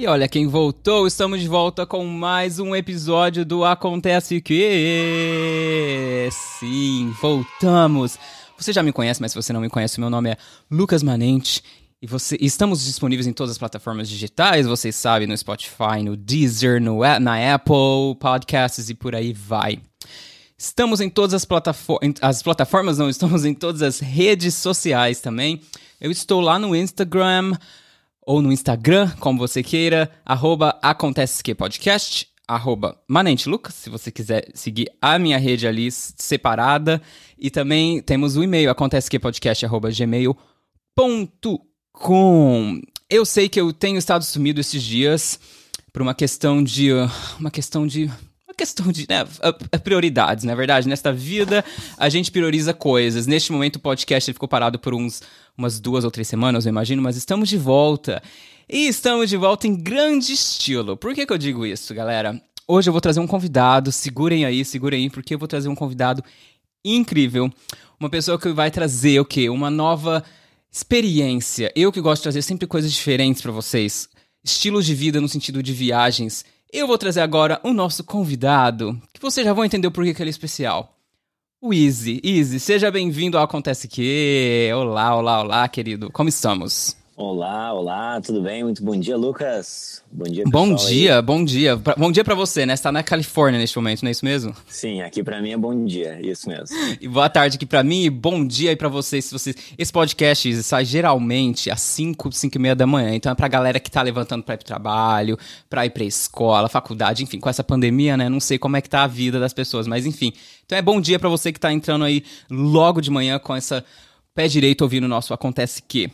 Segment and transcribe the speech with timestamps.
[0.00, 6.26] E olha quem voltou, estamos de volta com mais um episódio do Acontece Que.
[6.32, 8.18] Sim, voltamos.
[8.56, 10.38] Você já me conhece, mas se você não me conhece, meu nome é
[10.70, 11.62] Lucas Manente.
[12.00, 16.80] E você, estamos disponíveis em todas as plataformas digitais, vocês sabem, no Spotify, no Deezer,
[16.80, 19.80] no, na Apple Podcasts e por aí vai.
[20.56, 25.60] Estamos em todas as plataformas, as plataformas não, estamos em todas as redes sociais também.
[26.00, 27.52] Eu estou lá no Instagram,
[28.26, 34.50] ou no Instagram, como você queira, arroba Acontece Podcast, arroba Manente Lucas, se você quiser
[34.54, 37.00] seguir a minha rede ali separada.
[37.38, 40.40] E também temos o e-mail, acontecequepodcast, arroba gmail.com.
[43.08, 45.40] Eu sei que eu tenho estado sumido esses dias
[45.92, 46.90] por uma questão de...
[47.38, 48.10] uma questão de
[48.60, 49.24] questão de né,
[49.82, 50.86] prioridades, na é verdade.
[50.86, 51.64] Nesta vida,
[51.96, 53.26] a gente prioriza coisas.
[53.26, 55.22] Neste momento, o podcast ficou parado por uns
[55.56, 58.22] umas duas ou três semanas, eu imagino, mas estamos de volta.
[58.68, 60.96] E estamos de volta em grande estilo.
[60.96, 62.40] Por que, que eu digo isso, galera?
[62.68, 65.74] Hoje eu vou trazer um convidado, segurem aí, segurem aí, porque eu vou trazer um
[65.74, 66.22] convidado
[66.84, 67.50] incrível.
[67.98, 69.48] Uma pessoa que vai trazer o quê?
[69.48, 70.22] Uma nova
[70.70, 71.72] experiência.
[71.74, 74.08] Eu que gosto de trazer sempre coisas diferentes para vocês.
[74.44, 76.44] Estilos de vida no sentido de viagens.
[76.72, 80.30] Eu vou trazer agora o nosso convidado, que vocês já vão entender porquê que ele
[80.30, 80.96] é especial
[81.62, 82.20] o Easy.
[82.24, 84.70] Easy, seja bem-vindo ao Acontece Que.
[84.74, 86.10] Olá, olá, olá, querido.
[86.10, 86.96] Como estamos?
[87.22, 88.64] Olá, olá, tudo bem?
[88.64, 90.02] Muito bom dia, Lucas.
[90.10, 91.22] Bom dia, Bom dia, aí.
[91.22, 91.76] bom dia.
[91.76, 92.74] bom dia para você, né?
[92.74, 94.56] Você tá na Califórnia neste momento, não é isso mesmo?
[94.66, 96.74] Sim, aqui para mim é bom dia, isso mesmo.
[96.98, 99.26] e boa tarde aqui para mim e bom dia aí para vocês.
[99.26, 99.54] Se vocês.
[99.76, 103.14] Esse podcast sai geralmente às 5, 5 e meia da manhã.
[103.14, 105.36] Então é pra galera que tá levantando pra ir pro trabalho,
[105.68, 108.30] pra ir pra escola, faculdade, enfim, com essa pandemia, né?
[108.30, 110.32] Não sei como é que tá a vida das pessoas, mas enfim.
[110.64, 113.84] Então é bom dia para você que tá entrando aí logo de manhã com essa
[114.34, 116.10] pé direito ouvindo o nosso Acontece Que.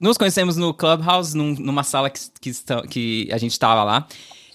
[0.00, 2.52] Nos conhecemos no Clubhouse, num, numa sala que, que,
[2.88, 4.06] que, a gente estava lá.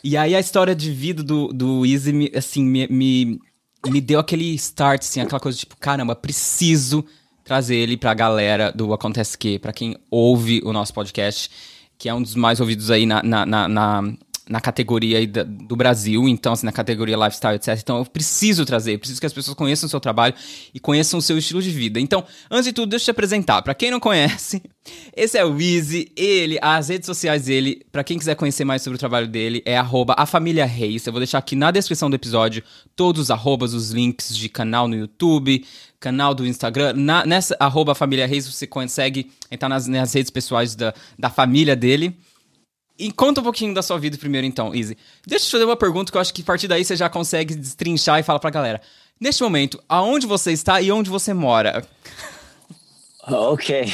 [0.03, 3.39] E aí a história de vida do, do Easy, me, assim, me, me,
[3.87, 7.05] me deu aquele start, assim, aquela coisa tipo, caramba, preciso
[7.43, 11.49] trazer ele pra galera do Acontece Que, pra quem ouve o nosso podcast,
[11.97, 14.13] que é um dos mais ouvidos aí na, na, na, na
[14.51, 17.79] na categoria do Brasil, então, assim, na categoria lifestyle, etc.
[17.81, 20.35] Então, eu preciso trazer, preciso que as pessoas conheçam o seu trabalho
[20.73, 22.01] e conheçam o seu estilo de vida.
[22.01, 23.61] Então, antes de tudo, deixa eu te apresentar.
[23.61, 24.61] Para quem não conhece,
[25.15, 28.97] esse é o Easy, ele, as redes sociais dele, para quem quiser conhecer mais sobre
[28.97, 31.05] o trabalho dele, é arroba a família Reis.
[31.07, 32.61] Eu vou deixar aqui na descrição do episódio
[32.93, 35.65] todos os arrobas, os links de canal no YouTube,
[35.97, 36.91] canal do Instagram.
[36.97, 41.73] Na, nessa arroba família Reis você consegue entrar nas, nas redes pessoais da, da família
[41.73, 42.17] dele.
[42.97, 44.97] E conta um pouquinho da sua vida primeiro, então, Easy.
[45.25, 47.09] Deixa eu te fazer uma pergunta que eu acho que a partir daí você já
[47.09, 48.81] consegue destrinchar e falar pra galera.
[49.19, 51.85] Neste momento, aonde você está e onde você mora?
[53.23, 53.85] Ok.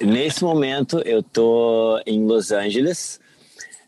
[0.00, 3.18] Nesse momento, eu tô em Los Angeles,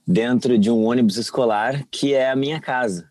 [0.05, 3.09] dentro de um ônibus escolar que é a minha casa.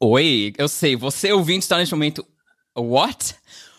[0.00, 0.96] Oi, eu sei.
[0.96, 2.26] Você ouvinte está neste momento.
[2.76, 3.36] What?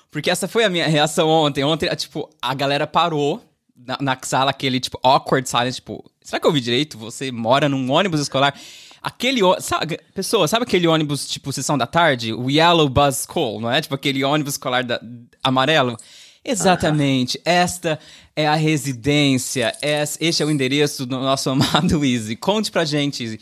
[0.09, 1.63] Porque essa foi a minha reação ontem.
[1.63, 3.42] Ontem, tipo, a galera parou
[3.86, 6.97] na, na sala, aquele, tipo, awkward silence, tipo, será que eu ouvi direito?
[6.97, 8.53] Você mora num ônibus escolar?
[9.02, 12.34] Aquele, sabe, pessoa, sabe aquele ônibus, tipo, sessão da tarde?
[12.34, 13.81] O Yellow Bus School, não é?
[13.81, 15.02] Tipo, aquele ônibus escolar da,
[15.44, 15.97] amarelo?
[16.44, 17.40] Exatamente.
[17.46, 18.00] Esta
[18.36, 19.74] é a residência.
[20.19, 22.36] Este é o endereço do nosso amado Easy.
[22.36, 23.40] Conte pra gente, Easy.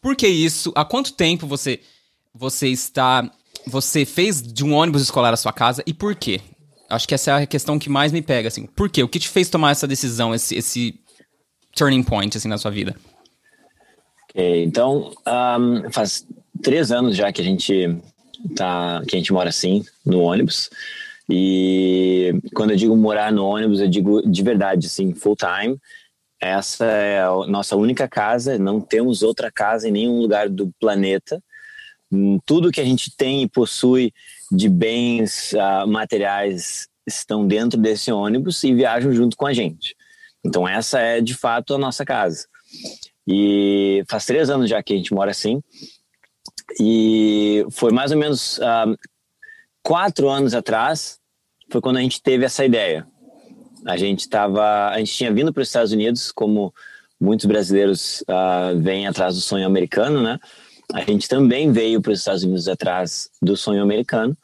[0.00, 0.72] Por que isso?
[0.74, 1.80] Há quanto tempo você,
[2.34, 3.30] você está.
[3.66, 6.40] Você fez de um ônibus escolar a sua casa e por quê?
[6.90, 8.66] Acho que essa é a questão que mais me pega, assim.
[8.66, 9.02] Por quê?
[9.02, 11.00] O que te fez tomar essa decisão, esse, esse
[11.74, 12.96] turning point, assim, na sua vida?
[14.24, 16.26] Ok, então, um, faz
[16.62, 17.96] três anos já que a gente
[18.54, 20.68] tá, que a gente mora assim, no ônibus.
[21.28, 25.78] E quando eu digo morar no ônibus, eu digo de verdade, assim, full time.
[26.40, 31.42] Essa é a nossa única casa, não temos outra casa em nenhum lugar do planeta.
[32.10, 34.12] Hum, tudo que a gente tem e possui
[34.50, 39.96] de bens uh, materiais estão dentro desse ônibus e viajam junto com a gente.
[40.44, 42.46] Então essa é de fato a nossa casa.
[43.26, 45.62] E faz três anos já que a gente mora assim.
[46.80, 48.96] E foi mais ou menos uh,
[49.82, 51.18] quatro anos atrás
[51.70, 53.06] foi quando a gente teve essa ideia.
[53.86, 56.74] A gente estava, a gente tinha vindo para os Estados Unidos, como
[57.20, 60.38] muitos brasileiros uh, vêm atrás do sonho americano, né?
[60.92, 64.36] a gente também veio para os Estados Unidos atrás do sonho americano.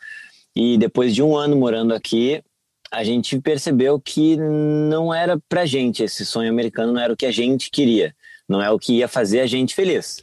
[0.56, 2.42] E depois de um ano morando aqui,
[2.90, 7.26] a gente percebeu que não era para gente esse sonho americano, não era o que
[7.26, 8.14] a gente queria,
[8.48, 10.22] não é o que ia fazer a gente feliz.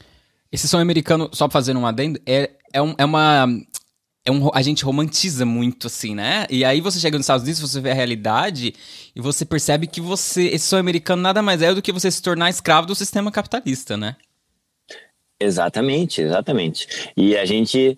[0.51, 3.47] Esse sonho americano, só fazendo um adendo, é, é, um, é uma
[4.25, 6.47] é um, a gente romantiza muito, assim, né?
[6.50, 8.74] E aí você chega nos Estados Unidos, você vê a realidade
[9.15, 12.21] e você percebe que você, esse sonho americano nada mais é do que você se
[12.21, 14.15] tornar escravo do sistema capitalista, né?
[15.39, 17.12] Exatamente, exatamente.
[17.18, 17.97] E a gente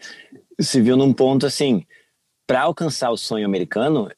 [0.59, 1.85] se viu num ponto assim,
[2.47, 4.09] para alcançar o sonho americano,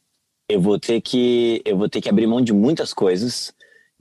[0.49, 3.53] eu vou ter que eu vou ter que abrir mão de muitas coisas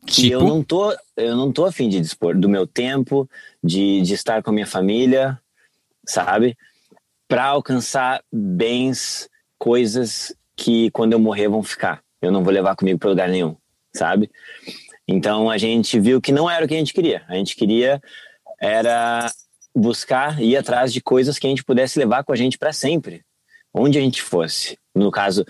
[0.07, 0.35] que tipo?
[0.35, 3.29] eu não tô eu não tô afim de dispor do meu tempo,
[3.63, 5.41] de, de estar com a minha família,
[6.07, 6.57] sabe?
[7.29, 9.29] para alcançar bens,
[9.59, 12.03] coisas que quando eu morrer vão ficar.
[12.23, 13.57] Eu não vou levar comigo para lugar nenhum,
[13.95, 14.31] sabe?
[15.07, 17.25] Então a gente viu que não era o que a gente queria.
[17.29, 18.01] A gente queria
[18.61, 19.31] era
[19.75, 23.23] buscar ir atrás de coisas que a gente pudesse levar com a gente para sempre,
[23.77, 24.79] onde a gente fosse.
[24.95, 25.45] No caso,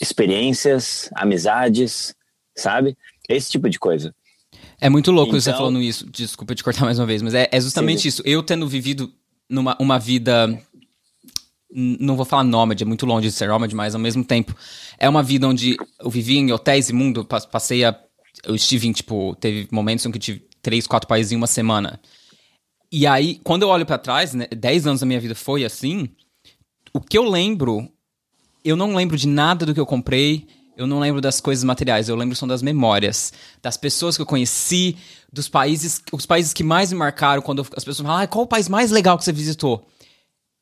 [0.00, 2.14] experiências, amizades,
[2.56, 2.96] sabe?
[3.28, 4.14] Esse tipo de coisa.
[4.80, 6.08] É muito louco então, você falando isso.
[6.10, 8.08] Desculpa te cortar mais uma vez, mas é, é justamente sim.
[8.08, 8.22] isso.
[8.24, 9.12] Eu tendo vivido
[9.48, 10.60] numa uma vida
[11.70, 14.56] não vou falar nômade, é muito longe de ser nômade, mas ao mesmo tempo
[14.98, 17.94] é uma vida onde eu vivi em hotéis imundo, passei a
[18.44, 21.46] eu estive em tipo, teve momentos em que eu tive três, quatro países em uma
[21.46, 22.00] semana.
[22.90, 26.08] E aí, quando eu olho para trás, né, dez anos da minha vida foi assim,
[26.92, 27.88] o que eu lembro,
[28.64, 30.46] eu não lembro de nada do que eu comprei,
[30.76, 33.32] eu não lembro das coisas materiais, eu lembro são das memórias,
[33.62, 34.96] das pessoas que eu conheci,
[35.32, 38.48] dos países, os países que mais me marcaram quando as pessoas falam, ah, qual o
[38.48, 39.86] país mais legal que você visitou?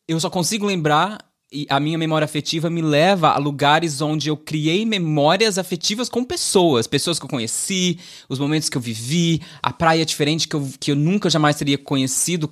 [0.08, 1.19] eu só consigo lembrar
[1.52, 6.25] e a minha memória afetiva me leva a lugares onde eu criei memórias afetivas com
[6.25, 7.99] pessoas, pessoas que eu conheci,
[8.29, 11.79] os momentos que eu vivi, a praia diferente que eu, que eu nunca jamais teria
[11.79, 12.50] conhecido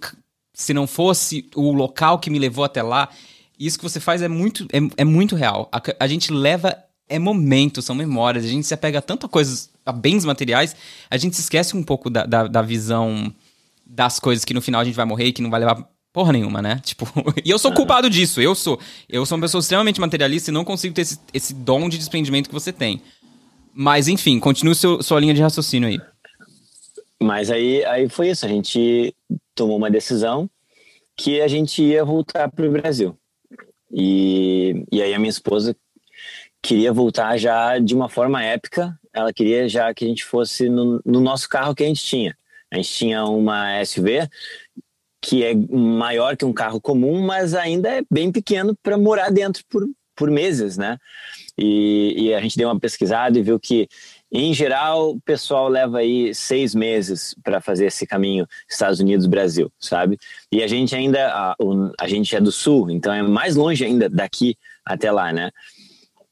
[0.52, 3.08] se não fosse o local que me levou até lá.
[3.58, 5.68] Isso que você faz é muito, é, é muito real.
[5.72, 6.76] A, a gente leva
[7.08, 10.74] é momentos, são memórias, a gente se apega a tanta coisas, a bens materiais,
[11.10, 13.32] a gente se esquece um pouco da, da, da visão
[13.84, 16.32] das coisas que no final a gente vai morrer e que não vai levar porra
[16.32, 16.80] nenhuma, né?
[16.84, 17.06] Tipo,
[17.44, 18.40] e eu sou culpado disso.
[18.40, 18.80] Eu sou.
[19.08, 22.48] Eu sou uma pessoa extremamente materialista e não consigo ter esse, esse dom de desprendimento
[22.48, 23.02] que você tem.
[23.74, 26.00] Mas, enfim, continue seu, sua linha de raciocínio aí.
[27.20, 28.46] Mas aí, aí foi isso.
[28.46, 29.12] A gente
[29.54, 30.48] tomou uma decisão
[31.16, 33.18] que a gente ia voltar para o Brasil.
[33.94, 35.76] E, e aí a minha esposa
[36.60, 38.98] queria voltar já de uma forma épica.
[39.12, 42.36] Ela queria já que a gente fosse no, no nosso carro que a gente tinha.
[42.72, 44.28] A gente tinha uma SUV
[45.22, 49.64] que é maior que um carro comum, mas ainda é bem pequeno para morar dentro
[49.70, 49.82] por,
[50.14, 50.98] por meses, né?
[51.56, 53.88] E, e, a gente deu uma pesquisada e viu que,
[54.36, 60.18] em geral, o pessoal leva aí seis meses para fazer esse caminho Estados Unidos-Brasil, sabe?
[60.50, 61.56] E a gente ainda, a,
[62.00, 65.52] a gente é do Sul, então é mais longe ainda daqui até lá, né?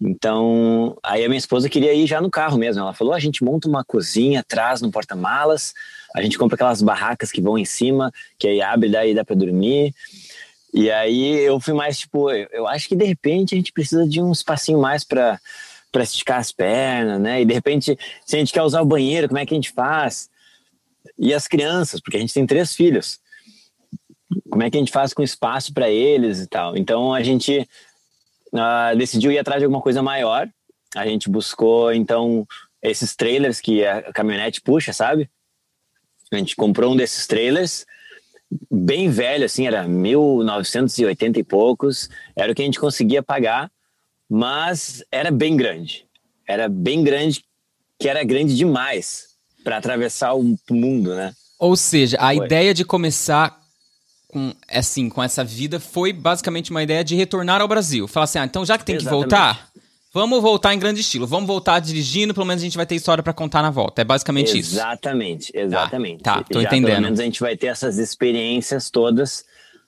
[0.00, 2.82] Então, aí a minha esposa queria ir já no carro mesmo.
[2.82, 5.72] Ela falou: a gente monta uma cozinha atrás no porta-malas,
[6.12, 9.36] a gente compra aquelas barracas que vão em cima, que aí abre, daí dá para
[9.36, 9.94] dormir.
[10.74, 14.20] E aí eu fui mais tipo, eu acho que de repente a gente precisa de
[14.20, 15.38] um espacinho mais para
[15.92, 17.42] para esticar as pernas, né?
[17.42, 19.70] E de repente, se a gente quer usar o banheiro, como é que a gente
[19.70, 20.30] faz?
[21.18, 23.20] E as crianças, porque a gente tem três filhos.
[24.50, 26.76] Como é que a gente faz com espaço para eles e tal?
[26.76, 27.68] Então a gente
[28.52, 30.48] uh, decidiu ir atrás de alguma coisa maior.
[30.96, 32.46] A gente buscou então
[32.82, 35.30] esses trailers que a caminhonete puxa, sabe?
[36.32, 37.84] A gente comprou um desses trailers,
[38.70, 43.70] bem velho, assim, era 1980 e poucos, era o que a gente conseguia pagar,
[44.34, 46.06] mas era bem grande.
[46.48, 47.44] Era bem grande,
[47.98, 49.26] que era grande demais
[49.62, 51.34] para atravessar o mundo, né?
[51.58, 52.46] Ou seja, a foi.
[52.46, 53.60] ideia de começar
[54.28, 58.08] com assim, com essa vida foi basicamente uma ideia de retornar ao Brasil.
[58.08, 59.28] Falar assim, ah, então já que tem Exatamente.
[59.28, 59.70] que voltar,
[60.14, 61.26] Vamos voltar em grande estilo.
[61.26, 64.02] Vamos voltar dirigindo, pelo menos a gente vai ter história para contar na volta.
[64.02, 64.76] É basicamente exatamente, isso.
[64.76, 66.22] Exatamente, exatamente.
[66.22, 66.90] Tá, tá tô Já, entendendo.
[66.90, 69.42] Pelo menos a gente vai ter essas experiências todas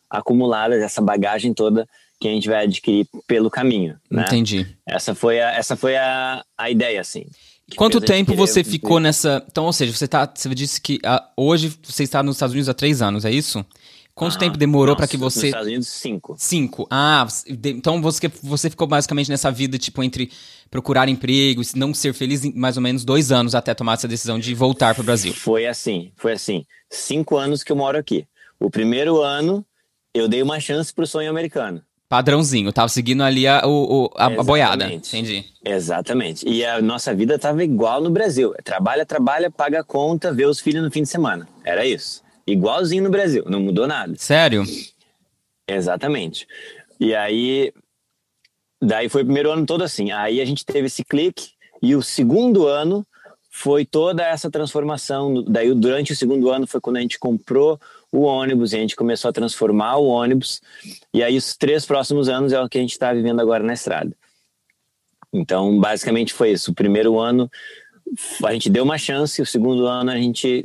[0.08, 1.86] acumuladas, essa bagagem toda
[2.24, 3.98] que a gente vai adquirir pelo caminho.
[4.10, 4.22] Né?
[4.22, 4.66] Entendi.
[4.88, 7.26] Essa foi a, essa foi a, a ideia, assim.
[7.76, 9.44] Quanto tempo você ficou nessa.
[9.46, 12.70] Então, ou seja, você, tá, você disse que uh, hoje você está nos Estados Unidos
[12.70, 13.62] há três anos, é isso?
[14.14, 15.40] Quanto ah, tempo demorou para que você.
[15.40, 16.34] Nos Estados Unidos, cinco.
[16.38, 16.86] Cinco.
[16.90, 20.30] Ah, então você, você ficou basicamente nessa vida, tipo, entre
[20.70, 24.08] procurar emprego e não ser feliz em mais ou menos dois anos até tomar essa
[24.08, 25.34] decisão de voltar para o Brasil.
[25.34, 26.64] Foi assim, foi assim.
[26.88, 28.26] Cinco anos que eu moro aqui.
[28.58, 29.66] O primeiro ano,
[30.14, 31.82] eu dei uma chance pro sonho americano.
[32.08, 34.92] Padrãozinho, tava seguindo ali a, o, a, a boiada.
[34.92, 35.44] Entendi.
[35.64, 36.46] Exatamente.
[36.48, 38.54] E a nossa vida tava igual no Brasil.
[38.62, 41.48] Trabalha, trabalha, paga a conta, vê os filhos no fim de semana.
[41.64, 42.22] Era isso.
[42.46, 44.14] Igualzinho no Brasil, não mudou nada.
[44.18, 44.64] Sério?
[45.66, 46.46] Exatamente.
[47.00, 47.72] E aí,
[48.80, 50.12] daí foi o primeiro ano todo assim.
[50.12, 53.06] Aí a gente teve esse clique e o segundo ano
[53.50, 55.42] foi toda essa transformação.
[55.44, 57.80] Daí durante o segundo ano foi quando a gente comprou
[58.14, 60.62] o ônibus, e a gente começou a transformar o ônibus,
[61.12, 63.72] e aí os três próximos anos é o que a gente está vivendo agora na
[63.72, 64.16] estrada.
[65.32, 66.70] Então, basicamente foi isso.
[66.70, 67.50] O primeiro ano
[68.44, 70.64] a gente deu uma chance, o segundo ano a gente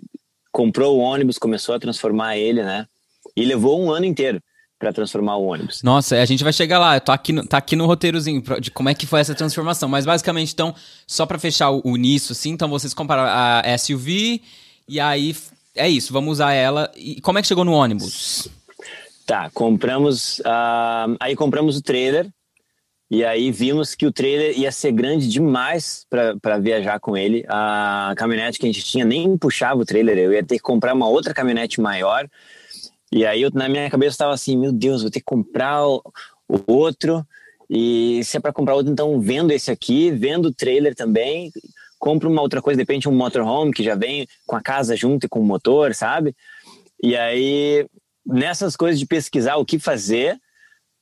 [0.51, 2.85] comprou o ônibus, começou a transformar ele, né?
[3.35, 4.39] E levou um ano inteiro
[4.77, 5.81] para transformar o ônibus.
[5.81, 6.99] Nossa, a gente vai chegar lá.
[6.99, 9.89] Tô aqui no, tá aqui no roteirozinho de como é que foi essa transformação.
[9.89, 10.75] Mas basicamente, então,
[11.07, 14.41] só para fechar o, o nisso, assim, então vocês compraram a SUV
[14.87, 15.35] e aí
[15.75, 16.91] é isso, vamos usar ela.
[16.95, 18.47] E como é que chegou no ônibus?
[19.25, 20.39] Tá, compramos.
[20.39, 22.27] Uh, aí compramos o trailer.
[23.11, 26.05] E aí vimos que o trailer ia ser grande demais
[26.41, 27.43] para viajar com ele.
[27.47, 30.93] A caminhonete que a gente tinha nem puxava o trailer, eu ia ter que comprar
[30.93, 32.29] uma outra caminhonete maior.
[33.11, 36.03] E aí eu, na minha cabeça estava assim, meu Deus, vou ter que comprar o,
[36.47, 37.25] o outro.
[37.67, 41.51] E se é para comprar outro, então vendo esse aqui, vendo o trailer também,
[41.99, 45.25] compro uma outra coisa, de repente um motorhome que já vem com a casa junto
[45.25, 46.35] e com o motor, sabe?
[47.03, 47.85] E aí,
[48.25, 50.39] nessas coisas de pesquisar o que fazer,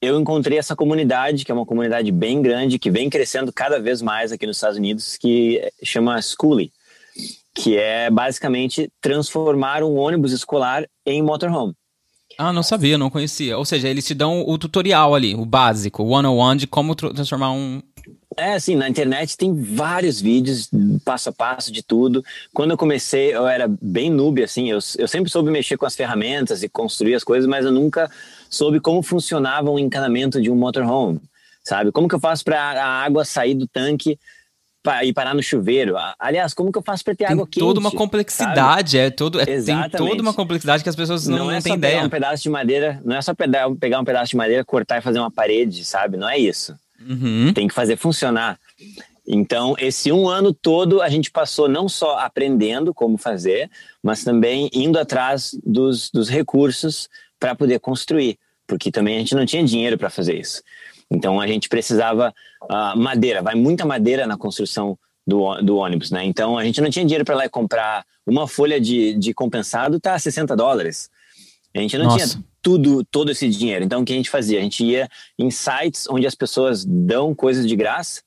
[0.02, 4.02] eu encontrei essa comunidade, que é uma comunidade bem grande, que vem crescendo cada vez
[4.02, 6.72] mais aqui nos Estados Unidos, que chama Schoolie,
[7.56, 11.74] que é basicamente transformar um ônibus escolar em motorhome.
[12.38, 13.58] Ah, não sabia, não conhecia.
[13.58, 17.52] Ou seja, eles te dão o tutorial ali, o básico, o one-on-one de como transformar
[17.52, 17.82] um.
[18.38, 20.70] É, assim, na internet tem vários vídeos,
[21.04, 22.24] passo a passo de tudo.
[22.54, 25.96] Quando eu comecei, eu era bem noob, assim, eu, eu sempre soube mexer com as
[25.96, 28.10] ferramentas e construir as coisas, mas eu nunca
[28.48, 31.20] soube como funcionava um encanamento de um motorhome,
[31.64, 31.92] sabe?
[31.92, 34.20] Como que eu faço para a água sair do tanque
[35.04, 35.96] e parar no chuveiro.
[36.18, 37.60] Aliás, como que eu faço para ter tem água quente?
[37.60, 41.52] toda uma complexidade, é todo, é, tem toda uma complexidade que as pessoas não, não,
[41.52, 41.96] é têm ideia.
[41.96, 45.02] Pegar um pedaço de madeira, não é só pegar um pedaço de madeira, cortar e
[45.02, 46.16] fazer uma parede, sabe?
[46.16, 46.76] Não é isso.
[47.08, 47.54] Uhum.
[47.54, 48.60] Tem que fazer funcionar.
[49.28, 53.70] Então, esse um ano todo a gente passou não só aprendendo como fazer,
[54.02, 59.46] mas também indo atrás dos, dos recursos para poder construir, porque também a gente não
[59.46, 60.62] tinha dinheiro para fazer isso.
[61.12, 62.34] Então a gente precisava
[62.64, 66.24] uh, madeira, vai muita madeira na construção do, do ônibus, né?
[66.24, 70.00] Então a gente não tinha dinheiro para lá e comprar uma folha de, de compensado,
[70.00, 71.10] tá 60 dólares.
[71.78, 72.28] A gente não Nossa.
[72.28, 73.84] tinha tudo, todo esse dinheiro.
[73.84, 74.60] Então o que a gente fazia?
[74.60, 78.22] A gente ia em sites onde as pessoas dão coisas de graça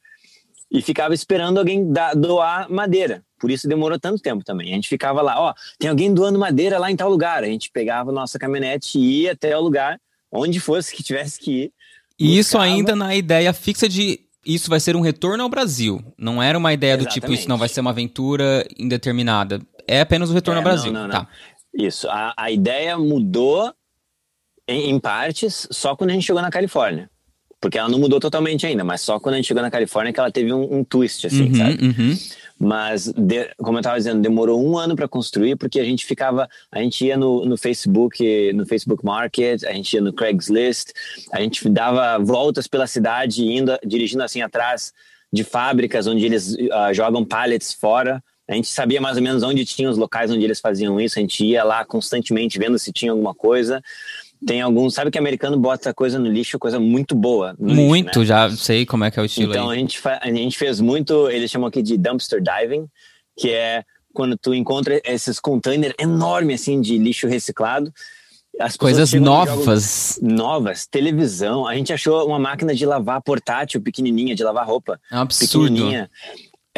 [0.70, 3.22] e ficava esperando alguém da, doar madeira.
[3.38, 4.72] Por isso demorou tanto tempo também.
[4.72, 7.42] A gente ficava lá, ó, tem alguém doando madeira lá em tal lugar.
[7.42, 9.98] A gente pegava nossa caminhonete e ia até o lugar,
[10.30, 11.72] onde fosse que tivesse que ir,
[12.20, 16.04] e isso ainda na ideia fixa de isso vai ser um retorno ao Brasil.
[16.18, 17.14] Não era uma ideia Exatamente.
[17.14, 19.60] do tipo, isso não vai ser uma aventura indeterminada.
[19.88, 20.92] É apenas o retorno é, ao Brasil.
[20.92, 21.24] Não, não, não.
[21.24, 21.28] Tá.
[21.74, 22.08] Isso.
[22.08, 23.72] A, a ideia mudou
[24.66, 27.10] em, em, partes só quando a gente chegou na Califórnia.
[27.60, 30.20] Porque ela não mudou totalmente ainda, mas só quando a gente chegou na Califórnia que
[30.20, 31.84] ela teve um, um twist, assim, uhum, sabe?
[31.84, 32.16] Uhum.
[32.58, 36.48] Mas, de, como eu estava dizendo, demorou um ano para construir, porque a gente ficava,
[36.70, 40.92] a gente ia no, no Facebook, no Facebook Market, a gente ia no Craigslist,
[41.32, 44.92] a gente dava voltas pela cidade, indo, dirigindo assim atrás
[45.32, 48.22] de fábricas onde eles uh, jogam pallets fora.
[48.50, 51.22] A gente sabia mais ou menos onde tinha os locais onde eles faziam isso, a
[51.22, 53.80] gente ia lá constantemente vendo se tinha alguma coisa
[54.44, 54.94] tem alguns.
[54.94, 57.54] Sabe que americano bota coisa no lixo, coisa muito boa.
[57.58, 58.26] muito, lixo, né?
[58.26, 59.52] já sei como é que é o estilo.
[59.52, 59.76] Então aí.
[59.76, 62.86] A, gente a gente fez muito, eles chamam aqui de dumpster diving,
[63.36, 67.92] que é quando tu encontra esses containers enormes assim de lixo reciclado.
[68.58, 70.18] As coisas novas.
[70.20, 71.66] Novas, televisão.
[71.66, 75.00] A gente achou uma máquina de lavar portátil pequenininha, de lavar roupa.
[75.10, 75.68] É um absurdo.
[75.68, 76.10] Pequenininha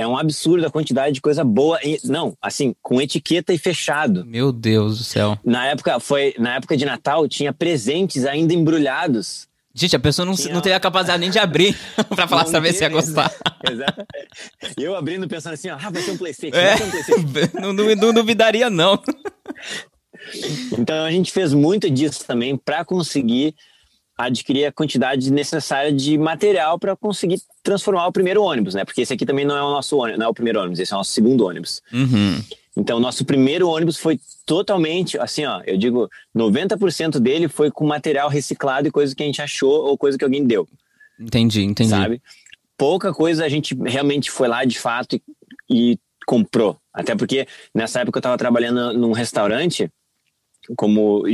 [0.02, 1.78] é um absurdo a quantidade de coisa boa.
[2.04, 4.24] Não, assim, com etiqueta e fechado.
[4.24, 5.38] Meu Deus do céu.
[5.44, 9.48] Na época, foi, na época de Natal, tinha presentes ainda embrulhados.
[9.74, 10.52] Gente, a pessoa não, tinha...
[10.52, 11.74] não teria a capacidade nem de abrir
[12.14, 13.32] pra falar, saber se ia gostar.
[13.68, 14.06] Exato.
[14.76, 17.50] Eu abrindo pensando assim, ó, ah, vai ser um Playstation, é, um Playstation.
[17.58, 19.00] não, não, não duvidaria, não.
[20.78, 23.54] Então a gente fez muito disso também para conseguir
[24.16, 28.84] adquirir a quantidade necessária de material para conseguir transformar o primeiro ônibus, né?
[28.84, 30.92] Porque esse aqui também não é o nosso ônibus, não é o primeiro ônibus, esse
[30.92, 31.82] é o nosso segundo ônibus.
[31.92, 32.42] Uhum.
[32.76, 38.28] Então, nosso primeiro ônibus foi totalmente, assim, ó, eu digo, 90% dele foi com material
[38.28, 40.66] reciclado e coisa que a gente achou ou coisa que alguém deu.
[41.20, 41.90] Entendi, entendi.
[41.90, 42.22] Sabe?
[42.76, 45.22] Pouca coisa a gente realmente foi lá de fato e,
[45.70, 46.78] e comprou.
[46.92, 49.90] Até porque nessa época eu estava trabalhando num restaurante
[50.76, 51.24] como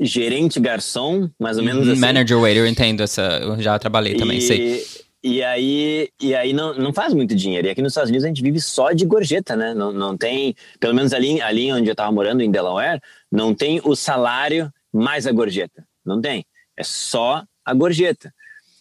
[0.00, 2.00] gerente garçom, mais ou menos uhum, assim.
[2.00, 4.84] Manager waiter, eu entendo essa, eu já trabalhei também, e, sei.
[5.24, 7.68] E aí, e aí não, não faz muito dinheiro.
[7.68, 9.72] E aqui nos Estados Unidos a gente vive só de gorjeta, né?
[9.72, 13.00] Não, não tem, pelo menos ali, ali onde eu estava morando, em Delaware,
[13.30, 15.86] não tem o salário mais a gorjeta.
[16.04, 16.44] Não tem.
[16.76, 18.34] É só a gorjeta.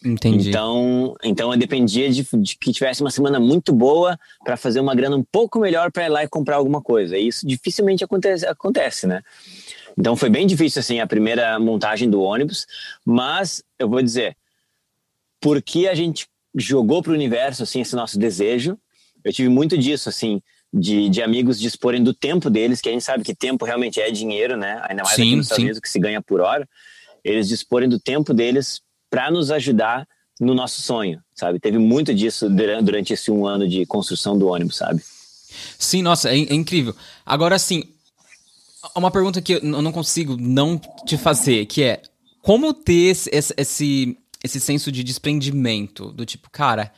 [0.03, 0.50] Entendi.
[0.50, 4.95] Então, então eu dependia de, de que tivesse uma semana muito boa para fazer uma
[4.95, 7.15] grana um pouco melhor para ir lá e comprar alguma coisa.
[7.17, 9.21] E isso dificilmente acontece, acontece né?
[10.01, 12.65] Então foi bem difícil assim a primeira montagem do ônibus,
[13.05, 14.36] mas eu vou dizer,
[15.39, 18.79] porque a gente jogou para o universo assim esse nosso desejo,
[19.24, 20.41] eu tive muito disso assim,
[20.74, 24.10] de, de amigos disporem do tempo deles, que a gente sabe que tempo realmente é
[24.10, 24.81] dinheiro, né?
[24.89, 26.67] Ainda mais sim, aqui nos Estados Unidos que se ganha por hora.
[27.24, 30.08] Eles disporem do tempo deles para nos ajudar
[30.39, 31.60] no nosso sonho, sabe?
[31.60, 35.03] Teve muito disso durante esse um ano de construção do ônibus, sabe?
[35.77, 36.96] Sim, nossa, é, é incrível.
[37.24, 37.84] Agora, sim,
[38.95, 42.01] uma pergunta que eu não consigo não te fazer, que é
[42.41, 46.91] como ter esse, esse, esse senso de desprendimento, do tipo, cara,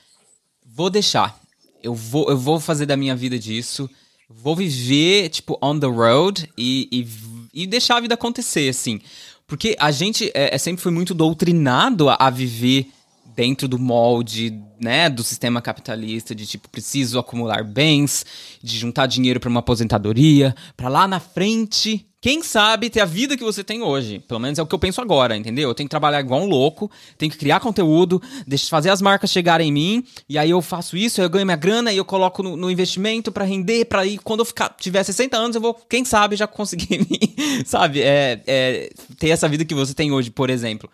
[0.66, 1.40] vou deixar,
[1.82, 3.90] eu vou, eu vou fazer da minha vida disso,
[4.30, 9.02] vou viver, tipo, on the road e, e, e deixar a vida acontecer, assim.
[9.46, 12.88] Porque a gente é, é sempre foi muito doutrinado a, a viver
[13.36, 18.26] dentro do molde, né, do sistema capitalista de tipo preciso acumular bens,
[18.62, 23.36] de juntar dinheiro para uma aposentadoria, para lá na frente, quem sabe ter a vida
[23.36, 24.20] que você tem hoje.
[24.20, 25.68] Pelo menos é o que eu penso agora, entendeu?
[25.68, 29.30] Eu tenho que trabalhar igual um louco, tenho que criar conteúdo, deixar fazer as marcas
[29.30, 32.42] chegarem em mim, e aí eu faço isso, eu ganho minha grana e eu coloco
[32.42, 35.74] no, no investimento para render, para ir quando eu ficar tiver 60 anos, eu vou,
[35.74, 37.06] quem sabe já conseguir,
[37.66, 40.90] sabe, é, é, ter essa vida que você tem hoje, por exemplo.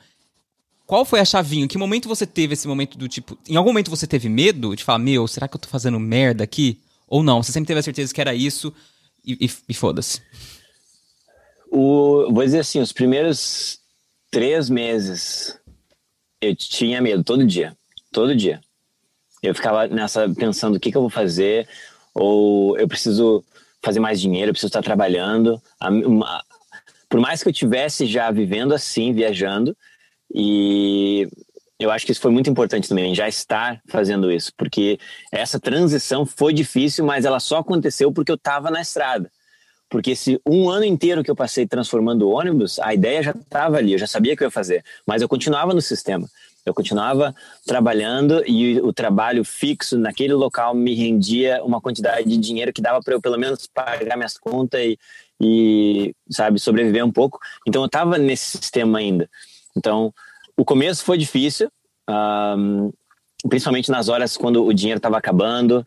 [0.89, 1.65] Qual foi a chavinha?
[1.65, 3.37] Em que momento você teve esse momento do tipo.
[3.47, 6.43] Em algum momento você teve medo de falar, meu, será que eu tô fazendo merda
[6.43, 6.79] aqui?
[7.07, 7.43] Ou não?
[7.43, 8.73] Você sempre teve a certeza que era isso
[9.23, 10.19] e, e, e foda-se.
[11.71, 13.77] Vou dizer assim, os primeiros
[14.31, 15.59] três meses
[16.41, 17.77] eu tinha medo todo dia.
[18.11, 18.59] Todo dia.
[19.43, 21.67] Eu ficava nessa pensando o que, que eu vou fazer,
[22.15, 23.45] ou eu preciso
[23.83, 25.61] fazer mais dinheiro, eu preciso estar trabalhando.
[27.07, 29.77] Por mais que eu tivesse já vivendo assim, viajando,
[30.33, 31.27] e
[31.79, 34.99] eu acho que isso foi muito importante também, já estar fazendo isso, porque
[35.31, 39.31] essa transição foi difícil, mas ela só aconteceu porque eu estava na estrada.
[39.89, 43.93] Porque esse um ano inteiro que eu passei transformando ônibus, a ideia já estava ali,
[43.93, 46.27] eu já sabia que eu ia fazer, mas eu continuava no sistema.
[46.65, 47.33] Eu continuava
[47.65, 52.99] trabalhando e o trabalho fixo naquele local me rendia uma quantidade de dinheiro que dava
[53.01, 54.99] para eu pelo menos pagar minhas contas e,
[55.41, 57.39] e sabe, sobreviver um pouco.
[57.65, 59.27] Então eu estava nesse sistema ainda.
[59.75, 60.13] Então,
[60.57, 61.71] o começo foi difícil,
[62.09, 62.91] um,
[63.47, 65.85] principalmente nas horas quando o dinheiro estava acabando.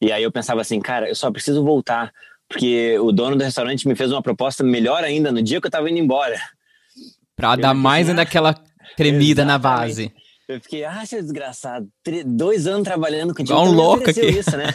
[0.00, 2.12] E aí eu pensava assim, cara, eu só preciso voltar,
[2.48, 5.68] porque o dono do restaurante me fez uma proposta melhor ainda no dia que eu
[5.68, 6.40] estava indo embora.
[7.36, 8.54] Pra eu dar mais ainda aquela
[8.96, 10.12] tremida na base.
[10.48, 11.88] Eu fiquei, ah, seu desgraçado,
[12.26, 13.58] dois anos trabalhando contigo.
[13.58, 14.26] Igual um louco aqui.
[14.26, 14.66] Isso, né?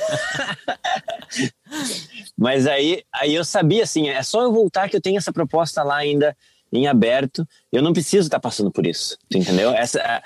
[2.37, 5.83] Mas aí, aí eu sabia, assim, é só eu voltar que eu tenho essa proposta
[5.83, 6.35] lá ainda
[6.71, 7.47] em aberto.
[7.71, 9.71] Eu não preciso estar passando por isso, entendeu?
[9.71, 10.23] Essa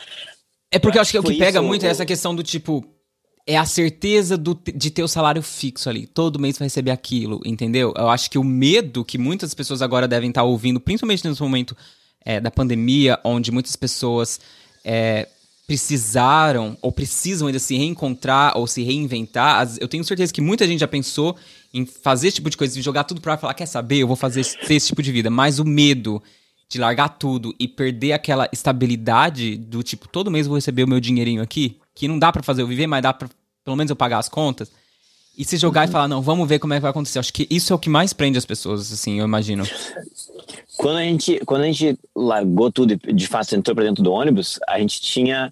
[0.71, 2.85] é, porque eu acho que, o que pega isso, muito é essa questão do tipo
[3.45, 6.07] é a certeza do, de ter o salário fixo ali.
[6.07, 7.93] Todo mês vai receber aquilo, entendeu?
[7.97, 11.75] Eu acho que o medo que muitas pessoas agora devem estar ouvindo, principalmente nesse momento
[12.23, 14.39] é, da pandemia, onde muitas pessoas
[14.85, 15.27] é,
[15.67, 19.67] precisaram ou precisam ainda se reencontrar ou se reinventar.
[19.79, 21.35] Eu tenho certeza que muita gente já pensou
[21.73, 24.15] em fazer esse tipo de coisa, de jogar tudo pra falar, quer saber, eu vou
[24.15, 25.29] fazer esse, esse tipo de vida.
[25.29, 26.21] Mas o medo
[26.67, 30.87] de largar tudo e perder aquela estabilidade do tipo, todo mês eu vou receber o
[30.87, 33.29] meu dinheirinho aqui, que não dá para fazer eu viver, mas dá pra
[33.63, 34.71] pelo menos eu pagar as contas.
[35.41, 35.89] E se jogar uhum.
[35.89, 37.17] e falar, não, vamos ver como é que vai acontecer.
[37.17, 39.63] Acho que isso é o que mais prende as pessoas, assim, eu imagino.
[40.77, 44.11] Quando a gente, quando a gente largou tudo e de fato entrou pra dentro do
[44.11, 45.51] ônibus, a gente tinha,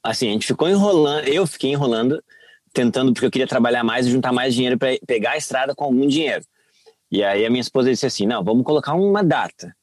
[0.00, 2.22] assim, a gente ficou enrolando, eu fiquei enrolando
[2.72, 5.82] tentando, porque eu queria trabalhar mais e juntar mais dinheiro para pegar a estrada com
[5.82, 6.44] algum dinheiro.
[7.10, 9.74] E aí a minha esposa disse assim: não, vamos colocar uma data.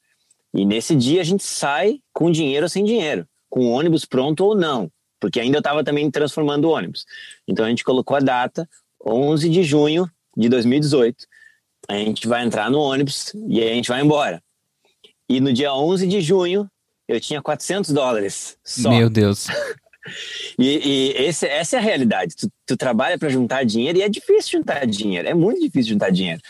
[0.54, 4.42] E nesse dia a gente sai com dinheiro ou sem dinheiro, com o ônibus pronto
[4.42, 7.04] ou não, porque ainda eu estava também transformando o ônibus.
[7.46, 8.66] Então a gente colocou a data,
[9.06, 11.26] 11 de junho de 2018.
[11.88, 14.42] A gente vai entrar no ônibus e aí a gente vai embora.
[15.28, 16.68] E no dia 11 de junho
[17.06, 18.90] eu tinha 400 dólares só.
[18.90, 19.46] Meu Deus.
[20.58, 22.36] E, e esse, essa é a realidade.
[22.36, 25.26] Tu, tu trabalha para juntar dinheiro e é difícil juntar dinheiro.
[25.26, 26.40] É muito difícil juntar dinheiro.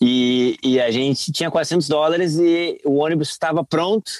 [0.00, 4.10] E, e a gente tinha 400 dólares e o ônibus estava pronto,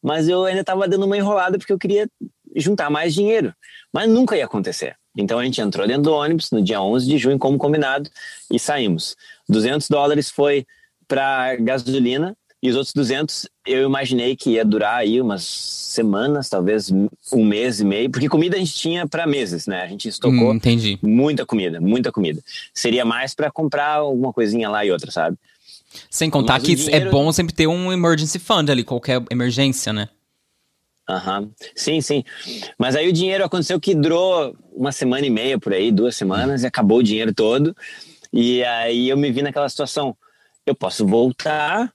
[0.00, 2.08] mas eu ainda estava dando uma enrolada porque eu queria
[2.54, 3.52] juntar mais dinheiro.
[3.92, 4.96] Mas nunca ia acontecer.
[5.16, 8.10] Então a gente entrou dentro do ônibus no dia 11 de junho, como combinado,
[8.50, 9.16] e saímos.
[9.48, 10.66] 200 dólares foi
[11.06, 16.90] para gasolina e os outros 200 eu imaginei que ia durar aí umas semanas, talvez
[16.90, 19.82] um mês e meio, porque comida a gente tinha para meses, né?
[19.82, 20.58] A gente estocou hum,
[21.02, 22.42] muita comida, muita comida.
[22.72, 25.36] Seria mais para comprar alguma coisinha lá e outra, sabe?
[26.10, 27.08] Sem contar Mas que é dinheiro...
[27.08, 30.08] é bom sempre ter um emergency fund ali, qualquer emergência, né?
[31.08, 31.50] Uhum.
[31.76, 32.24] sim, sim.
[32.78, 36.62] Mas aí o dinheiro aconteceu que durou uma semana e meia por aí, duas semanas,
[36.62, 37.76] e acabou o dinheiro todo.
[38.32, 40.16] E aí eu me vi naquela situação.
[40.66, 41.92] Eu posso voltar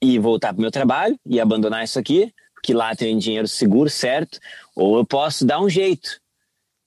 [0.00, 2.32] e voltar para o meu trabalho e abandonar isso aqui,
[2.62, 4.38] que lá tem dinheiro seguro, certo?
[4.74, 6.18] Ou eu posso dar um jeito.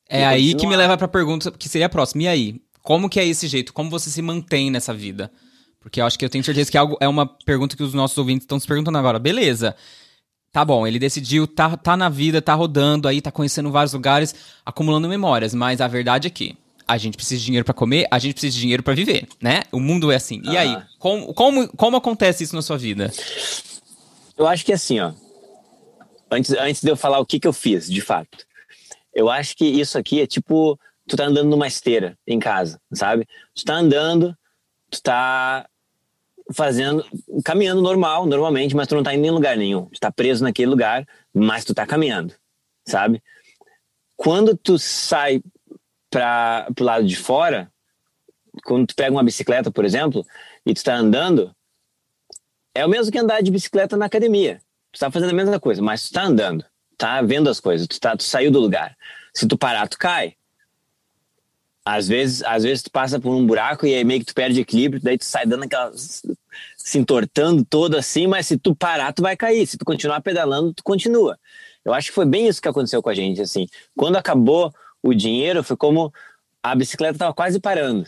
[0.10, 2.24] É aí que me leva para a pergunta que seria a próxima.
[2.24, 2.62] E aí?
[2.82, 3.74] Como que é esse jeito?
[3.74, 5.30] Como você se mantém nessa vida?
[5.80, 7.94] Porque eu acho que eu tenho certeza que é, algo, é uma pergunta que os
[7.94, 9.20] nossos ouvintes estão se perguntando agora.
[9.20, 9.76] Beleza.
[10.58, 14.34] Tá bom, ele decidiu, tá, tá na vida, tá rodando aí, tá conhecendo vários lugares,
[14.66, 18.18] acumulando memórias, mas a verdade é que a gente precisa de dinheiro para comer, a
[18.18, 19.62] gente precisa de dinheiro para viver, né?
[19.72, 20.42] O mundo é assim.
[20.44, 20.62] E ah.
[20.62, 23.12] aí, como, como, como acontece isso na sua vida?
[24.36, 25.14] Eu acho que é assim, ó.
[26.32, 28.40] Antes, antes de eu falar o que, que eu fiz, de fato.
[29.14, 30.76] Eu acho que isso aqui é tipo,
[31.08, 33.28] tu tá andando numa esteira em casa, sabe?
[33.54, 34.36] Tu tá andando,
[34.90, 35.68] tu tá
[36.54, 37.06] fazendo,
[37.44, 39.86] caminhando normal, normalmente, mas tu não tá indo em lugar nenhum.
[39.86, 42.34] Tu tá preso naquele lugar, mas tu tá caminhando,
[42.88, 43.22] sabe?
[44.16, 45.42] Quando tu sai
[46.10, 47.72] para pro lado de fora,
[48.64, 50.26] quando tu pega uma bicicleta, por exemplo,
[50.66, 51.54] e tu está andando,
[52.74, 54.62] é o mesmo que andar de bicicleta na academia.
[54.92, 56.66] Tu está fazendo a mesma coisa, mas tu está andando,
[56.98, 58.96] tá vendo as coisas, tu, tá, tu saiu do lugar.
[59.34, 60.37] Se tu parar, tu cai.
[61.90, 64.60] Às vezes, às vezes tu passa por um buraco e aí meio que tu perde
[64.60, 69.22] equilíbrio, daí tu sai dando aquela se entortando todo assim, mas se tu parar, tu
[69.22, 69.66] vai cair.
[69.66, 71.40] Se tu continuar pedalando, tu continua.
[71.86, 73.68] Eu acho que foi bem isso que aconteceu com a gente, assim.
[73.96, 74.70] Quando acabou
[75.02, 76.14] o dinheiro, foi como
[76.62, 78.06] a bicicleta estava quase parando.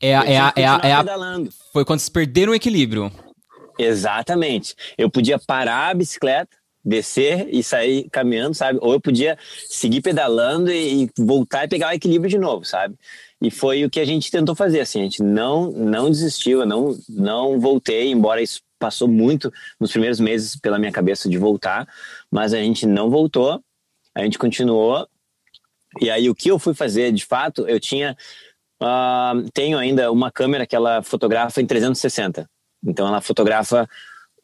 [0.00, 1.04] É a, é a, é a, é a,
[1.72, 3.12] Foi quando vocês perderam o equilíbrio.
[3.78, 4.74] Exatamente.
[4.98, 8.78] Eu podia parar a bicicleta, descer e sair caminhando, sabe?
[8.82, 12.96] Ou eu podia seguir pedalando e, voltar e pegar o equilíbrio de novo, sabe?
[13.40, 16.66] E foi o que a gente tentou fazer, assim, a gente não não desistiu, eu
[16.66, 21.86] não não voltei, embora isso passou muito nos primeiros meses pela minha cabeça de voltar,
[22.30, 23.62] mas a gente não voltou,
[24.14, 25.06] a gente continuou
[26.00, 28.16] e aí o que eu fui fazer, de fato, eu tinha
[28.82, 32.48] uh, tenho ainda uma câmera que ela fotografa em 360.
[32.84, 33.88] Então ela fotografa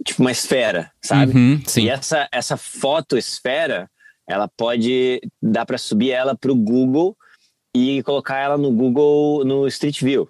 [0.05, 1.37] tipo uma esfera, sabe?
[1.37, 3.91] Uhum, e essa essa foto esfera,
[4.27, 7.17] ela pode dar para subir ela para o Google
[7.75, 10.29] e colocar ela no Google no Street View.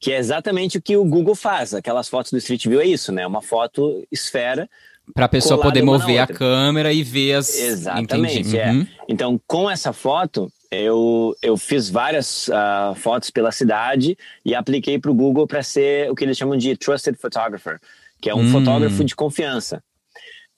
[0.00, 1.74] Que é exatamente o que o Google faz.
[1.74, 3.26] Aquelas fotos do Street View é isso, né?
[3.26, 4.68] Uma foto esfera
[5.14, 7.58] para a pessoa poder mover a câmera e ver as.
[7.58, 8.56] Exatamente.
[8.56, 8.70] É.
[8.70, 8.86] Uhum.
[9.08, 15.10] Então, com essa foto, eu, eu fiz várias uh, fotos pela cidade e apliquei para
[15.10, 17.80] o Google para ser o que eles chamam de Trusted Photographer,
[18.20, 18.52] que é um hum.
[18.52, 19.82] fotógrafo de confiança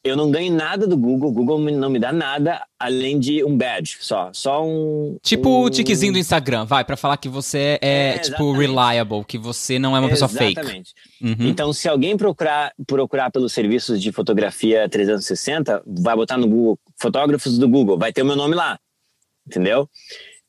[0.02, 3.56] eu não ganho nada do Google, o Google não me dá nada além de um
[3.56, 5.62] badge só, só um tipo um...
[5.64, 9.78] o tiquezinho do Instagram, vai para falar que você é, é tipo reliable, que você
[9.78, 10.58] não é uma pessoa fake.
[10.58, 10.94] Exatamente.
[11.20, 11.48] Uhum.
[11.48, 17.58] Então, se alguém procurar procurar pelos serviços de fotografia 360, vai botar no Google fotógrafos
[17.58, 18.78] do Google, vai ter o meu nome lá,
[19.46, 19.88] entendeu?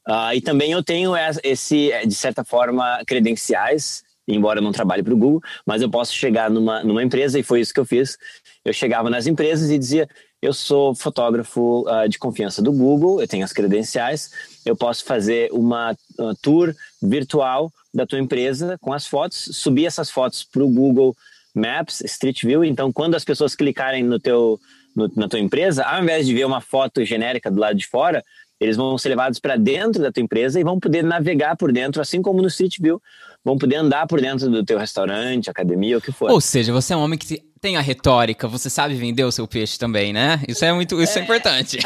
[0.07, 4.01] Uh, e também eu tenho esse, de certa forma, credenciais
[4.33, 7.43] embora eu não trabalhe para o Google, mas eu posso chegar numa, numa empresa, e
[7.43, 8.17] foi isso que eu fiz.
[8.63, 10.07] Eu chegava nas empresas e dizia:
[10.41, 14.31] Eu sou fotógrafo uh, de confiança do Google, eu tenho as credenciais,
[14.65, 20.09] eu posso fazer uma uh, tour virtual da tua empresa com as fotos, subir essas
[20.09, 21.15] fotos para o Google
[21.53, 22.63] Maps, Street View.
[22.63, 24.59] Então, quando as pessoas clicarem no teu,
[24.95, 28.23] no, na tua empresa, ao invés de ver uma foto genérica do lado de fora,
[28.61, 31.99] eles vão ser levados para dentro da tua empresa e vão poder navegar por dentro,
[31.99, 33.01] assim como no Street View,
[33.43, 36.29] vão poder andar por dentro do teu restaurante, academia, o que for.
[36.29, 39.47] Ou seja, você é um homem que tem a retórica, você sabe vender o seu
[39.47, 40.41] peixe também, né?
[40.47, 41.77] Isso é muito, isso é, é importante.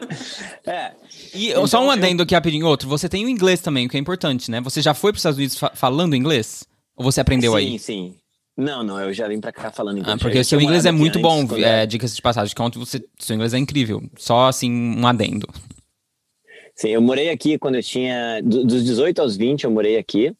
[0.66, 0.92] é.
[1.34, 2.24] E então, só um adendo eu...
[2.24, 4.60] aqui rapidinho, outro, você tem o inglês também, o que é importante, né?
[4.60, 6.66] Você já foi para os Estados Unidos fa falando inglês?
[6.96, 7.70] Ou você aprendeu sim, aí?
[7.70, 8.14] Sim, sim.
[8.56, 10.16] Não, não, eu já vim pra cá falando inglês.
[10.16, 13.54] Ah, porque seu inglês é muito bom, é, dicas de passagem, que você, seu inglês
[13.54, 14.02] é incrível.
[14.18, 15.48] Só assim, um adendo.
[16.74, 18.40] Sim, eu morei aqui quando eu tinha.
[18.42, 20.34] Dos 18 aos 20, eu morei aqui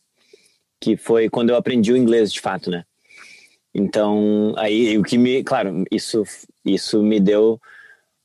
[0.81, 2.85] que foi quando eu aprendi o inglês de fato, né?
[3.75, 6.25] Então, aí o que me, claro, isso
[6.65, 7.61] isso me deu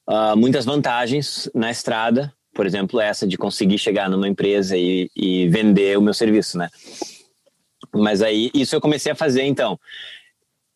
[0.10, 5.48] uh, muitas vantagens na estrada, por exemplo, essa de conseguir chegar numa empresa e, e
[5.50, 6.70] vender o meu serviço, né?
[7.94, 9.80] Mas aí isso eu comecei a fazer, então.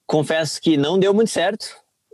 [0.06, 1.66] Confesso que não deu muito certo.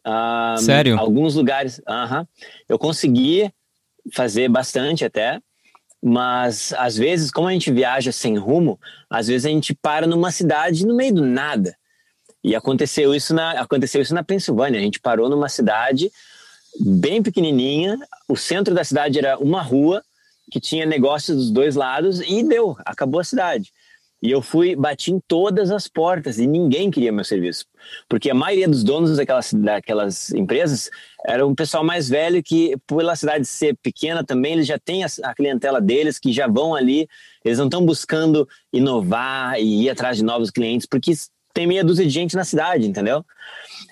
[0.05, 0.99] Uh, Sério?
[0.99, 2.27] Alguns lugares, uh -huh,
[2.69, 3.51] eu consegui
[4.13, 5.39] fazer bastante até,
[6.07, 10.29] mas às vezes, como a gente viaja sem rumo, às vezes a gente para numa
[10.29, 11.75] cidade no meio do nada.
[12.43, 14.79] E aconteceu isso na, aconteceu isso na Pensilvânia.
[14.79, 16.11] A gente parou numa cidade
[16.79, 17.97] bem pequenininha,
[18.29, 20.03] o centro da cidade era uma rua
[20.51, 23.71] que tinha negócios dos dois lados e deu, acabou a cidade.
[24.21, 27.65] E eu fui, bati em todas as portas e ninguém queria meu serviço.
[28.07, 30.89] Porque a maioria dos donos daquelas, daquelas empresas
[31.27, 35.07] era um pessoal mais velho que, pela cidade ser pequena também, eles já têm a,
[35.23, 37.07] a clientela deles, que já vão ali,
[37.43, 41.13] eles não estão buscando inovar e ir atrás de novos clientes, porque
[41.53, 43.25] tem meia dúzia de gente na cidade, entendeu?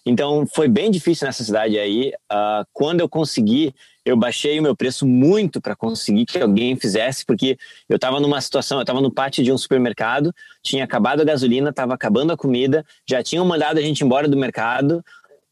[0.05, 2.11] Então foi bem difícil nessa cidade aí.
[2.29, 3.73] Uh, quando eu consegui,
[4.05, 8.41] eu baixei o meu preço muito para conseguir que alguém fizesse, porque eu estava numa
[8.41, 12.37] situação, eu estava no pátio de um supermercado, tinha acabado a gasolina, estava acabando a
[12.37, 15.01] comida, já tinham mandado a gente embora do mercado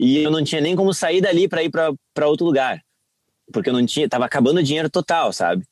[0.02, 2.82] e eu não tinha nem como sair dali para ir para outro lugar,
[3.54, 5.64] porque eu não tinha, estava acabando o dinheiro total, sabe?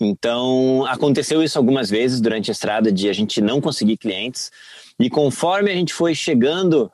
[0.00, 4.50] Então aconteceu isso algumas vezes durante a estrada de a gente não conseguir clientes
[4.98, 6.90] e conforme a gente foi chegando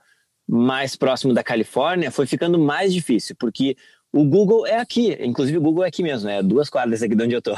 [0.47, 3.75] mais próximo da Califórnia, foi ficando mais difícil, porque
[4.12, 7.25] o Google é aqui, inclusive o Google é aqui mesmo, é duas quadras aqui de
[7.25, 7.55] onde eu tô.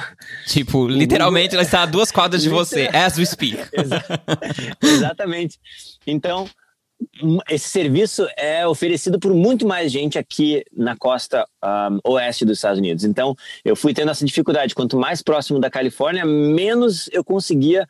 [0.46, 3.58] Tipo, literalmente ela está a duas quadras de você, as we speak.
[3.72, 4.04] Exa
[4.80, 5.58] exatamente.
[6.06, 6.48] Então,
[7.48, 12.78] esse serviço é oferecido por muito mais gente aqui na costa um, oeste dos Estados
[12.78, 13.04] Unidos.
[13.04, 13.34] Então,
[13.64, 14.74] eu fui tendo essa dificuldade.
[14.74, 17.88] Quanto mais próximo da Califórnia, menos eu conseguia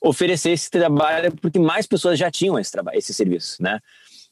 [0.00, 3.80] oferecer esse trabalho, porque mais pessoas já tinham esse trabalho, esse serviço, né?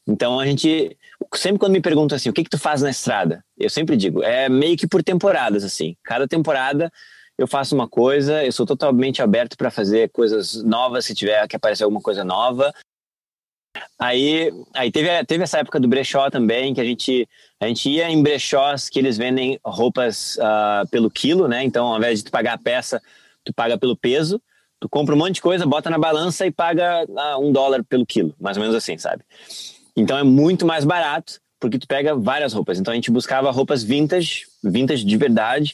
[0.07, 0.97] Então a gente
[1.35, 3.43] sempre quando me perguntam assim, o que que tu faz na estrada?
[3.57, 5.95] Eu sempre digo, é meio que por temporadas assim.
[6.03, 6.91] Cada temporada
[7.37, 11.55] eu faço uma coisa, eu sou totalmente aberto para fazer coisas novas se tiver que
[11.55, 12.73] aparecer alguma coisa nova.
[13.97, 17.27] Aí, aí teve, teve essa época do brechó também, que a gente,
[17.59, 21.63] a gente ia em brechós que eles vendem roupas uh, pelo quilo, né?
[21.63, 23.01] Então, ao invés de tu pagar a peça,
[23.43, 24.41] tu paga pelo peso.
[24.79, 28.05] Tu compra um monte de coisa, bota na balança e paga uh, um dólar pelo
[28.05, 29.23] quilo, mais ou menos assim, sabe?
[29.95, 32.79] Então é muito mais barato, porque tu pega várias roupas.
[32.79, 35.73] Então a gente buscava roupas vintage, vintage de verdade.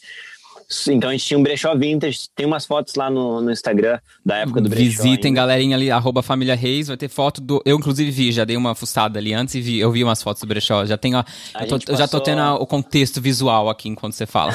[0.87, 4.37] Então a gente tinha um brechó vintage, tem umas fotos lá no, no Instagram da
[4.37, 5.01] época do brechó.
[5.01, 7.59] Visitem, galerinha ali, arroba família Reis, vai ter foto do...
[7.65, 10.41] Eu inclusive vi, já dei uma fuçada ali antes e vi, eu vi umas fotos
[10.41, 11.17] do brechó, já tenho...
[11.17, 11.93] A, a eu, tô, passou...
[11.93, 14.53] eu, já tô tendo a, o contexto visual aqui enquanto você fala.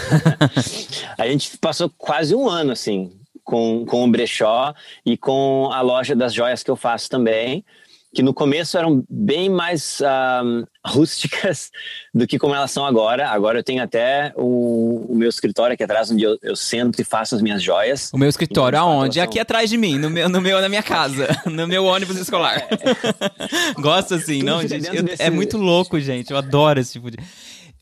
[1.19, 3.11] a gente passou quase um ano, assim,
[3.43, 4.73] com, com o brechó
[5.05, 7.65] e com a loja das joias que eu faço também
[8.15, 11.71] que no começo eram bem mais um, rústicas
[12.13, 13.29] do que como elas são agora.
[13.29, 17.05] Agora eu tenho até o, o meu escritório aqui atrás, onde eu, eu, sento e
[17.05, 18.11] faço as minhas joias.
[18.13, 19.21] O meu escritório então, aonde?
[19.21, 22.59] Aqui atrás de mim, no meu, no meu, na minha casa, no meu ônibus escolar.
[22.59, 23.75] É.
[23.81, 24.95] Gosto assim, Tudo não, gente?
[24.95, 25.23] Eu, desse...
[25.23, 26.31] É muito louco, gente.
[26.31, 27.19] Eu adoro esse tipo de.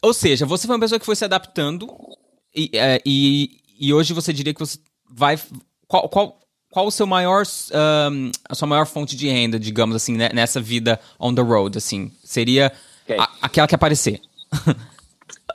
[0.00, 1.88] Ou seja, você foi uma pessoa que foi se adaptando
[2.54, 4.78] e, é, e, e hoje você diria que você
[5.10, 5.38] vai.
[5.86, 6.38] Qual, qual,
[6.70, 7.44] qual o seu maior,
[8.10, 11.76] um, a sua maior fonte de renda, digamos assim, né, nessa vida on the road,
[11.76, 12.10] assim?
[12.24, 12.72] Seria
[13.14, 13.26] okay.
[13.40, 14.20] a, aquela que aparecer.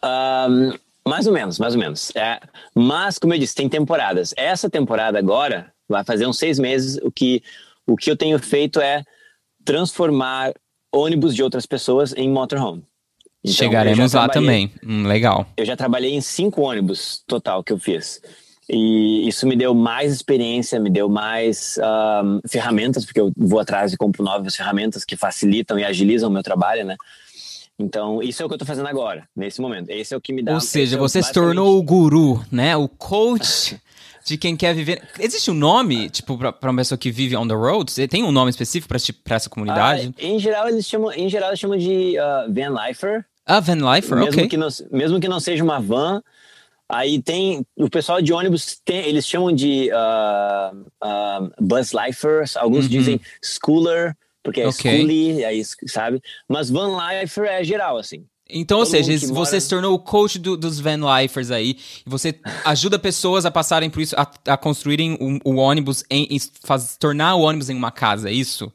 [0.03, 0.73] um,
[1.07, 2.11] mais ou menos, mais ou menos.
[2.15, 2.39] É,
[2.75, 4.33] mas, como eu disse, tem temporadas.
[4.35, 7.41] Essa temporada agora, vai fazer uns seis meses, o que,
[7.85, 9.03] o que eu tenho feito é
[9.63, 10.53] transformar
[10.91, 12.83] ônibus de outras pessoas em motorhome.
[13.43, 14.71] Então, Chegaremos lá também.
[14.83, 15.45] Hum, legal.
[15.55, 18.21] Eu já trabalhei em cinco ônibus total que eu fiz.
[18.69, 21.79] E isso me deu mais experiência, me deu mais
[22.23, 26.33] um, ferramentas, porque eu vou atrás e compro novas ferramentas que facilitam e agilizam o
[26.33, 26.97] meu trabalho, né?
[27.79, 29.89] Então, isso é o que eu tô fazendo agora, nesse momento.
[29.89, 30.53] Esse é o que me dá...
[30.53, 32.75] Ou seja, você se tornou o guru, né?
[32.75, 33.79] O coach
[34.25, 35.01] de quem quer viver...
[35.19, 37.91] Existe um nome, tipo, pra, pra uma pessoa que vive on the road?
[37.91, 40.13] Você tem um nome específico pra, pra essa comunidade?
[40.17, 43.25] Ah, em geral, eles chamam, em geral, eles chamam de uh, van lifer.
[43.45, 44.47] Ah, van lifer, mesmo ok.
[44.47, 46.21] Que não, mesmo que não seja uma van,
[46.89, 52.85] Aí tem o pessoal de ônibus, tem, eles chamam de uh, uh, bus lifers, alguns
[52.85, 52.91] uhum.
[52.91, 54.15] dizem schooler,
[54.47, 54.99] porque é okay.
[54.99, 56.21] schoolie, aí, sabe?
[56.47, 58.25] Mas van lifer é geral, assim.
[58.49, 59.59] Então, ou seja, você mora...
[59.59, 61.71] se tornou o coach do, dos van lifers aí,
[62.05, 66.39] e você ajuda pessoas a passarem por isso, a, a construírem o, o ônibus, em,
[66.63, 68.71] faz, tornar o ônibus em uma casa, é isso?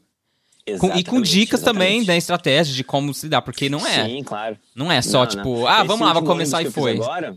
[0.79, 1.89] Com, e com dicas exatamente.
[1.89, 4.05] também da estratégia de como se dá, porque não é.
[4.05, 4.59] Sim, claro.
[4.75, 5.67] Não é só, não, tipo, não.
[5.67, 6.91] ah, Esse vamos lá, vamos começar e foi.
[6.91, 7.35] Agora,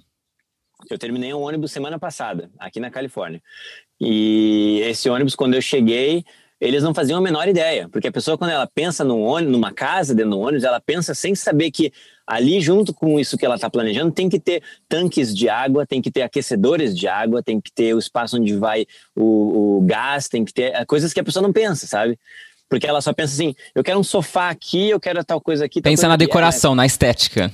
[0.90, 3.42] eu terminei um ônibus semana passada, aqui na Califórnia.
[3.98, 6.22] E esse ônibus, quando eu cheguei,
[6.60, 9.72] eles não faziam a menor ideia, porque a pessoa, quando ela pensa num ônibus, numa
[9.72, 11.92] casa dentro do ônibus, ela pensa sem saber que
[12.26, 16.00] ali, junto com isso que ela está planejando, tem que ter tanques de água, tem
[16.00, 20.28] que ter aquecedores de água, tem que ter o espaço onde vai o, o gás,
[20.28, 22.18] tem que ter é, coisas que a pessoa não pensa, sabe?
[22.68, 25.80] Porque ela só pensa assim: eu quero um sofá aqui, eu quero tal coisa aqui.
[25.80, 26.24] Pensa coisa na aqui.
[26.24, 27.52] decoração, é, na estética.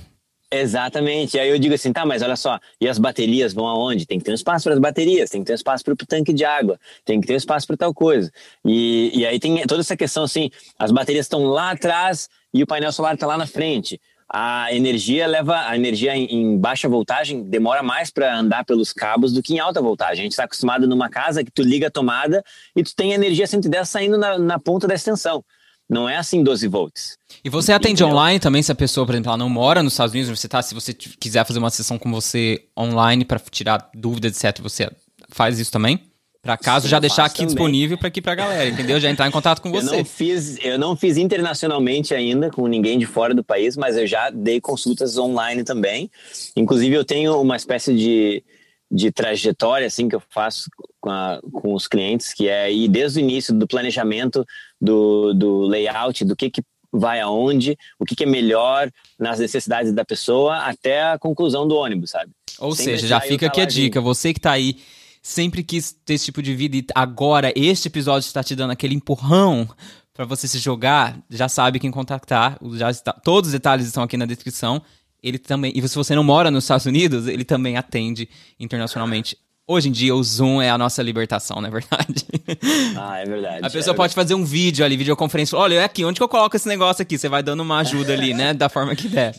[0.54, 1.38] Exatamente.
[1.38, 4.04] Aí eu digo assim, tá, mas olha só, e as baterias vão aonde?
[4.04, 5.96] Tem que ter um espaço para as baterias, tem que ter um espaço para o
[5.96, 8.30] tanque de água, tem que ter um espaço para tal coisa.
[8.62, 12.66] E, e aí tem toda essa questão assim, as baterias estão lá atrás e o
[12.66, 13.98] painel solar está lá na frente.
[14.28, 19.32] A energia leva a energia em, em baixa voltagem demora mais para andar pelos cabos
[19.32, 20.20] do que em alta voltagem.
[20.20, 22.44] A gente está acostumado numa casa que tu liga a tomada
[22.76, 25.42] e tu tem energia 110 saindo na, na ponta da extensão.
[25.92, 27.16] Não é assim 12 volts.
[27.44, 28.14] E você atende Entendeu?
[28.16, 30.62] online também, se a pessoa, por exemplo, ela não mora nos Estados Unidos, você tá,
[30.62, 34.90] se você quiser fazer uma sessão com você online para tirar dúvidas, etc, você
[35.30, 36.00] faz isso também?
[36.40, 37.46] Para caso Sim, já eu deixar aqui também.
[37.54, 38.98] disponível para aqui pra galera, entendeu?
[38.98, 39.96] Já entrar em contato com Eu você.
[39.98, 44.06] não fiz, eu não fiz internacionalmente ainda com ninguém de fora do país, mas eu
[44.08, 46.10] já dei consultas online também.
[46.56, 48.42] Inclusive eu tenho uma espécie de,
[48.90, 50.68] de trajetória assim que eu faço
[51.00, 54.44] com, a- com os clientes, que é ir desde o início do planejamento,
[54.82, 59.92] do, do layout, do que que vai aonde, o que que é melhor nas necessidades
[59.92, 62.32] da pessoa, até a conclusão do ônibus, sabe?
[62.58, 64.00] Ou Sem seja, já fica aqui a dica.
[64.00, 64.76] Você que tá aí,
[65.22, 68.94] sempre quis ter esse tipo de vida e agora este episódio está te dando aquele
[68.94, 69.66] empurrão
[70.12, 72.58] pra você se jogar, já sabe quem contactar.
[72.74, 74.82] Já está, todos os detalhes estão aqui na descrição.
[75.22, 79.38] Ele também, e se você não mora nos Estados Unidos, ele também atende internacionalmente.
[79.66, 82.24] Hoje em dia, o Zoom é a nossa libertação, não é verdade?
[82.96, 83.64] Ah, é verdade.
[83.66, 85.56] A pessoa é pode fazer um vídeo ali, videoconferência.
[85.56, 87.16] Olha, é aqui, onde que eu coloco esse negócio aqui?
[87.16, 88.52] Você vai dando uma ajuda ali, né?
[88.52, 89.34] Da forma que der.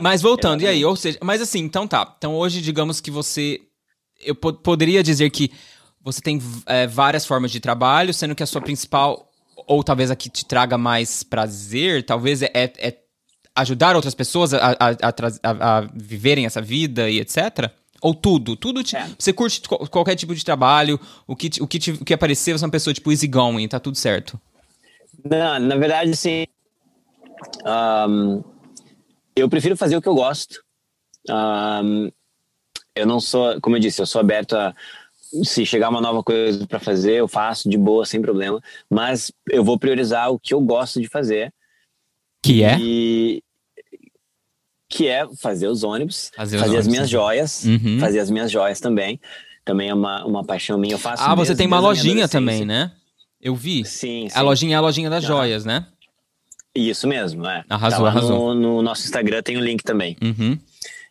[0.00, 0.78] Mas voltando, e aí?
[0.78, 0.84] exatamente.
[0.86, 2.14] Ou seja, mas assim, então tá.
[2.16, 3.60] Então hoje, digamos que você.
[4.24, 5.50] Eu po- poderia dizer que
[6.00, 9.28] você tem é, várias formas de trabalho, sendo que a sua principal,
[9.66, 12.96] ou talvez a que te traga mais prazer, talvez é, é- é
[13.56, 17.70] ajudar outras pessoas a, a- a- a viverem essa vida e etc.
[18.02, 19.08] Ou tudo, tudo te- É.
[19.16, 22.52] você curte qual- qualquer tipo de trabalho, o que, o que, te- o que aparecer,
[22.58, 24.40] você é uma pessoa tipo easygoing, tá tudo certo.
[25.24, 26.44] Na, na verdade, sim.
[27.64, 28.42] Ahn,
[29.36, 30.62] eu prefiro fazer o que eu gosto.
[31.28, 32.10] Ahn,
[32.96, 34.74] eu não sou, como eu disse, eu sou aberto a
[35.44, 38.60] se chegar uma nova coisa para fazer, eu faço de boa, sem problema.
[38.90, 41.52] Mas eu vou priorizar o que eu gosto de fazer.
[42.44, 42.76] Que é?
[42.78, 43.42] E
[44.94, 47.12] que é fazer os ônibus, Fazer fazer, os as ônibus, minhas sim.
[47.12, 47.98] joias, Uhum.
[47.98, 49.18] fazer as minhas joias também.
[49.64, 50.94] Também é uma, uma paixão minha.
[50.94, 52.92] Eu faço Ah, você tem uma lojinha também, né?
[53.40, 53.84] Eu vi.
[53.84, 54.38] Sim, sim.
[54.38, 55.26] A lojinha é a lojinha das Ah.
[55.28, 55.86] joias, né?
[56.74, 57.64] Isso mesmo, é.
[57.68, 58.54] Arrasou, Tá arrasou.
[58.54, 60.16] No, no nosso Instagram tem o link também.
[60.22, 60.58] Uhum.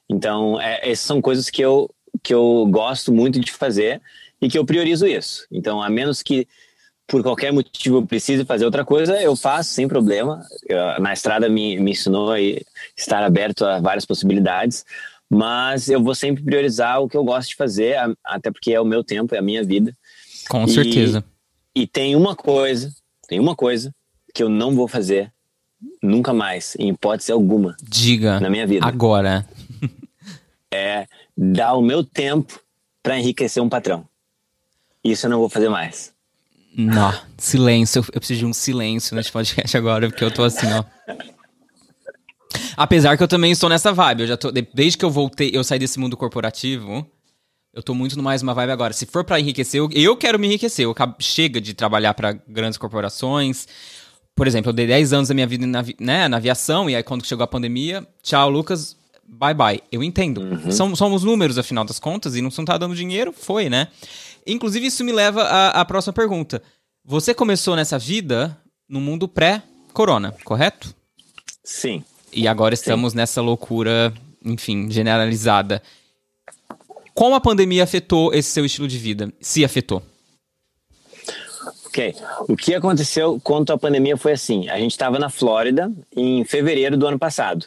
[0.09, 1.89] Então, é, essas são coisas que eu,
[2.21, 4.01] que eu gosto muito de fazer
[4.41, 5.45] e que eu priorizo isso.
[5.51, 6.47] Então, a menos que
[7.11, 10.41] por qualquer motivo eu precise fazer outra coisa, eu faço sem problema.
[11.01, 14.85] Na estrada me, me ensinou a estar aberto a várias possibilidades,
[15.29, 18.85] mas eu vou sempre priorizar o que eu gosto de fazer, até porque é o
[18.85, 19.93] meu tempo, é a minha vida.
[20.47, 21.21] Com E- certeza.
[21.75, 22.89] E tem uma coisa,
[23.27, 23.93] tem uma coisa
[24.33, 25.33] que eu não vou fazer
[26.01, 28.39] nunca mais, em hipótese alguma, Diga.
[28.39, 28.85] na minha vida.
[28.87, 29.45] Agora.
[31.37, 32.57] Dar o meu tempo
[33.03, 34.07] para enriquecer um patrão.
[35.03, 36.10] Isso eu não vou fazer mais.
[36.75, 37.13] Não.
[37.37, 38.03] Silêncio.
[38.13, 40.83] Eu preciso de um silêncio nesse podcast agora, porque eu tô assim, ó.
[42.75, 44.21] Apesar que eu também estou nessa vibe.
[44.21, 44.51] Eu já tô.
[44.51, 47.05] de- Desde que eu voltei, eu saí desse mundo corporativo.
[47.73, 48.93] Eu tô muito mais uma vibe agora.
[48.93, 50.85] Se for pra enriquecer, eu, eu quero me enriquecer.
[50.85, 53.67] Eu acabo- chega de trabalhar pra grandes corporações.
[54.35, 57.03] Por exemplo, eu dei 10 anos da minha vida na, né, na aviação, e aí
[57.03, 58.95] quando chegou a pandemia, tchau, Lucas,
[59.27, 59.81] bye bye.
[59.91, 60.71] Eu entendo.
[60.71, 63.87] São, são os números, afinal das contas, e não não tá dando dinheiro, foi, né?
[64.45, 66.61] Inclusive, isso me leva à, à próxima pergunta.
[67.03, 70.93] Você começou nessa vida no mundo pré-corona, correto?
[71.63, 72.03] Sim.
[72.31, 75.81] E agora estamos nessa loucura, enfim, generalizada.
[77.13, 79.31] Como a pandemia afetou esse seu estilo de vida?
[79.41, 80.01] Se afetou.
[81.85, 82.15] Ok.
[82.47, 86.97] O que aconteceu quanto à pandemia foi assim: a gente estava na Flórida em fevereiro
[86.97, 87.65] do ano passado.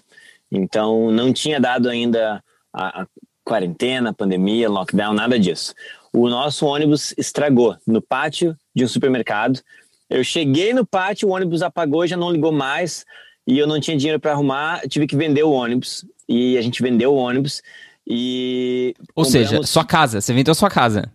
[0.51, 3.07] Então não tinha dado ainda a, a
[3.45, 5.75] quarentena, pandemia, lockdown, nada disso.
[6.15, 9.61] O nosso ônibus estragou no pátio de um supermercado.
[10.09, 13.05] Eu cheguei no pátio, o ônibus apagou, já não ligou mais
[13.47, 14.83] e eu não tinha dinheiro para arrumar.
[14.89, 17.63] Tive que vender o ônibus e a gente vendeu o ônibus
[18.07, 20.21] e Ou seja, compramos- sua casa.
[20.21, 21.11] Você vendeu sua casa.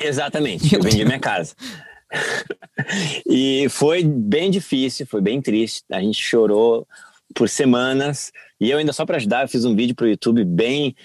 [0.00, 1.08] Exatamente, Meu eu vendi Deus.
[1.08, 1.54] minha casa.
[3.28, 5.82] e foi bem difícil, foi bem triste.
[5.90, 6.86] A gente chorou
[7.34, 8.32] por semanas.
[8.60, 10.96] E eu ainda só para ajudar, eu fiz um vídeo pro YouTube bem,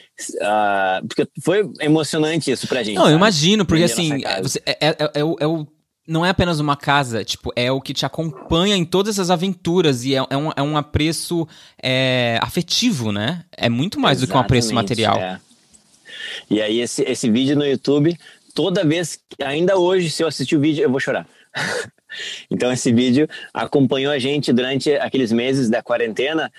[0.41, 2.95] ah, porque foi emocionante isso pra gente.
[2.95, 3.17] Não, eu sabe?
[3.17, 4.35] imagino, porque assim, casa.
[4.37, 5.67] é, você- é- é- é o- é o-
[6.07, 10.03] não é apenas uma casa, tipo, é o que te acompanha em todas essas aventuras
[10.03, 11.47] e é, é um, é um apreço
[11.81, 13.45] é, afetivo, né?
[13.55, 15.17] É muito mais do que um apreço material.
[15.17, 15.39] é.
[16.49, 18.17] E aí esse, esse vídeo no YouTube,
[18.55, 21.27] toda vez, ainda hoje, se eu assistir o vídeo, eu vou chorar.
[22.49, 26.51] então esse vídeo acompanhou a gente durante aqueles meses da quarentena,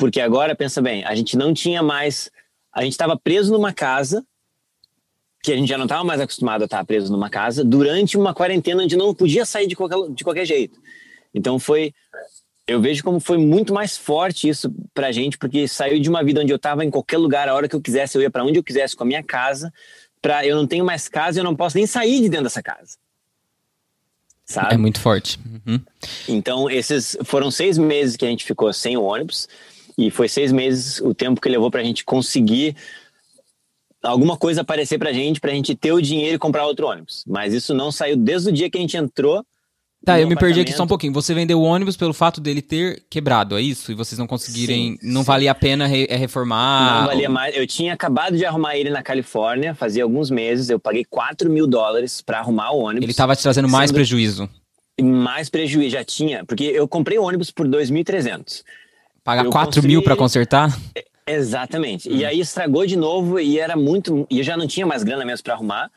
[0.00, 2.30] porque agora, pensa bem, a gente não tinha mais,
[2.72, 4.24] a gente estava preso numa casa,
[5.42, 8.32] que a gente já não estava mais acostumado a estar preso numa casa, durante uma
[8.32, 10.80] quarentena onde não podia sair de qualquer, de qualquer jeito.
[11.34, 11.92] Então foi
[12.66, 16.40] eu vejo como foi muito mais forte isso pra gente, porque saiu de uma vida
[16.40, 18.58] onde eu tava em qualquer lugar, a hora que eu quisesse, eu ia para onde
[18.58, 19.72] eu quisesse com a minha casa,
[20.22, 22.96] para eu não tenho mais casa eu não posso nem sair de dentro dessa casa.
[24.46, 24.74] Sabe?
[24.74, 25.38] É muito forte.
[25.66, 25.80] Uhum.
[26.28, 29.48] Então, esses foram seis meses que a gente ficou sem o ônibus,
[30.06, 32.74] e foi seis meses o tempo que levou pra gente conseguir
[34.02, 37.24] alguma coisa aparecer pra gente, pra gente ter o dinheiro e comprar outro ônibus.
[37.26, 39.44] Mas isso não saiu desde o dia que a gente entrou.
[40.02, 41.12] Tá, eu me perdi aqui só um pouquinho.
[41.12, 43.92] Você vendeu o ônibus pelo fato dele ter quebrado, é isso?
[43.92, 44.92] E vocês não conseguirem.
[44.92, 45.26] Sim, não sim.
[45.26, 47.00] valia a pena re é reformar?
[47.00, 47.34] Não valia ou...
[47.34, 47.54] mais.
[47.54, 50.70] Eu tinha acabado de arrumar ele na Califórnia, fazia alguns meses.
[50.70, 53.04] Eu paguei 4 mil dólares para arrumar o ônibus.
[53.04, 54.48] Ele tava te trazendo mais prejuízo.
[54.98, 56.46] Mais prejuízo, já tinha.
[56.46, 58.62] Porque eu comprei o ônibus por 2.300.
[59.24, 59.88] Pagar 4 construí...
[59.88, 60.76] mil para consertar?
[61.26, 62.08] Exatamente.
[62.08, 62.16] Hum.
[62.16, 64.26] E aí estragou de novo e era muito.
[64.30, 65.90] E eu já não tinha mais grana mesmo para arrumar.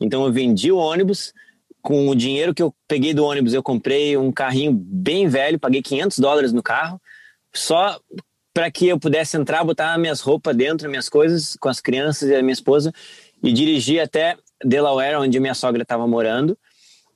[0.00, 1.32] Então eu vendi o ônibus.
[1.80, 5.80] Com o dinheiro que eu peguei do ônibus, eu comprei um carrinho bem velho, paguei
[5.80, 7.00] 500 dólares no carro,
[7.54, 7.98] só
[8.52, 12.34] para que eu pudesse entrar, botar minhas roupas dentro, minhas coisas, com as crianças e
[12.34, 12.92] a minha esposa,
[13.42, 16.58] e dirigir até Delaware, onde minha sogra estava morando.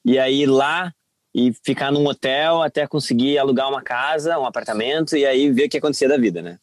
[0.05, 0.95] E aí lá
[1.35, 5.69] e ficar num hotel até conseguir alugar uma casa, um apartamento e aí ver o
[5.69, 6.59] que acontecia da vida, né?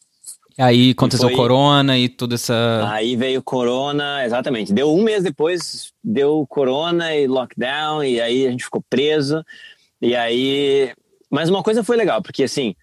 [0.58, 1.36] Aí aconteceu foi...
[1.36, 2.86] corona e toda essa.
[2.90, 4.72] Aí veio corona, exatamente.
[4.72, 9.44] Deu um mês depois, deu corona e lockdown, e aí a gente ficou preso.
[10.02, 10.92] E aí.
[11.30, 12.74] Mas uma coisa foi legal, porque assim.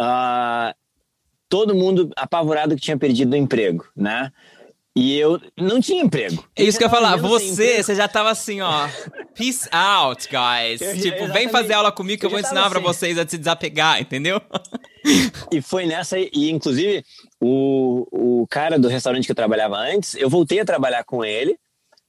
[0.00, 0.72] Uh,
[1.48, 4.32] todo mundo apavorado que tinha perdido o emprego, né?
[4.96, 6.44] E eu não tinha emprego.
[6.56, 7.16] É isso que eu ia falar.
[7.16, 8.88] Você, você já tava assim, ó.
[9.36, 10.80] Peace out, guys.
[10.82, 12.70] Eu, tipo, vem fazer aula comigo que eu, eu vou ensinar assim.
[12.70, 14.40] pra vocês a se desapegar, entendeu?
[15.52, 16.18] E foi nessa.
[16.18, 17.04] E inclusive,
[17.40, 21.56] o, o cara do restaurante que eu trabalhava antes, eu voltei a trabalhar com ele,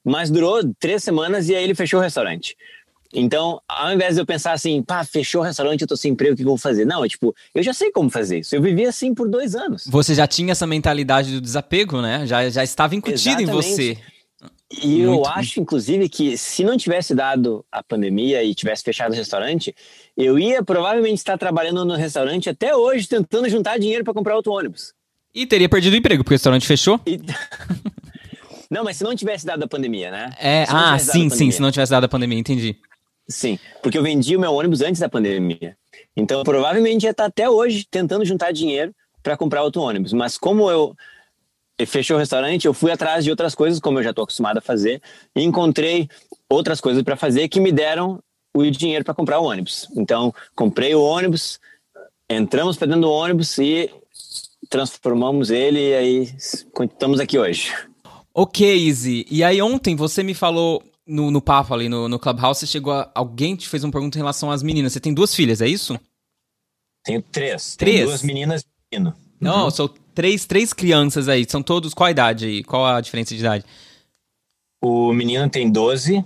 [0.04, 2.56] mas durou três semanas e aí ele fechou o restaurante.
[3.14, 6.34] Então, ao invés de eu pensar assim, pá, fechou o restaurante, eu tô sem emprego,
[6.34, 6.86] o que eu vou fazer?
[6.86, 8.56] Não, é tipo, eu já sei como fazer isso.
[8.56, 9.86] Eu vivi assim por dois anos.
[9.88, 12.26] Você já tinha essa mentalidade do desapego, né?
[12.26, 13.98] Já, já estava incutido em você.
[14.72, 19.12] E muito, eu acho, inclusive, que se não tivesse dado a pandemia e tivesse fechado
[19.12, 19.76] o restaurante,
[20.16, 24.54] eu ia provavelmente estar trabalhando no restaurante até hoje, tentando juntar dinheiro para comprar outro
[24.54, 24.94] ônibus.
[25.34, 27.00] E teria perdido o emprego, porque o restaurante fechou?
[27.06, 27.20] E...
[28.72, 30.34] não, mas se não tivesse dado a pandemia, né?
[30.40, 32.78] É, ah, sim, sim, se não tivesse dado a pandemia, entendi.
[33.28, 35.78] Sim, porque eu vendi o meu ônibus antes da pandemia.
[36.16, 38.94] Então, provavelmente ia estar até hoje tentando juntar dinheiro
[39.24, 40.14] para comprar outro ônibus.
[40.14, 40.96] Mas como eu
[41.86, 44.62] fechou o restaurante, eu fui atrás de outras coisas, como eu já estou acostumado a
[44.62, 45.02] fazer,
[45.36, 46.10] e encontrei
[46.50, 48.22] outras coisas para fazer que me deram
[48.54, 49.88] o dinheiro para comprar o ônibus.
[49.96, 51.60] Então, comprei o ônibus,
[52.30, 53.90] entramos para dentro do ônibus e
[54.70, 57.74] transformamos ele e aí estamos aqui hoje.
[58.34, 59.26] Ok, Easy.
[59.30, 63.12] E aí ontem você me falou no, no papo ali no, no Clubhouse, chegou a,
[63.14, 64.94] alguém te fez uma pergunta em relação às meninas.
[64.94, 66.00] Você tem duas filhas, é isso?
[67.04, 67.76] Tenho três.
[67.76, 67.98] Três?
[67.98, 69.18] Tenho duas meninas e um menino.
[69.40, 69.72] Não, uhum.
[69.72, 71.46] são três, três crianças aí.
[71.50, 71.94] São todos.
[71.94, 72.64] Qual a idade aí?
[72.64, 73.66] Qual a diferença de idade?
[74.82, 76.24] O menino tem 12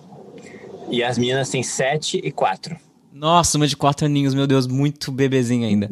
[0.89, 2.77] e as meninas têm 7 e 4.
[3.11, 5.89] Nossa, uma de 4 aninhos, meu Deus, muito bebezinho ainda.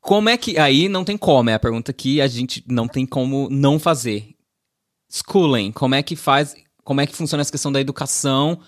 [0.00, 0.58] Como é que.
[0.58, 4.34] Aí não tem como, é a pergunta que a gente não tem como não fazer.
[5.10, 6.56] Schooling, como é que faz
[6.86, 8.60] como é que funciona essa questão da educação,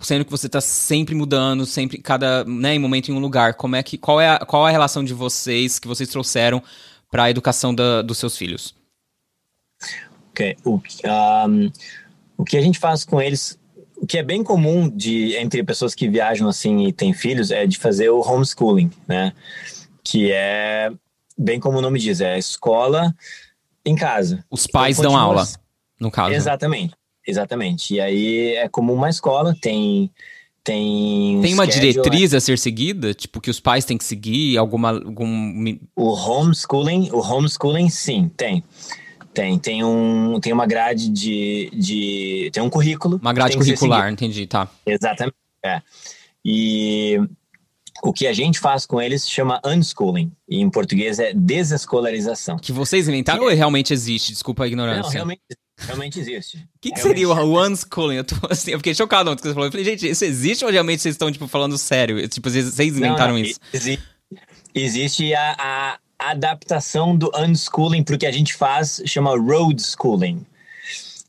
[0.00, 3.54] sendo que você está sempre mudando, sempre cada né, em momento em um lugar.
[3.54, 6.60] Como é que qual é a, qual é a relação de vocês que vocês trouxeram
[7.08, 8.74] para a educação da, dos seus filhos?
[10.32, 11.70] Ok, o, um,
[12.36, 13.56] o que a gente faz com eles,
[13.96, 17.64] o que é bem comum de entre pessoas que viajam assim e têm filhos é
[17.64, 19.32] de fazer o homeschooling, né?
[20.02, 20.90] Que é
[21.38, 23.14] bem como o nome diz, é escola
[23.84, 24.44] em casa.
[24.50, 25.46] Os pais dão aula,
[26.00, 26.34] no caso.
[26.34, 26.92] Exatamente.
[27.26, 27.94] Exatamente.
[27.94, 30.10] E aí é como uma escola, tem.
[30.62, 33.14] Tem, tem uma schedule, diretriz a ser seguida?
[33.14, 34.56] Tipo, que os pais têm que seguir?
[34.56, 34.90] Alguma.
[34.90, 35.78] Algum...
[35.94, 38.64] O homeschooling, o homeschooling, sim, tem.
[39.32, 42.50] Tem, tem, um, tem uma grade de, de.
[42.52, 43.18] Tem um currículo.
[43.22, 44.68] Uma grade curricular, entendi, tá.
[44.84, 45.36] Exatamente.
[45.64, 45.82] É.
[46.44, 47.20] E
[48.02, 50.32] o que a gente faz com eles chama unschooling.
[50.48, 52.56] E em português é desescolarização.
[52.58, 54.32] Que vocês inventaram que ou realmente existe?
[54.32, 55.02] Desculpa a ignorância.
[55.02, 55.42] Não, realmente
[55.78, 56.56] Realmente existe.
[56.56, 58.16] O que, que seria o unschooling?
[58.16, 59.66] Eu, tô, assim, eu fiquei chocado quando você falou.
[59.66, 62.26] Eu falei, gente, isso existe ou realmente vocês estão, tipo, falando sério?
[62.28, 63.60] Tipo, vocês inventaram não, não, isso?
[63.72, 64.04] Existe,
[64.74, 70.44] existe a, a adaptação do unschooling pro que a gente faz, chama road schooling.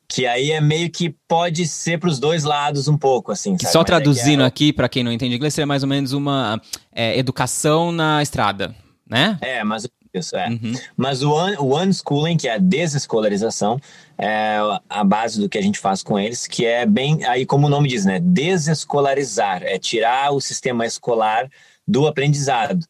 [0.08, 3.58] Que aí é meio que pode ser para os dois lados um pouco, assim.
[3.60, 4.48] Só traduzindo é é...
[4.48, 6.62] aqui, para quem não entende inglês, seria mais ou menos uma
[6.93, 8.74] é, educação na estrada,
[9.06, 9.38] né?
[9.41, 9.86] É, mas
[10.18, 10.49] isso, é.
[10.49, 10.74] Uhum.
[10.95, 13.80] Mas o, un, o unschooling, que é a desescolarização,
[14.18, 14.57] é
[14.89, 17.70] a base do que a gente faz com eles, que é bem, aí como o
[17.70, 18.20] nome diz, né?
[18.20, 21.49] Desescolarizar, é tirar o sistema escolar
[21.88, 22.86] do aprendizado.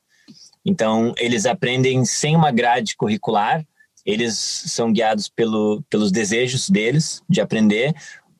[0.65, 3.65] Então, eles aprendem sem uma grade curricular,
[4.05, 7.93] eles são guiados pelo, pelos desejos deles de aprender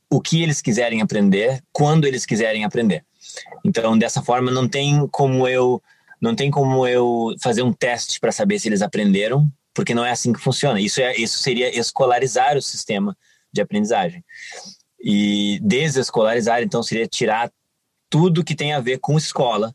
[0.09, 3.03] o que eles quiserem aprender, quando eles quiserem aprender.
[3.63, 5.81] Então, dessa forma, não tem como eu
[6.22, 10.11] não tem como eu fazer um teste para saber se eles aprenderam, porque não é
[10.11, 10.82] assim que funciona.
[10.82, 13.15] Isso, é, isso seria escolarizar o sistema
[13.53, 14.24] de aprendizagem.
[14.99, 17.51] E desescolarizar, então, seria tirar
[18.09, 19.74] tudo que tem a ver com escola.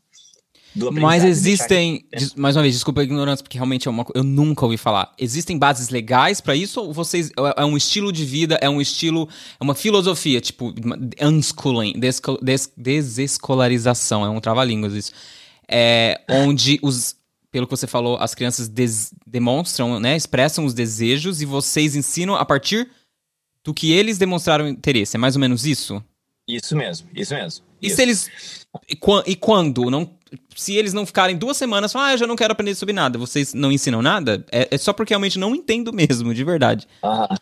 [0.91, 2.03] Mas existem,
[2.35, 5.13] mais uma vez, desculpa a ignorância, porque realmente é uma eu nunca ouvi falar.
[5.19, 8.81] Existem bases legais para isso ou vocês é, é um estilo de vida, é um
[8.81, 9.29] estilo,
[9.59, 10.73] é uma filosofia, tipo
[11.21, 15.11] unschooling, des, des, desescolarização, é um trava-línguas isso.
[15.73, 17.15] É, onde os
[17.53, 18.67] pelo que você falou, as crianças
[19.27, 22.89] demonstram, né, expressam os desejos e vocês ensinam a partir
[23.63, 25.15] do que eles demonstraram interesse.
[25.15, 26.03] É mais ou menos isso?
[26.47, 27.63] Isso mesmo, isso mesmo.
[27.79, 27.95] E isso.
[27.95, 28.29] se eles.
[28.89, 28.97] E,
[29.27, 29.89] e, quando?
[29.91, 30.09] Não,
[30.55, 33.19] se eles não ficarem duas semanas, falam, ah, eu já não quero aprender sobre nada,
[33.19, 34.43] vocês não ensinam nada?
[34.51, 36.87] É, é só porque realmente não entendo mesmo, de verdade.
[37.03, 37.37] Ah,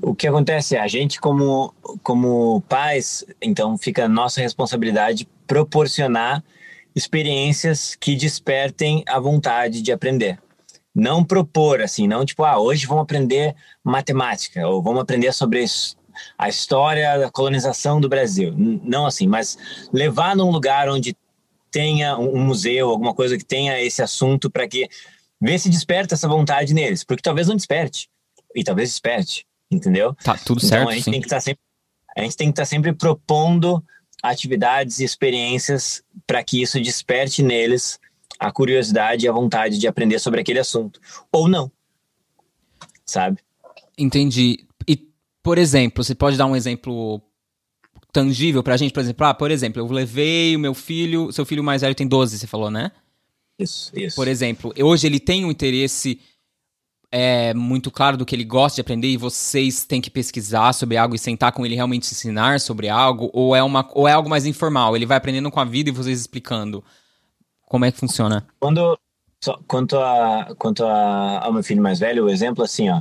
[0.00, 1.74] o que acontece é, a gente, como,
[2.04, 6.42] como pais, então fica nossa responsabilidade proporcionar
[6.94, 10.38] experiências que despertem a vontade de aprender
[10.94, 15.64] não propor assim, não tipo, ah, hoje vamos aprender matemática ou vamos aprender sobre
[16.38, 18.54] a história da colonização do Brasil.
[18.56, 19.58] Não assim, mas
[19.92, 21.16] levar num lugar onde
[21.70, 24.88] tenha um museu, alguma coisa que tenha esse assunto para que
[25.40, 28.08] ver se desperta essa vontade neles, porque talvez não desperte
[28.54, 30.14] e talvez desperte, entendeu?
[30.22, 30.88] Tá tudo então, certo.
[30.88, 31.10] A gente sim.
[31.10, 31.64] tem que estar tá sempre
[32.16, 33.84] a gente tem que estar tá sempre propondo
[34.24, 38.00] atividades e experiências para que isso desperte neles
[38.38, 40.98] a curiosidade e a vontade de aprender sobre aquele assunto.
[41.30, 41.70] Ou não.
[43.04, 43.38] Sabe?
[43.98, 44.66] Entendi.
[44.88, 45.08] E,
[45.42, 47.20] por exemplo, você pode dar um exemplo
[48.10, 48.94] tangível pra gente?
[48.94, 52.08] Por exemplo, ah, por exemplo, eu levei o meu filho, seu filho mais velho tem
[52.08, 52.90] 12, você falou, né?
[53.58, 54.16] Isso, isso.
[54.16, 56.18] Por exemplo, hoje ele tem um interesse
[57.16, 60.96] é, muito claro do que ele gosta de aprender e vocês têm que pesquisar sobre
[60.96, 63.30] algo e sentar com ele realmente ensinar sobre algo?
[63.32, 64.96] Ou é, uma, ou é algo mais informal?
[64.96, 66.82] Ele vai aprendendo com a vida e vocês explicando?
[67.66, 68.44] Como é que funciona?
[68.58, 68.98] Quando,
[69.40, 73.00] só, quanto a, quanto a, ao meu filho mais velho, o exemplo assim, ó,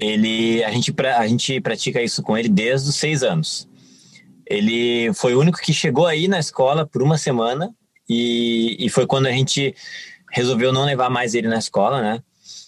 [0.00, 3.68] ele, a gente, a gente pratica isso com ele desde os seis anos.
[4.44, 7.72] Ele foi o único que chegou aí na escola por uma semana
[8.08, 9.76] e, e foi quando a gente
[10.32, 12.20] resolveu não levar mais ele na escola, né?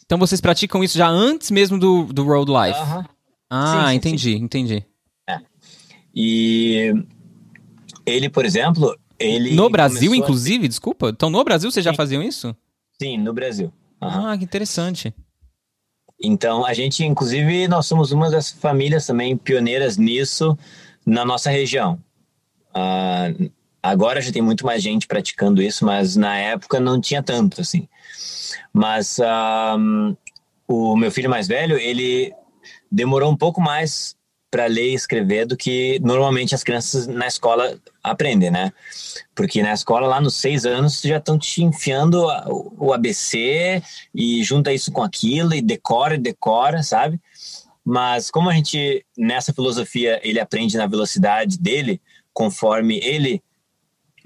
[0.06, 2.80] Então vocês praticam isso já antes mesmo do, do Road Life?
[2.80, 3.06] Uh -huh.
[3.50, 4.44] Ah, sim, sim, entendi, sim.
[4.44, 4.86] entendi.
[5.28, 5.40] É.
[6.14, 6.94] E
[8.04, 10.68] ele, por exemplo, ele no Brasil, inclusive, a...
[10.68, 11.08] desculpa?
[11.08, 12.54] Então, no Brasil vocês já faziam isso?
[13.00, 13.72] Sim, no Brasil.
[14.00, 14.26] Uhum.
[14.28, 15.14] Ah, que interessante.
[16.22, 20.56] Então, a gente, inclusive, nós somos uma das famílias também pioneiras nisso
[21.04, 22.00] na nossa região.
[22.70, 23.50] Uh,
[23.90, 27.88] agora já tem muito mais gente praticando isso, mas na época não tinha tanto, assim.
[28.72, 30.16] Mas uh,
[30.68, 32.32] o meu filho mais velho, ele
[32.90, 34.16] demorou um pouco mais
[34.50, 38.72] para ler e escrever do que normalmente as crianças na escola aprendem, né?
[39.34, 42.26] Porque na escola, lá nos seis anos, já estão te enfiando
[42.78, 43.82] o ABC
[44.14, 47.20] e junta isso com aquilo e decora e decora, sabe?
[47.84, 52.00] Mas como a gente, nessa filosofia, ele aprende na velocidade dele,
[52.32, 53.42] conforme ele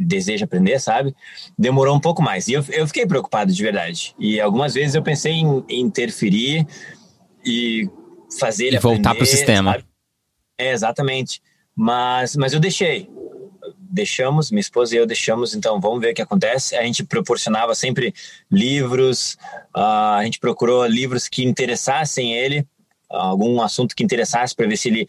[0.00, 1.14] deseja aprender, sabe?
[1.58, 2.48] Demorou um pouco mais.
[2.48, 4.14] E eu, eu fiquei preocupado de verdade.
[4.18, 6.66] E algumas vezes eu pensei em, em interferir
[7.44, 7.88] e
[8.38, 9.72] fazer ele e voltar para o sistema.
[9.72, 9.84] Sabe?
[10.58, 11.42] É, exatamente.
[11.74, 13.08] Mas, mas eu deixei.
[13.92, 16.76] Deixamos, minha esposa e eu deixamos, então vamos ver o que acontece.
[16.76, 18.14] A gente proporcionava sempre
[18.50, 19.36] livros,
[19.76, 22.64] uh, a gente procurou livros que interessassem ele,
[23.08, 25.08] algum assunto que interessasse para ver se ele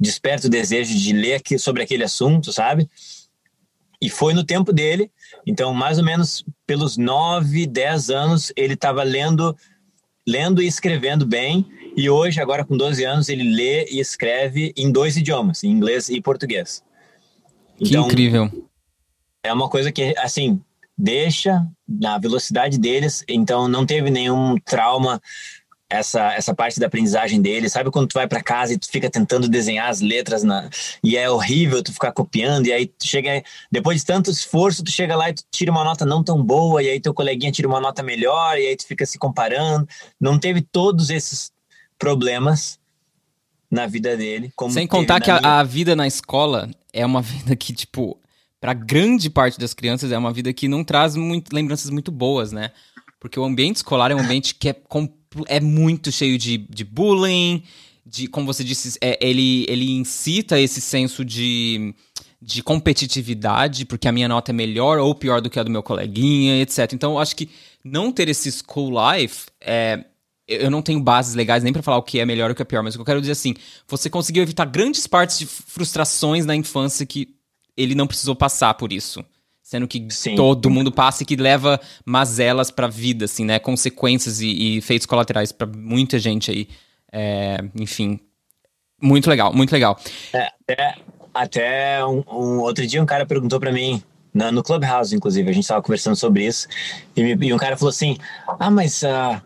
[0.00, 2.88] desperta o desejo de ler sobre aquele assunto, sabe?
[4.02, 5.10] E foi no tempo dele,
[5.46, 9.56] então mais ou menos pelos nove, dez anos ele estava lendo,
[10.26, 11.64] lendo e escrevendo bem
[11.96, 16.08] e hoje, agora com 12 anos, ele lê e escreve em dois idiomas, em inglês
[16.08, 16.82] e português.
[17.76, 18.50] Que então, incrível.
[19.42, 20.60] É uma coisa que, assim,
[20.96, 25.20] deixa na velocidade deles, então não teve nenhum trauma
[25.92, 27.68] essa, essa parte da aprendizagem dele.
[27.68, 30.68] Sabe quando tu vai para casa e tu fica tentando desenhar as letras na,
[31.04, 34.90] e é horrível tu ficar copiando e aí tu chega depois de tanto esforço tu
[34.90, 37.68] chega lá e tu tira uma nota não tão boa e aí teu coleguinha tira
[37.68, 39.86] uma nota melhor e aí tu fica se comparando.
[40.18, 41.52] Não teve todos esses
[41.98, 42.80] problemas
[43.70, 44.52] na vida dele.
[44.70, 45.60] Sem contar que minha...
[45.60, 48.18] a, vida na escola é uma vida que, tipo,
[48.60, 52.50] para grande parte das crianças é uma vida que não traz muito, lembranças muito boas,
[52.50, 52.70] né?
[53.20, 54.72] Porque o ambiente escolar é um ambiente que é,
[55.46, 57.62] é muito cheio de, de bullying,
[58.04, 61.94] de, como você disse, é, ele, ele incita esse senso de,
[62.40, 65.82] de competitividade, porque a minha nota é melhor ou pior do que a do meu
[65.82, 66.92] coleguinha, etc.
[66.92, 67.48] Então, eu acho que
[67.84, 70.04] não ter esse school life é,
[70.46, 72.62] eu não tenho bases legais nem para falar o que é melhor ou o que
[72.62, 73.54] é pior, mas o que eu quero dizer assim,
[73.86, 77.36] você conseguiu evitar grandes partes de frustrações na infância que
[77.76, 79.24] ele não precisou passar por isso.
[79.72, 80.34] Sendo que Sim.
[80.34, 83.58] todo mundo passa e que leva mazelas pra vida, assim, né?
[83.58, 86.68] Consequências e, e efeitos colaterais para muita gente aí.
[87.10, 88.20] É, enfim,
[89.00, 89.98] muito legal, muito legal.
[90.34, 90.94] É, até
[91.32, 94.02] até um, um, outro dia um cara perguntou para mim,
[94.34, 96.68] na, no Clubhouse, inclusive, a gente estava conversando sobre isso,
[97.16, 99.40] e, me, e, um cara falou assim: Ah, mas uh,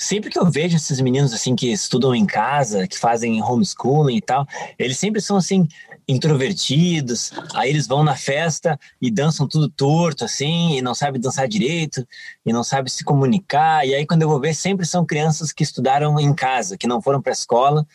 [0.00, 4.20] sempre que eu vejo esses meninos assim que estudam em casa, que fazem homeschooling e
[4.22, 4.46] tal,
[4.78, 5.68] eles sempre são assim
[6.08, 11.46] introvertidos, aí eles vão na festa e dançam tudo torto assim, e não sabem dançar
[11.46, 12.06] direito,
[12.46, 15.62] e não sabem se comunicar, e aí quando eu vou ver sempre são crianças que
[15.62, 17.86] estudaram em casa, que não foram para a escola.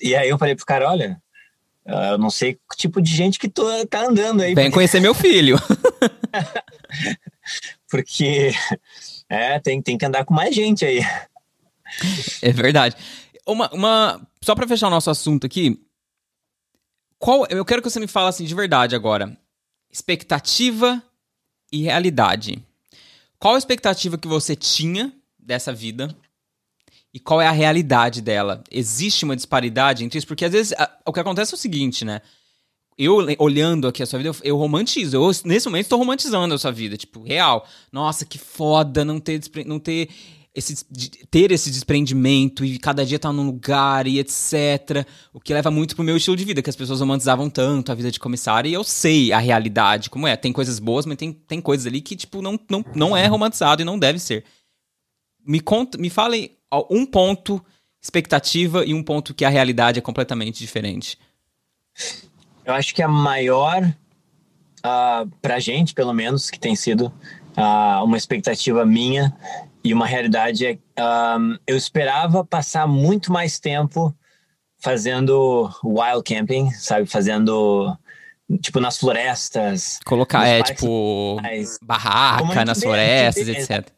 [0.00, 1.20] E aí eu falei pro cara, olha,
[1.84, 4.54] eu não sei que tipo de gente que tô, tá andando aí.
[4.54, 4.70] Vem porque...
[4.70, 5.60] conhecer meu filho.
[7.90, 8.52] porque
[9.30, 11.00] é, tem, tem que andar com mais gente aí.
[12.42, 12.96] É verdade.
[13.46, 15.80] Uma, uma, só para fechar o nosso assunto aqui,
[17.18, 19.36] qual, eu quero que você me fale assim de verdade agora.
[19.90, 21.02] Expectativa
[21.72, 22.62] e realidade.
[23.38, 26.14] Qual a expectativa que você tinha dessa vida
[27.12, 28.62] e qual é a realidade dela.
[28.70, 30.26] Existe uma disparidade entre isso?
[30.26, 32.20] Porque às vezes a, o que acontece é o seguinte, né?
[33.02, 35.16] Eu, olhando aqui a sua vida, eu, eu romantizo.
[35.16, 36.98] Eu, nesse momento, estou romantizando a sua vida.
[36.98, 37.66] Tipo, real.
[37.90, 40.10] Nossa, que foda não ter, não ter
[40.54, 40.84] esse,
[41.30, 45.06] ter esse desprendimento e cada dia estar tá num lugar e etc.
[45.32, 47.94] O que leva muito pro meu estilo de vida, que as pessoas romantizavam tanto a
[47.94, 50.36] vida de comissário e eu sei a realidade, como é.
[50.36, 53.80] Tem coisas boas, mas tem, tem coisas ali que, tipo, não, não, não é romantizado
[53.80, 54.44] e não deve ser.
[55.42, 56.50] Me, conta, me falem
[56.90, 57.64] um ponto
[58.02, 61.18] expectativa e um ponto que a realidade é completamente diferente?
[62.64, 67.12] Eu acho que a maior, uh, pra gente, pelo menos, que tem sido
[67.56, 69.34] uh, uma expectativa minha
[69.82, 74.14] e uma realidade é uh, eu esperava passar muito mais tempo
[74.78, 77.06] fazendo wild camping, sabe?
[77.06, 77.96] Fazendo
[78.60, 79.98] tipo nas florestas.
[80.04, 81.36] Colocar, é, tipo,
[81.82, 83.88] barraca nas florestas, etc.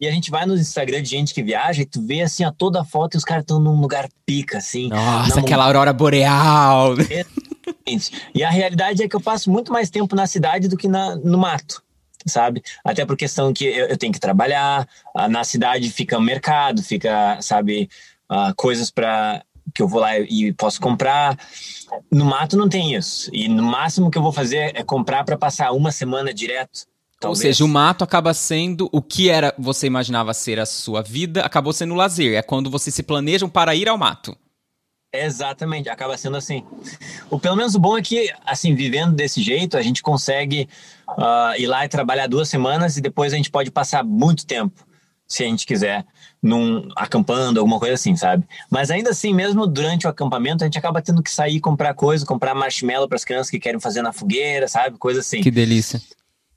[0.00, 2.50] E a gente vai no Instagram de gente que viaja e tu vê assim a
[2.50, 4.88] toda a foto e os caras estão num lugar pica, assim.
[4.88, 6.94] Nossa, aquela aurora boreal.
[8.34, 11.16] E a realidade é que eu passo muito mais tempo na cidade do que na,
[11.16, 11.82] no mato,
[12.26, 12.62] sabe?
[12.84, 14.88] Até por questão que eu, eu tenho que trabalhar,
[15.28, 17.88] na cidade fica mercado, fica, sabe,
[18.56, 19.44] coisas para
[19.74, 21.38] que eu vou lá e posso comprar.
[22.10, 23.30] No mato não tem isso.
[23.32, 26.86] E no máximo que eu vou fazer é comprar para passar uma semana direto
[27.24, 27.38] Talvez.
[27.38, 31.42] Ou seja, o mato acaba sendo o que era você imaginava ser a sua vida,
[31.42, 32.34] acabou sendo lazer.
[32.34, 34.36] É quando vocês se planejam para ir ao mato.
[35.14, 36.64] Exatamente, acaba sendo assim.
[37.30, 40.68] O pelo menos o bom é que, assim, vivendo desse jeito, a gente consegue
[41.08, 44.84] uh, ir lá e trabalhar duas semanas e depois a gente pode passar muito tempo,
[45.26, 46.04] se a gente quiser,
[46.42, 48.44] num acampando, alguma coisa assim, sabe?
[48.68, 52.26] Mas ainda assim, mesmo durante o acampamento, a gente acaba tendo que sair comprar coisa,
[52.26, 54.98] comprar marshmallow para as crianças que querem fazer na fogueira, sabe?
[54.98, 55.40] Coisa assim.
[55.40, 56.02] Que delícia.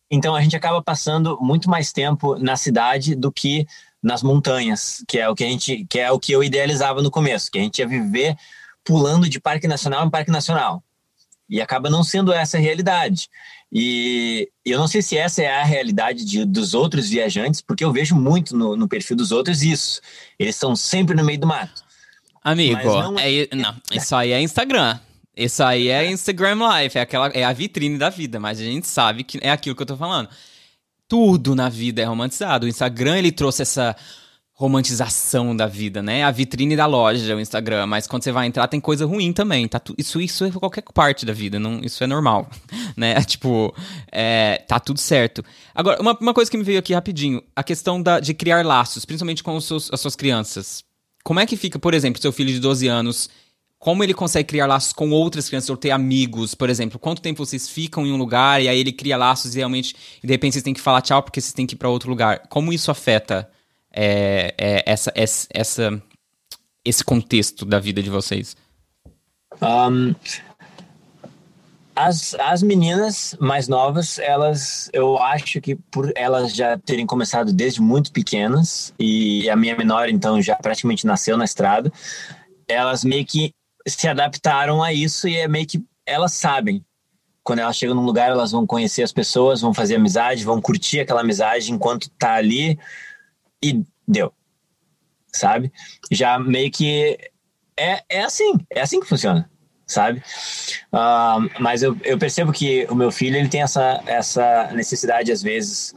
[0.10, 3.68] Então a gente acaba passando muito mais tempo na cidade do que
[4.02, 7.12] nas montanhas, que é o que a gente, que é o que eu idealizava no
[7.12, 8.36] começo, que a gente ia viver
[8.84, 10.84] pulando de parque nacional em parque nacional.
[11.50, 13.30] E acaba não sendo essa a realidade.
[13.72, 17.92] E eu não sei se essa é a realidade de, dos outros viajantes, porque eu
[17.92, 20.02] vejo muito no, no perfil dos outros isso.
[20.40, 21.84] Eles estão sempre no meio do mato.
[22.44, 25.00] Amigo, não, é, é, não, isso aí é Instagram.
[25.36, 28.88] Isso aí é Instagram Life, é, aquela, é a vitrine da vida, mas a gente
[28.88, 30.30] sabe que é aquilo que eu tô falando.
[31.08, 32.66] Tudo na vida é romantizado.
[32.66, 33.96] O Instagram, ele trouxe essa
[34.58, 36.24] romantização da vida, né?
[36.24, 39.68] A vitrine da loja, o Instagram, mas quando você vai entrar tem coisa ruim também,
[39.68, 39.80] tá?
[39.96, 42.50] Isso, isso é qualquer parte da vida, não, isso é normal,
[42.98, 43.22] né?
[43.24, 43.72] Tipo,
[44.12, 45.46] é, tá tudo certo.
[45.76, 49.06] Agora, uma, uma coisa que me veio aqui rapidinho, a questão da, de criar laços,
[49.06, 50.84] principalmente com seus, as suas crianças.
[51.24, 53.30] Como é que fica, por exemplo, seu filho de 12 anos
[53.80, 56.98] como ele consegue criar laços com outras crianças ou ter amigos, por exemplo.
[56.98, 60.28] Quanto tempo vocês ficam em um lugar e aí ele cria laços e realmente, e
[60.28, 62.48] de repente vocês têm que falar tchau porque vocês têm que ir para outro lugar.
[62.50, 63.50] Como isso afeta
[63.94, 66.04] é, é, essa, essa, essa,
[66.84, 68.56] esse contexto da vida de vocês?
[69.62, 70.14] Um,
[71.96, 77.82] as, as meninas mais novas, elas, eu acho que por elas já terem começado desde
[77.82, 81.92] muito pequenas, e a minha menor, então, já praticamente nasceu na estrada,
[82.68, 83.52] elas meio que
[83.88, 86.84] se adaptaram a isso e é meio que elas sabem.
[87.44, 91.00] Quando elas chegam num lugar, elas vão conhecer as pessoas, vão fazer amizade, vão curtir
[91.00, 92.78] aquela amizade enquanto tá ali
[93.64, 94.34] e deu.
[95.34, 95.72] Sabe?
[96.12, 97.18] Já meio que
[97.78, 99.50] é, é assim, é assim que funciona,
[99.86, 100.22] sabe?
[100.92, 105.42] Uh, mas eu, eu percebo que o meu filho ele tem essa, essa necessidade às
[105.42, 105.94] vezes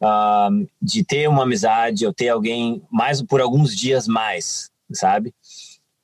[0.00, 5.34] uh, de ter uma amizade ou ter alguém mais por alguns dias mais, sabe?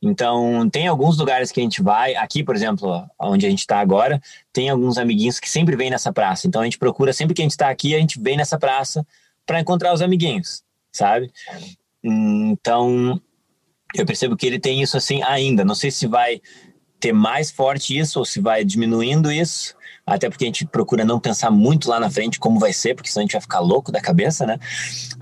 [0.05, 3.81] Então, tem alguns lugares que a gente vai, aqui, por exemplo, onde a gente está
[3.81, 4.21] agora,
[4.53, 6.47] tem alguns amiguinhos que sempre vêm nessa praça.
[6.47, 9.07] Então, a gente procura, sempre que a gente está aqui, a gente vem nessa praça
[9.47, 11.33] para encontrar os amiguinhos, sabe?
[12.03, 13.19] Então,
[13.95, 15.65] eu percebo que ele tem isso assim ainda.
[15.65, 16.43] Não sei se vai
[17.01, 19.75] ter mais forte isso ou se vai diminuindo isso,
[20.07, 23.09] até porque a gente procura não pensar muito lá na frente como vai ser, porque
[23.09, 24.59] senão a gente vai ficar louco da cabeça, né?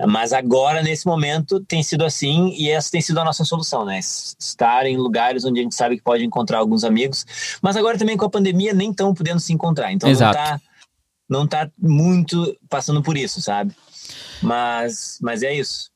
[0.07, 3.99] Mas agora, nesse momento, tem sido assim e essa tem sido a nossa solução, né?
[3.99, 7.25] Estar em lugares onde a gente sabe que pode encontrar alguns amigos,
[7.61, 10.37] mas agora também com a pandemia nem estão podendo se encontrar, então Exato.
[10.37, 10.61] não tá,
[11.29, 13.73] não tá muito passando por isso, sabe?
[14.41, 15.93] Mas, mas é isso.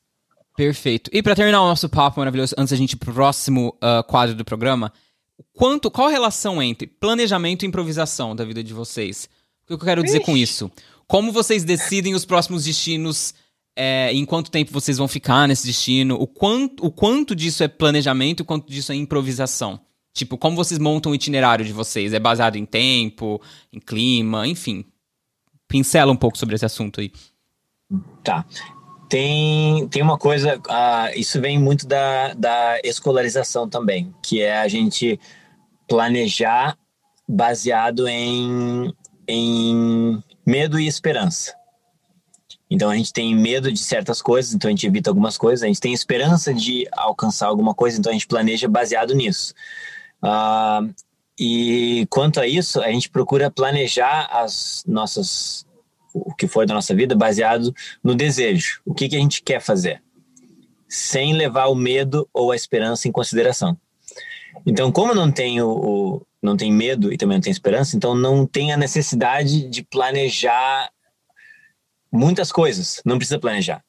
[0.56, 1.10] Perfeito.
[1.12, 4.34] E para terminar o nosso papo maravilhoso, antes da gente ir pro próximo uh, quadro
[4.34, 4.92] do programa,
[5.58, 9.28] quanto, qual a relação entre planejamento e improvisação da vida de vocês?
[9.64, 10.26] O que eu quero dizer Ixi.
[10.26, 10.70] com isso?
[11.08, 13.34] Como vocês decidem os próximos destinos?
[13.76, 16.14] É, em quanto tempo vocês vão ficar nesse destino?
[16.14, 19.80] O quanto, o quanto disso é planejamento e o quanto disso é improvisação?
[20.12, 22.12] Tipo, como vocês montam o itinerário de vocês?
[22.12, 23.40] É baseado em tempo,
[23.72, 24.84] em clima, enfim.
[25.66, 27.12] Pincela um pouco sobre esse assunto aí.
[28.22, 28.44] Tá
[29.08, 34.68] tem, tem uma coisa, uh, isso vem muito da, da escolarização também, que é a
[34.68, 35.18] gente
[35.88, 36.76] planejar
[37.28, 38.92] baseado em,
[39.26, 41.54] em medo e esperança.
[42.70, 45.62] Então a gente tem medo de certas coisas, então a gente evita algumas coisas.
[45.62, 49.54] A gente tem esperança de alcançar alguma coisa, então a gente planeja baseado nisso.
[50.22, 50.92] Uh,
[51.38, 55.66] e quanto a isso, a gente procura planejar as nossas
[56.12, 57.72] o que for da nossa vida baseado
[58.02, 58.80] no desejo.
[58.84, 60.02] O que, que a gente quer fazer,
[60.88, 63.78] sem levar o medo ou a esperança em consideração.
[64.66, 68.46] Então, como não tenho o, não tem medo e também não tenho esperança, então não
[68.46, 70.90] tem a necessidade de planejar
[72.10, 73.00] muitas coisas.
[73.04, 73.82] Não precisa planejar.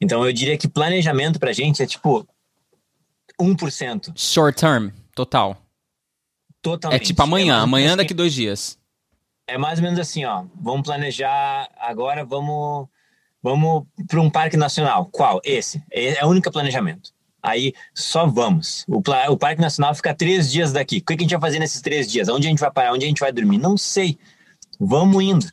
[0.00, 2.26] Então, eu diria que planejamento pra gente é tipo
[3.40, 4.12] 1%.
[4.16, 5.56] Short term, total.
[6.60, 7.02] Totalmente.
[7.02, 8.78] É tipo amanhã, é amanhã daqui dois dias.
[9.46, 10.44] É mais ou menos assim, ó.
[10.54, 12.88] Vamos planejar agora, vamos
[13.42, 15.06] vamos para um parque nacional.
[15.06, 15.40] Qual?
[15.44, 15.82] Esse.
[15.90, 17.12] É o único planejamento.
[17.42, 18.84] Aí só vamos.
[18.86, 20.98] O, o Parque Nacional fica três dias daqui.
[20.98, 22.28] O que a gente vai fazer nesses três dias?
[22.28, 22.92] Onde a gente vai parar?
[22.92, 23.58] Onde a gente vai dormir?
[23.58, 24.16] Não sei.
[24.78, 25.46] Vamos indo.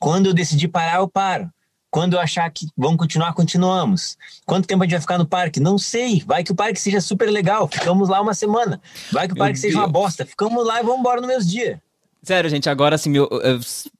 [0.00, 1.50] Quando eu decidir parar, eu paro.
[1.88, 4.18] Quando eu achar que vamos continuar, continuamos.
[4.44, 5.60] Quanto tempo a gente vai ficar no parque?
[5.60, 6.22] Não sei.
[6.26, 7.68] Vai que o parque seja super legal.
[7.68, 8.80] Ficamos lá uma semana.
[9.12, 9.84] Vai que o parque Meu seja Deus.
[9.84, 10.26] uma bosta.
[10.26, 11.80] Ficamos lá e vamos embora no mesmo dia.
[12.22, 13.30] Sério, gente, agora assim, meu,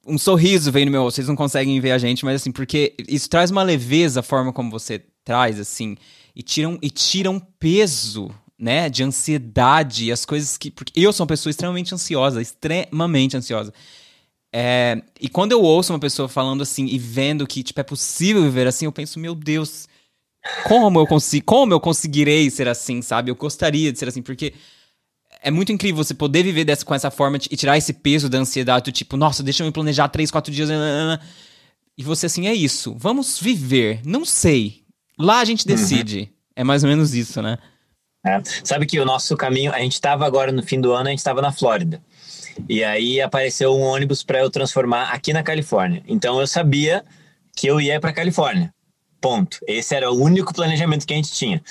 [0.04, 1.04] um sorriso veio no meu.
[1.04, 4.52] Vocês não conseguem ver a gente, mas assim, porque isso traz uma leveza a forma
[4.52, 5.96] como você traz, assim,
[6.36, 10.70] e tiram, e tiram peso, né, de ansiedade, as coisas que.
[10.70, 13.72] Porque eu sou uma pessoa extremamente ansiosa, extremamente ansiosa.
[14.52, 18.42] É, e quando eu ouço uma pessoa falando assim e vendo que, tipo, é possível
[18.42, 19.88] viver assim, eu penso, meu Deus,
[20.64, 23.30] como eu consigo, como eu conseguirei ser assim, sabe?
[23.30, 24.54] Eu gostaria de ser assim, porque
[25.42, 28.38] é muito incrível você poder viver dessa, com essa forma e tirar esse peso da
[28.38, 30.68] ansiedade do tipo, nossa, deixa eu me planejar três, quatro dias.
[31.96, 32.94] E você assim, é isso.
[32.98, 34.00] Vamos viver.
[34.04, 34.85] Não sei.
[35.18, 35.74] Lá a gente uhum.
[35.74, 36.20] decide.
[36.20, 36.28] Uhum.
[36.56, 37.58] É mais ou menos isso, né?
[38.24, 38.40] É.
[38.64, 41.18] Sabe que o nosso caminho, a gente estava agora no fim do ano, a gente
[41.18, 42.02] estava na Flórida.
[42.68, 46.02] E aí apareceu um ônibus para eu transformar aqui na Califórnia.
[46.08, 47.04] Então eu sabia
[47.54, 48.72] que eu ia para Califórnia.
[49.20, 49.58] Ponto.
[49.66, 51.62] Esse era o único planejamento que a gente tinha.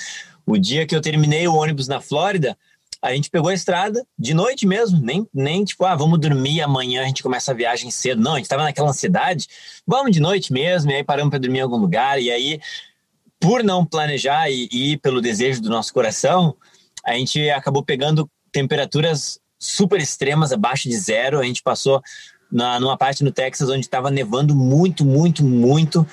[0.46, 2.56] O dia que eu terminei o ônibus na Flórida,
[3.02, 7.02] a gente pegou a estrada de noite mesmo, nem, nem tipo, ah, vamos dormir amanhã,
[7.02, 8.20] a gente começa a viagem cedo.
[8.20, 9.46] Não, a gente tava naquela ansiedade,
[9.86, 12.60] vamos de noite mesmo, e aí paramos para dormir em algum lugar, e aí,
[13.40, 16.56] por não planejar e, e ir pelo desejo do nosso coração,
[17.04, 21.38] a gente acabou pegando temperaturas super extremas, abaixo de zero.
[21.38, 22.02] A gente passou
[22.50, 26.06] na, numa parte no Texas onde estava nevando muito, muito, muito,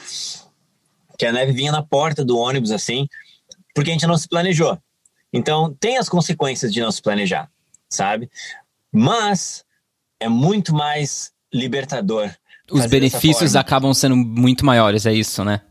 [1.17, 3.07] que a neve vinha na porta do ônibus, assim,
[3.73, 4.77] porque a gente não se planejou.
[5.31, 7.49] Então, tem as consequências de não se planejar,
[7.89, 8.29] sabe?
[8.91, 9.65] Mas
[10.19, 12.29] é muito mais libertador.
[12.71, 15.61] Os benefícios acabam sendo muito maiores, é isso, né?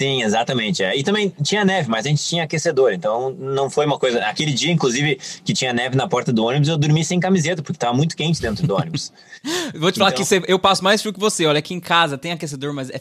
[0.00, 0.82] Sim, exatamente.
[0.82, 0.96] É.
[0.96, 4.20] E também tinha neve, mas a gente tinha aquecedor, então não foi uma coisa.
[4.20, 7.76] Aquele dia, inclusive, que tinha neve na porta do ônibus, eu dormi sem camiseta, porque
[7.76, 9.12] estava muito quente dentro do ônibus.
[9.74, 10.24] Vou te falar então...
[10.24, 11.46] que eu passo mais frio que você.
[11.46, 13.00] Olha, aqui em casa tem aquecedor, mas é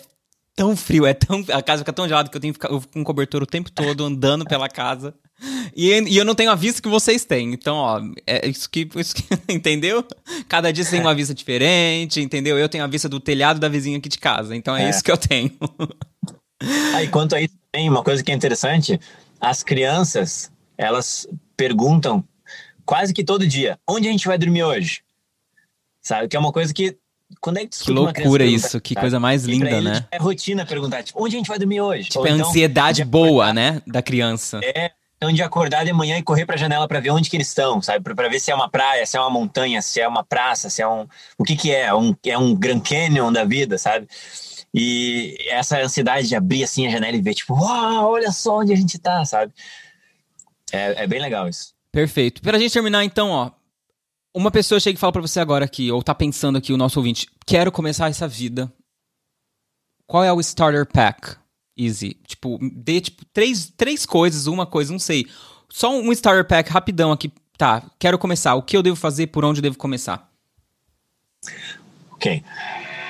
[0.55, 1.45] tão frio, é tão.
[1.51, 3.71] A casa fica tão gelada que eu tenho que ficar com um cobertor o tempo
[3.71, 5.13] todo andando pela casa.
[5.75, 7.53] E, e, eu não tenho a vista que vocês têm.
[7.53, 9.23] Então, ó, é isso que, isso que
[9.53, 10.03] entendeu?
[10.49, 12.57] Cada dia você tem uma vista diferente, entendeu?
[12.57, 14.55] Eu tenho a vista do telhado da vizinha aqui de casa.
[14.55, 14.89] Então é, é.
[14.89, 15.51] isso que eu tenho.
[16.97, 18.99] Aí, quanto a isso, tem uma coisa que é interessante:
[19.39, 22.23] as crianças, elas perguntam
[22.85, 25.01] quase que todo dia: onde a gente vai dormir hoje?
[26.01, 26.27] Sabe?
[26.27, 26.97] Que é uma coisa que
[27.41, 30.05] quando é que, que loucura isso, que coisa mais linda, né?
[30.09, 32.05] É rotina perguntar, tipo, onde a gente vai dormir hoje?
[32.05, 34.61] Tipo, Ou é então, ansiedade boa, né, da criança.
[34.63, 34.91] É,
[35.21, 37.81] onde acordar de manhã e correr para a janela para ver onde que eles estão,
[37.81, 38.01] sabe?
[38.01, 40.81] Para ver se é uma praia, se é uma montanha, se é uma praça, se
[40.81, 41.05] é um.
[41.37, 41.93] O que que é?
[41.93, 44.07] Um, é um Grand Canyon da vida, sabe?
[44.80, 48.71] E essa ansiedade de abrir assim a janela e ver, tipo, uau, olha só onde
[48.71, 49.51] a gente tá, sabe?
[50.71, 51.73] É, é bem legal isso.
[51.91, 52.43] Perfeito.
[52.43, 53.49] Pra gente terminar, então, ó.
[54.36, 56.99] Uma pessoa chega e fala pra você agora aqui, ou tá pensando aqui, o nosso
[56.99, 58.71] ouvinte, quero começar essa vida.
[60.05, 61.38] Qual é o starter pack?
[61.75, 62.13] Easy.
[62.28, 65.25] Tipo, dê tipo, três, três coisas, uma coisa, não sei.
[65.69, 67.32] Só um starter pack rapidão aqui.
[67.57, 68.53] Tá, quero começar.
[68.53, 69.28] O que eu devo fazer?
[69.28, 70.32] Por onde eu devo começar?
[72.11, 72.43] Ok.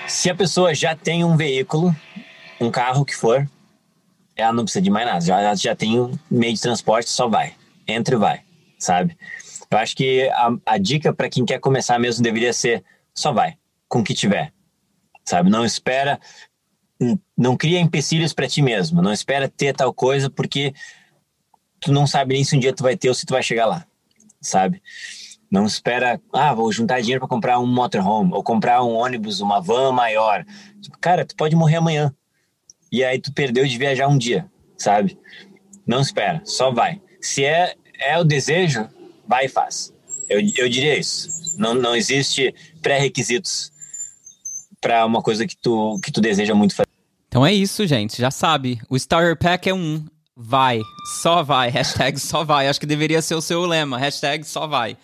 [0.07, 1.93] Se a pessoa já tem um veículo,
[2.61, 3.47] um carro que for,
[4.35, 5.21] ela não precisa de mais nada.
[5.21, 7.55] Já, já tem um meio de transporte, só vai.
[7.85, 8.41] Entra e vai,
[8.79, 9.17] sabe?
[9.69, 12.83] Eu acho que a, a dica para quem quer começar mesmo deveria ser
[13.13, 13.57] só vai,
[13.89, 14.53] com o que tiver,
[15.25, 15.49] sabe?
[15.49, 16.19] Não espera,
[17.37, 19.01] não cria empecilhos para ti mesmo.
[19.01, 20.73] Não espera ter tal coisa porque
[21.81, 23.65] tu não sabe nem se um dia tu vai ter ou se tu vai chegar
[23.65, 23.85] lá,
[24.39, 24.81] sabe?
[25.49, 29.61] Não espera, ah, vou juntar dinheiro para comprar um motorhome ou comprar um ônibus, uma
[29.61, 30.45] van maior.
[30.81, 32.13] Tipo, cara, tu pode morrer amanhã.
[32.91, 35.17] E aí tu perdeu de viajar um dia, sabe?
[35.85, 37.01] Não espera, só vai.
[37.21, 38.87] Se é, é o desejo,
[39.27, 39.93] vai e faz.
[40.29, 41.29] Eu, eu diria isso.
[41.57, 43.71] Não, não existe pré-requisitos
[44.81, 46.87] para uma coisa que tu, que tu deseja muito fazer.
[47.27, 48.17] Então é isso, gente.
[48.17, 48.79] Já sabe.
[48.89, 50.05] O Starter Pack é um.
[50.35, 50.81] Vai.
[51.21, 51.69] Só vai.
[51.71, 52.67] Hashtag só vai.
[52.67, 53.97] Acho que deveria ser o seu lema.
[53.97, 54.97] Hashtag só vai.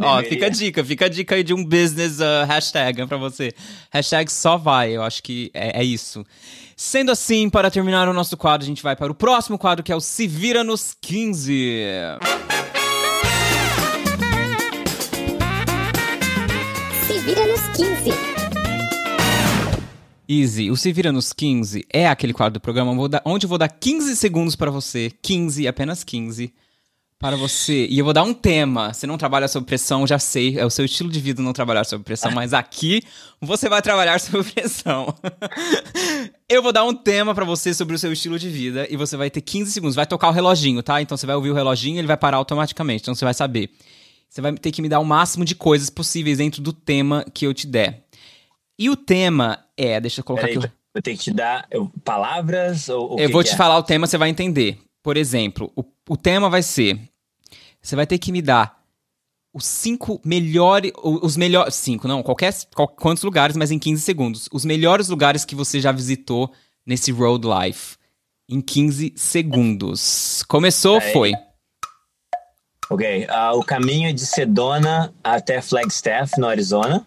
[0.00, 3.52] Ó, fica a dica, fica a dica aí de um business uh, hashtag pra você.
[3.90, 6.24] Hashtag só vai, eu acho que é, é, isso.
[6.76, 9.92] Sendo assim, para terminar o nosso quadro, a gente vai para o próximo quadro que
[9.92, 11.82] é o Se Vira nos 15.
[17.06, 18.34] Se Vira nos 15.
[20.26, 22.92] Easy, o Se Vira nos 15 é aquele quadro do programa
[23.24, 26.52] onde eu vou dar 15 segundos para você, 15, apenas 15,
[27.24, 27.86] para você.
[27.88, 28.92] E eu vou dar um tema.
[28.92, 30.58] Você não trabalha sob pressão, já sei.
[30.58, 33.02] É o seu estilo de vida não trabalhar sob pressão, mas aqui
[33.40, 35.06] você vai trabalhar sob pressão.
[36.46, 39.16] eu vou dar um tema para você sobre o seu estilo de vida e você
[39.16, 39.96] vai ter 15 segundos.
[39.96, 41.00] Vai tocar o reloginho, tá?
[41.00, 43.04] Então você vai ouvir o reloginho e ele vai parar automaticamente.
[43.04, 43.70] Então você vai saber.
[44.28, 47.46] Você vai ter que me dar o máximo de coisas possíveis dentro do tema que
[47.46, 48.04] eu te der.
[48.78, 49.98] E o tema é.
[49.98, 50.70] Deixa eu colocar Peraí, aqui.
[50.94, 51.66] Eu tenho que te dar
[52.04, 53.18] palavras ou.
[53.18, 53.56] eu vou te é?
[53.56, 54.78] falar o tema, você vai entender.
[55.02, 56.98] Por exemplo, o, o tema vai ser
[57.84, 58.82] você vai ter que me dar
[59.52, 60.90] os cinco melhores.
[60.96, 61.74] Os melhores.
[61.74, 62.52] Cinco, não, qualquer.
[62.74, 64.48] Qual, quantos lugares, mas em 15 segundos.
[64.50, 66.50] Os melhores lugares que você já visitou
[66.86, 67.96] nesse road life.
[68.48, 70.42] Em 15 segundos.
[70.48, 71.12] Começou, Aí.
[71.12, 71.32] foi.
[72.90, 73.26] Ok.
[73.26, 77.06] Uh, o caminho de Sedona até Flagstaff, no Arizona.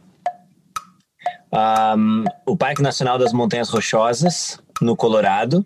[1.52, 5.66] Um, o Parque Nacional das Montanhas Rochosas, no Colorado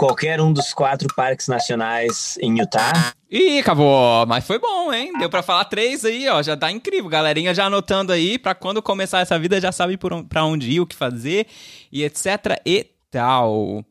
[0.00, 3.12] qualquer um dos quatro parques nacionais em Utah.
[3.30, 4.24] Ih, acabou!
[4.26, 5.12] Mas foi bom, hein?
[5.18, 6.42] Deu pra falar três aí, ó.
[6.42, 7.10] Já tá incrível.
[7.10, 10.80] Galerinha já anotando aí, pra quando começar essa vida já sabe por, pra onde ir,
[10.80, 11.46] o que fazer
[11.92, 13.84] e etc e tal.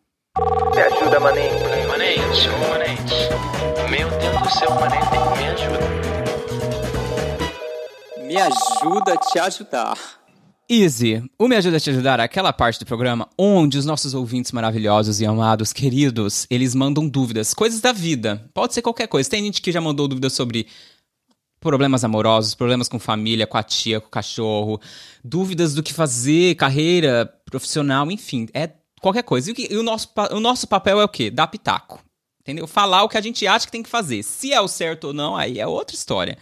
[0.73, 1.53] Me ajuda, manente.
[1.87, 3.29] Manente, manente.
[3.91, 5.05] Meu Deus do céu, manente,
[5.37, 5.79] me ajuda.
[8.17, 10.18] Me ajuda a te ajudar.
[10.71, 14.13] Easy, o Me Ajuda a Te Ajudar é aquela parte do programa onde os nossos
[14.13, 18.47] ouvintes maravilhosos e amados, queridos, eles mandam dúvidas, coisas da vida.
[18.53, 19.27] Pode ser qualquer coisa.
[19.27, 20.67] Tem gente que já mandou dúvidas sobre
[21.59, 24.79] problemas amorosos, problemas com família, com a tia, com o cachorro,
[25.23, 28.69] dúvidas do que fazer, carreira profissional, enfim, é
[29.01, 29.51] qualquer coisa.
[29.57, 31.31] E, o, nosso, o nosso papel é o quê?
[31.31, 31.99] Dar pitaco.
[32.41, 32.67] Entendeu?
[32.67, 34.21] Falar o que a gente acha que tem que fazer.
[34.21, 36.37] Se é o certo ou não, aí é outra história.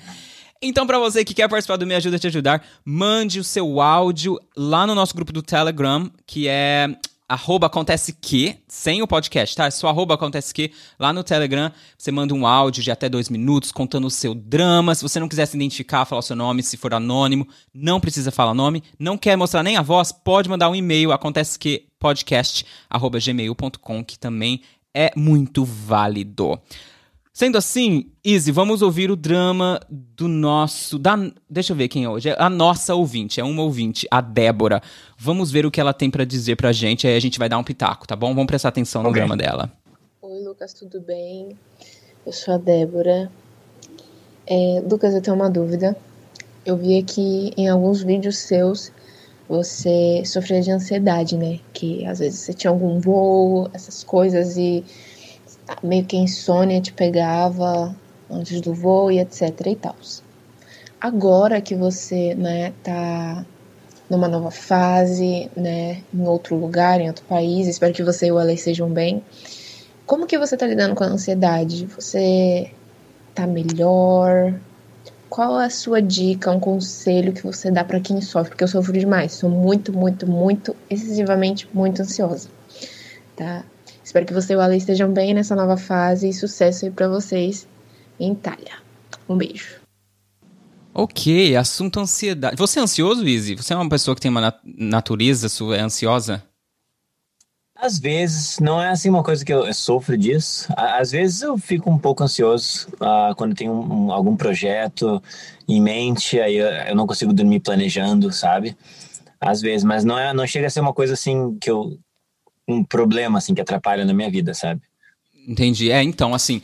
[0.62, 3.80] Então, para você que quer participar do Me Ajuda a Te Ajudar, mande o seu
[3.80, 6.98] áudio lá no nosso grupo do Telegram, que é
[7.30, 9.66] arroba acontece que, sem o podcast, tá?
[9.66, 13.30] É só arroba acontece que, lá no Telegram, você manda um áudio de até dois
[13.30, 14.96] minutos contando o seu drama.
[14.96, 18.32] Se você não quiser se identificar, falar o seu nome, se for anônimo, não precisa
[18.32, 18.82] falar nome.
[18.98, 24.04] Não quer mostrar nem a voz, pode mandar um e-mail, acontece que podcast, arroba gmail.com,
[24.06, 24.62] que também
[24.94, 26.60] é muito válido.
[27.38, 30.98] Sendo assim, Izzy, vamos ouvir o drama do nosso.
[30.98, 31.16] Da,
[31.48, 32.30] deixa eu ver quem é hoje.
[32.30, 34.82] É a nossa ouvinte, é uma ouvinte, a Débora.
[35.16, 37.60] Vamos ver o que ela tem para dizer pra gente, aí a gente vai dar
[37.60, 38.30] um pitaco, tá bom?
[38.34, 39.22] Vamos prestar atenção no okay.
[39.22, 39.72] drama dela.
[40.20, 41.56] Oi, Lucas, tudo bem?
[42.26, 43.32] Eu sou a Débora.
[44.48, 45.96] É, Lucas, eu tenho uma dúvida.
[46.66, 48.92] Eu vi aqui em alguns vídeos seus
[49.48, 51.60] você sofria de ansiedade, né?
[51.72, 54.84] Que às vezes você tinha algum voo, essas coisas, e
[55.84, 57.96] meio que insônia te pegava
[58.30, 59.96] antes do voo e etc e tal.
[61.00, 63.46] Agora que você, né, tá
[64.10, 68.38] numa nova fase, né, em outro lugar, em outro país, espero que você e o
[68.38, 69.24] Alex sejam bem.
[70.06, 71.86] como que você tá lidando com a ansiedade?
[71.88, 72.72] Você
[73.36, 74.54] tá melhor?
[75.30, 78.52] Qual a sua dica, um conselho que você dá para quem sofre?
[78.52, 82.50] Porque eu sofro demais, sou muito, muito, muito, excessivamente muito ansiosa,
[83.36, 83.66] tá?
[84.08, 87.10] Espero que você e o Ale estejam bem nessa nova fase e sucesso aí pra
[87.10, 87.68] vocês
[88.18, 88.78] em Itália.
[89.28, 89.82] Um beijo.
[90.94, 92.56] Ok, assunto ansiedade.
[92.56, 93.56] Você é ansioso, Izzy?
[93.56, 96.42] Você é uma pessoa que tem uma nat natureza sua, é ansiosa?
[97.76, 100.74] Às vezes, não é assim uma coisa que eu, sofro disso.
[100.78, 105.22] Às vezes eu fico um pouco ansioso uh, quando tenho um, algum projeto
[105.68, 108.74] em mente, aí eu, eu, não consigo dormir planejando, sabe?
[109.38, 112.00] Às vezes, mas não, é, não chega a ser uma coisa assim que eu.
[112.68, 114.82] Um problema assim que atrapalha na minha vida, sabe?
[115.48, 115.92] Entendi.
[115.92, 116.62] É, então, assim,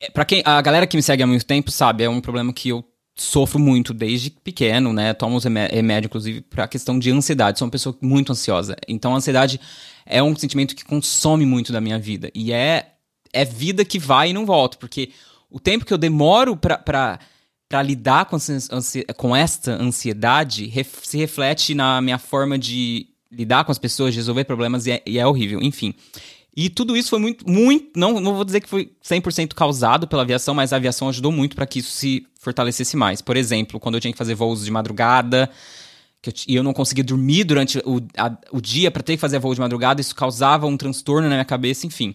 [0.00, 2.52] é, para quem a galera que me segue há muito tempo sabe, é um problema
[2.52, 2.84] que eu
[3.16, 5.12] sofro muito desde pequeno, né?
[5.12, 7.58] Tomo os remédios, inclusive, pra questão de ansiedade.
[7.58, 8.76] Sou uma pessoa muito ansiosa.
[8.88, 9.60] Então, a ansiedade
[10.06, 12.30] é um sentimento que consome muito da minha vida.
[12.34, 12.92] E é,
[13.32, 14.78] é vida que vai e não volta.
[14.78, 15.10] Porque
[15.50, 17.18] o tempo que eu demoro pra
[17.84, 18.38] lidar com,
[19.16, 24.44] com esta ansiedade ref, se reflete na minha forma de lidar com as pessoas, resolver
[24.44, 25.60] problemas, e é, e é horrível.
[25.62, 25.94] Enfim.
[26.56, 27.98] E tudo isso foi muito, muito.
[27.98, 31.54] Não, não vou dizer que foi 100% causado pela aviação, mas a aviação ajudou muito
[31.54, 33.22] para que isso se fortalecesse mais.
[33.22, 35.48] Por exemplo, quando eu tinha que fazer voos de madrugada,
[36.26, 39.38] eu, e eu não conseguia dormir durante o, a, o dia para ter que fazer
[39.38, 42.14] voo de madrugada, isso causava um transtorno na minha cabeça, enfim.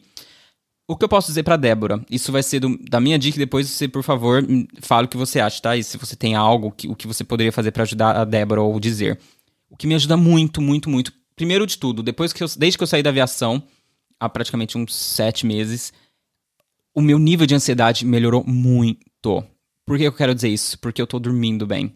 [0.88, 2.00] O que eu posso dizer para Débora?
[2.12, 4.46] Isso vai ser do, da minha dica depois você, por favor,
[4.82, 5.76] fale o que você acha, tá?
[5.76, 8.62] E se você tem algo, que, o que você poderia fazer para ajudar a Débora
[8.62, 9.20] ou dizer.
[9.76, 11.12] O que me ajuda muito, muito, muito.
[11.36, 13.62] Primeiro de tudo, depois que eu, desde que eu saí da aviação,
[14.18, 15.92] há praticamente uns sete meses,
[16.94, 19.44] o meu nível de ansiedade melhorou muito.
[19.86, 20.80] Por que eu quero dizer isso?
[20.80, 21.94] Porque eu tô dormindo bem.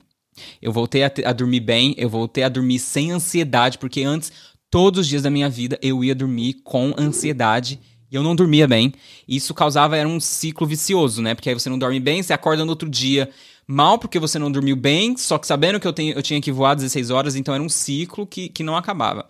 [0.61, 4.29] Eu voltei a, a, dormir bem, eu voltei a dormir sem ansiedade, porque antes,
[4.69, 7.79] todos os dias da minha vida, eu ia dormir com ansiedade
[8.11, 8.93] e eu não dormia bem.
[9.25, 11.33] E isso causava, era um ciclo vicioso, né?
[11.33, 13.29] Porque aí você não dorme bem, você acorda no outro dia
[13.71, 16.51] mal porque você não dormiu bem, só que sabendo que eu, tenho, eu tinha que
[16.51, 19.29] voar 16 horas, então era um ciclo que, que não acabava.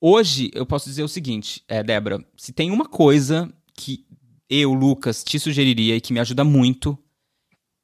[0.00, 4.04] Hoje, eu posso dizer o seguinte, é, Débora, se tem uma coisa que
[4.50, 6.98] eu, Lucas, te sugeriria e que me ajuda muito,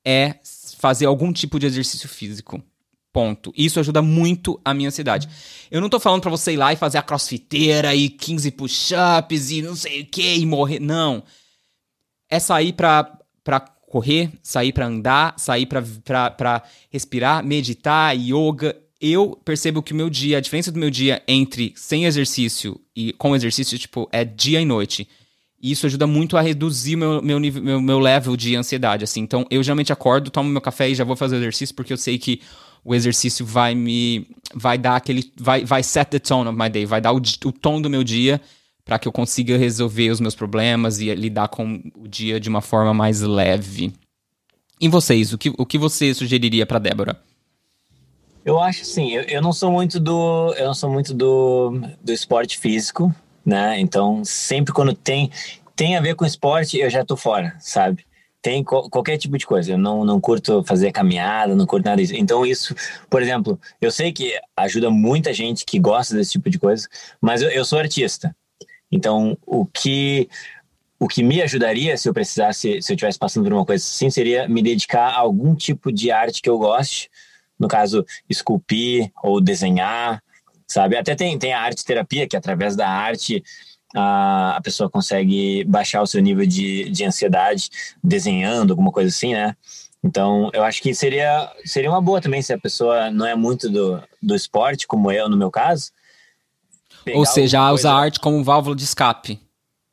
[0.04, 0.34] é
[0.78, 2.60] fazer algum tipo de exercício físico.
[3.12, 3.52] Ponto.
[3.56, 5.28] Isso ajuda muito a minha ansiedade.
[5.70, 9.50] Eu não tô falando para você ir lá e fazer a crossfiteira e 15 push-ups
[9.50, 10.80] e não sei o que e morrer.
[10.80, 11.22] Não.
[12.28, 19.82] É sair pra, pra correr, sair pra andar, sair pra respirar, meditar, yoga eu percebo
[19.82, 23.76] que o meu dia, a diferença do meu dia entre sem exercício e com exercício,
[23.76, 25.06] tipo, é dia e noite.
[25.60, 29.20] E isso ajuda muito a reduzir meu, meu, nível, meu, meu level de ansiedade, assim.
[29.20, 31.96] Então, eu geralmente acordo, tomo meu café e já vou fazer o exercício, porque eu
[31.96, 32.40] sei que
[32.84, 34.26] o exercício vai me...
[34.54, 35.30] vai dar aquele...
[35.36, 38.04] vai, vai set the tone of my day, vai dar o, o tom do meu
[38.04, 38.40] dia
[38.84, 42.60] para que eu consiga resolver os meus problemas e lidar com o dia de uma
[42.60, 43.92] forma mais leve.
[44.80, 47.20] E vocês, o que, o que você sugeriria para Débora?
[48.44, 50.52] Eu acho assim, eu, eu não sou muito do.
[50.54, 53.14] Eu não sou muito do, do esporte físico,
[53.44, 53.78] né?
[53.78, 55.30] Então, sempre quando tem,
[55.76, 58.04] tem a ver com esporte, eu já tô fora, sabe?
[58.40, 59.70] Tem co qualquer tipo de coisa.
[59.70, 62.16] Eu não, não curto fazer caminhada, não curto nada disso.
[62.16, 62.74] Então, isso,
[63.08, 66.88] por exemplo, eu sei que ajuda muita gente que gosta desse tipo de coisa,
[67.20, 68.34] mas eu, eu sou artista.
[68.92, 70.28] Então, o que
[71.00, 74.08] o que me ajudaria se eu precisasse, se eu estivesse passando por uma coisa assim,
[74.08, 77.10] seria me dedicar a algum tipo de arte que eu goste,
[77.58, 80.22] no caso, esculpir ou desenhar,
[80.64, 80.96] sabe?
[80.96, 83.42] Até tem, tem a arte terapia, que através da arte
[83.96, 87.68] a, a pessoa consegue baixar o seu nível de, de ansiedade
[88.02, 89.56] desenhando, alguma coisa assim, né?
[90.04, 93.68] Então, eu acho que seria, seria uma boa também se a pessoa não é muito
[93.68, 95.92] do, do esporte, como eu, no meu caso.
[97.14, 99.40] Ou seja, usar a arte como válvula de escape.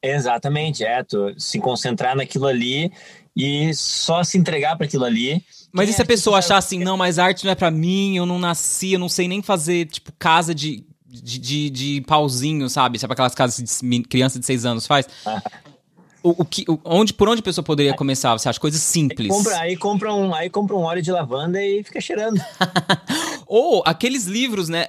[0.02, 1.04] Exatamente, é.
[1.04, 2.92] Tu se concentrar naquilo ali
[3.36, 6.98] e só se entregar para aquilo ali mas e se a pessoa achar assim, não,
[6.98, 10.12] mas arte não é para mim, eu não nasci, eu não sei nem fazer, tipo,
[10.18, 12.98] casa de, de, de, de pauzinho, sabe?
[12.98, 15.08] Sabe aquelas casas de criança de seis anos faz?
[16.24, 18.38] O, o, que, o, onde, por onde a pessoa poderia começar?
[18.38, 19.32] Você acha coisas simples?
[19.32, 22.42] Aí compra, aí compra, um, aí compra um óleo de lavanda e fica cheirando.
[23.46, 24.88] Ou aqueles livros, né?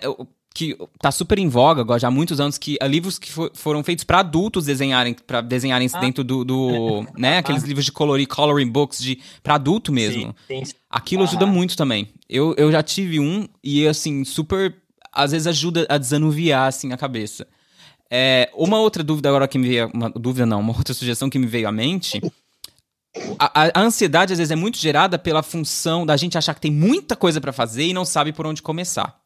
[0.52, 3.50] Que tá super em voga agora já há muitos anos que uh, livros que for,
[3.54, 6.00] foram feitos para adultos desenharem para desenharem ah.
[6.00, 7.66] dentro do, do né aqueles ah.
[7.66, 10.74] livros de colorir coloring books de para adulto mesmo sim, sim.
[10.90, 14.74] aquilo ajuda muito também eu, eu já tive um e assim super
[15.12, 17.46] às vezes ajuda a desanuviar assim a cabeça
[18.12, 21.38] é, uma outra dúvida agora que me veio uma dúvida não uma outra sugestão que
[21.38, 22.20] me veio à mente
[23.38, 26.72] a, a, ansiedade às vezes é muito gerada pela função da gente achar que tem
[26.72, 29.19] muita coisa para fazer e não sabe por onde começar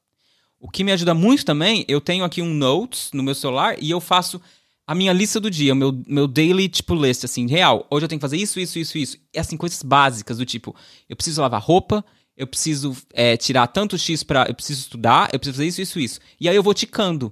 [0.64, 3.90] o que me ajuda muito também, eu tenho aqui um Notes no meu celular e
[3.90, 4.40] eu faço
[4.86, 7.86] a minha lista do dia, o meu, meu daily, tipo, list, assim, real.
[7.90, 9.18] Hoje eu tenho que fazer isso, isso, isso, isso.
[9.34, 10.74] É assim, coisas básicas do tipo,
[11.06, 12.02] eu preciso lavar roupa,
[12.34, 14.46] eu preciso é, tirar tanto X pra.
[14.48, 16.20] Eu preciso estudar, eu preciso fazer isso, isso, isso.
[16.40, 17.30] E aí eu vou ticando.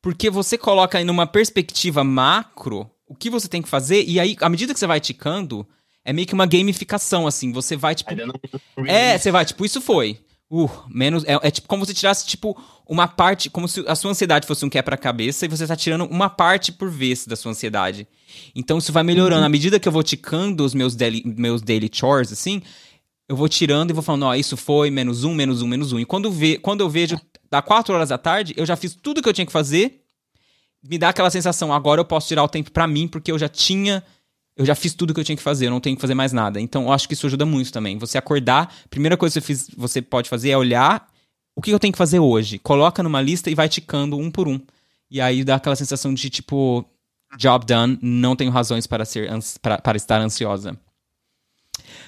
[0.00, 4.36] Porque você coloca aí numa perspectiva macro o que você tem que fazer, e aí,
[4.40, 5.68] à medida que você vai ticando,
[6.02, 7.52] é meio que uma gamificação, assim.
[7.52, 8.10] Você vai, tipo.
[8.86, 10.18] É, você vai, tipo, isso foi.
[10.50, 11.24] Uh, menos.
[11.24, 13.48] É, é tipo como se tirasse, tipo, uma parte.
[13.48, 16.90] Como se a sua ansiedade fosse um quebra-cabeça e você tá tirando uma parte por
[16.90, 18.08] vez da sua ansiedade.
[18.54, 19.44] Então isso vai melhorando.
[19.44, 22.60] À medida que eu vou ticando os meus daily, meus daily chores, assim,
[23.28, 26.00] eu vou tirando e vou falando, ó, isso foi menos um, menos um, menos um.
[26.00, 27.16] E quando, vê, quando eu vejo,
[27.48, 30.02] dá quatro horas da tarde, eu já fiz tudo que eu tinha que fazer.
[30.82, 33.48] Me dá aquela sensação, agora eu posso tirar o tempo pra mim, porque eu já
[33.48, 34.02] tinha
[34.60, 36.32] eu já fiz tudo que eu tinha que fazer, eu não tenho que fazer mais
[36.32, 36.60] nada.
[36.60, 37.96] Então, eu acho que isso ajuda muito também.
[37.98, 41.08] Você acordar, primeira coisa que você, fiz- você pode fazer é olhar
[41.56, 42.58] o que eu tenho que fazer hoje.
[42.58, 44.60] Coloca numa lista e vai ticando um por um.
[45.10, 46.84] E aí dá aquela sensação de tipo,
[47.38, 49.30] job done, não tenho razões para, ser,
[49.62, 50.78] para, para estar ansiosa.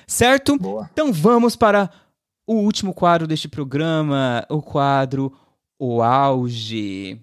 [0.07, 0.59] Certo?
[0.59, 0.89] Boa.
[0.93, 1.91] Então vamos para
[2.47, 5.33] o último quadro deste programa, o quadro
[5.79, 7.19] O Auge.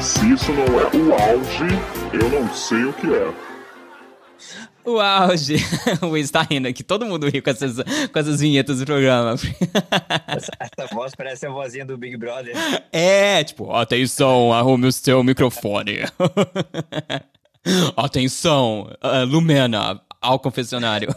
[0.00, 1.64] Se isso não é o auge,
[2.12, 3.50] eu não sei o que é.
[4.82, 5.56] O auge.
[6.00, 6.82] O Wiz tá rindo aqui.
[6.82, 7.76] Todo mundo riu com essas,
[8.10, 9.34] com essas vinhetas do programa.
[10.26, 12.54] Essa, essa voz parece a vozinha do Big Brother.
[12.90, 15.98] É, tipo, atenção, arrume o seu microfone.
[17.94, 21.14] atenção, ah, Lumena, ao confessionário.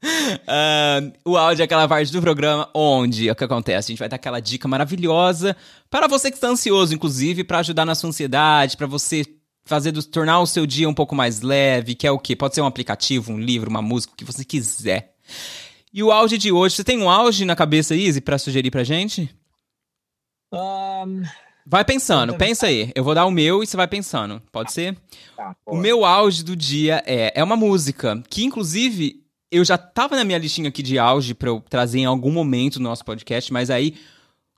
[0.46, 3.90] Ah, o áudio é aquela parte do programa onde o que acontece?
[3.90, 5.56] A gente vai dar aquela dica maravilhosa
[5.90, 9.24] para você que está ansioso, inclusive, para ajudar na sua ansiedade, para você
[9.64, 12.36] fazer do, tornar o seu dia um pouco mais leve, que é o quê?
[12.36, 15.14] Pode ser um aplicativo, um livro, uma música, o que você quiser.
[15.92, 18.84] E o áudio de hoje, você tem um áudio na cabeça, Izzy, para sugerir pra
[18.84, 19.34] gente?
[20.52, 21.24] Ahn,
[21.70, 22.90] Vai pensando, pensa aí.
[22.94, 24.40] Eu vou dar o meu e você vai pensando.
[24.50, 24.96] Pode ser?
[25.36, 30.16] tá, O meu auge do dia é, é uma música que, inclusive, eu já tava
[30.16, 33.52] na minha listinha aqui de auge pra eu trazer em algum momento no nosso podcast,
[33.52, 33.94] mas aí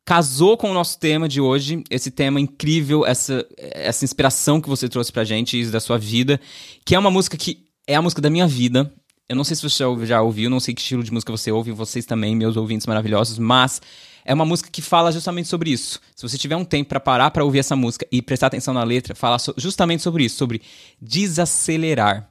[0.05, 4.88] casou com o nosso tema de hoje, esse tema incrível, essa, essa inspiração que você
[4.88, 6.41] trouxe pra gente, isso da sua vida,
[6.84, 8.93] que é uma música que é a música da minha vida.
[9.28, 11.70] Eu não sei se você já ouviu- não sei que estilo de música você ouve,
[11.70, 13.80] vocês também, meus ouvintes maravilhosos, mas
[14.24, 16.01] é uma música que fala justamente sobre isso.
[16.16, 18.82] Se você tiver um tempo pra parar pra ouvir essa música e prestar atenção na
[18.82, 20.61] letra, fala justamente sobre isso, sobre
[21.01, 22.28] desacelerar,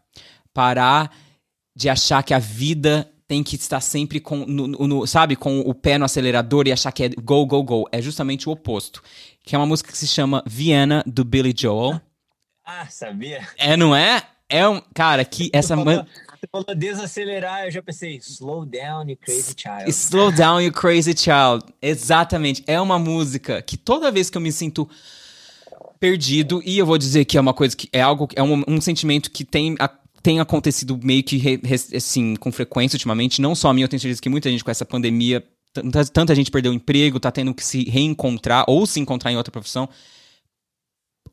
[0.53, 1.15] parar
[1.79, 5.73] de achar que a vida tem que estar sempre com, no, no- sabe, com o
[5.73, 7.85] pé no acelerador e achar que é go, go, go.
[7.89, 9.01] É justamente o oposto.
[9.45, 12.01] Que é uma música que se chama Vienna, do Billy Joel.
[12.65, 13.47] Ah, sabia?
[13.57, 14.21] É, não é?
[14.49, 14.81] É um.
[14.93, 15.73] Cara, que essa.
[15.77, 16.07] Você man- falou,
[16.39, 19.89] você falou desacelerar, eu já pensei, slow down, you crazy child.
[19.89, 21.63] Slow Down You Crazy Child.
[21.81, 22.61] Exatamente.
[22.67, 24.89] É uma música que toda vez que eu me sinto
[25.99, 28.81] perdido, e eu vou dizer que é uma coisa que é algo, é um, um
[28.81, 29.89] sentimento que tem, a-
[30.29, 33.87] tem acontecido meio que re- re- assim, com frequência ultimamente, não só a mim, eu
[33.87, 37.31] tenho certeza que muita gente com essa pandemia, tanta, tanta gente perdeu o emprego, tá
[37.31, 39.89] tendo que se reencontrar ou se encontrar em outra profissão.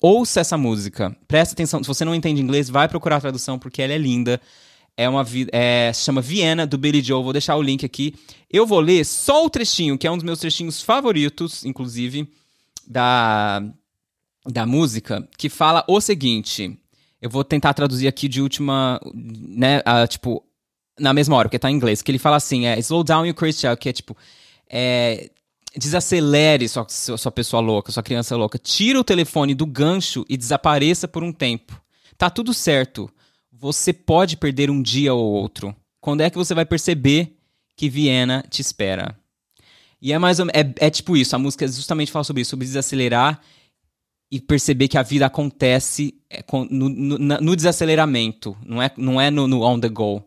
[0.01, 1.15] Ouça essa música.
[1.29, 1.83] Presta atenção.
[1.83, 4.41] Se você não entende inglês, vai procurar a tradução porque ela é linda.
[4.97, 7.23] É uma é, chama Viena do Billy Joel.
[7.23, 8.15] Vou deixar o link aqui.
[8.51, 12.27] Eu vou ler só o trechinho, que é um dos meus trechinhos favoritos, inclusive,
[12.87, 13.63] da,
[14.47, 16.79] da música, que fala o seguinte.
[17.21, 20.45] Eu vou tentar traduzir aqui de última, né, tipo,
[20.99, 23.35] na mesma hora, porque tá em inglês, que ele fala assim, é slow down you
[23.35, 24.17] crazy child, que é tipo,
[24.69, 25.31] é,
[25.77, 30.37] desacelere sua, sua, sua pessoa louca, sua criança louca, tira o telefone do gancho e
[30.37, 31.81] desapareça por um tempo.
[32.17, 33.11] Tá tudo certo.
[33.53, 35.75] Você pode perder um dia ou outro.
[36.01, 37.37] Quando é que você vai perceber
[37.77, 39.17] que Viena te espera?
[40.01, 42.67] E é mais ou, é, é tipo isso, a música justamente fala sobre isso, sobre
[42.67, 43.41] desacelerar
[44.31, 49.31] e perceber que a vida acontece é, no, no- no desaceleramento, não é, não é
[49.31, 50.23] no, no on the go.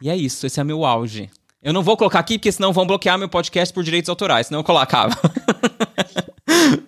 [0.00, 1.30] E é isso, esse é meu auge.
[1.62, 4.60] Eu não vou colocar aqui, porque senão vão bloquear meu podcast por direitos autorais, senão
[4.60, 5.14] eu colocava.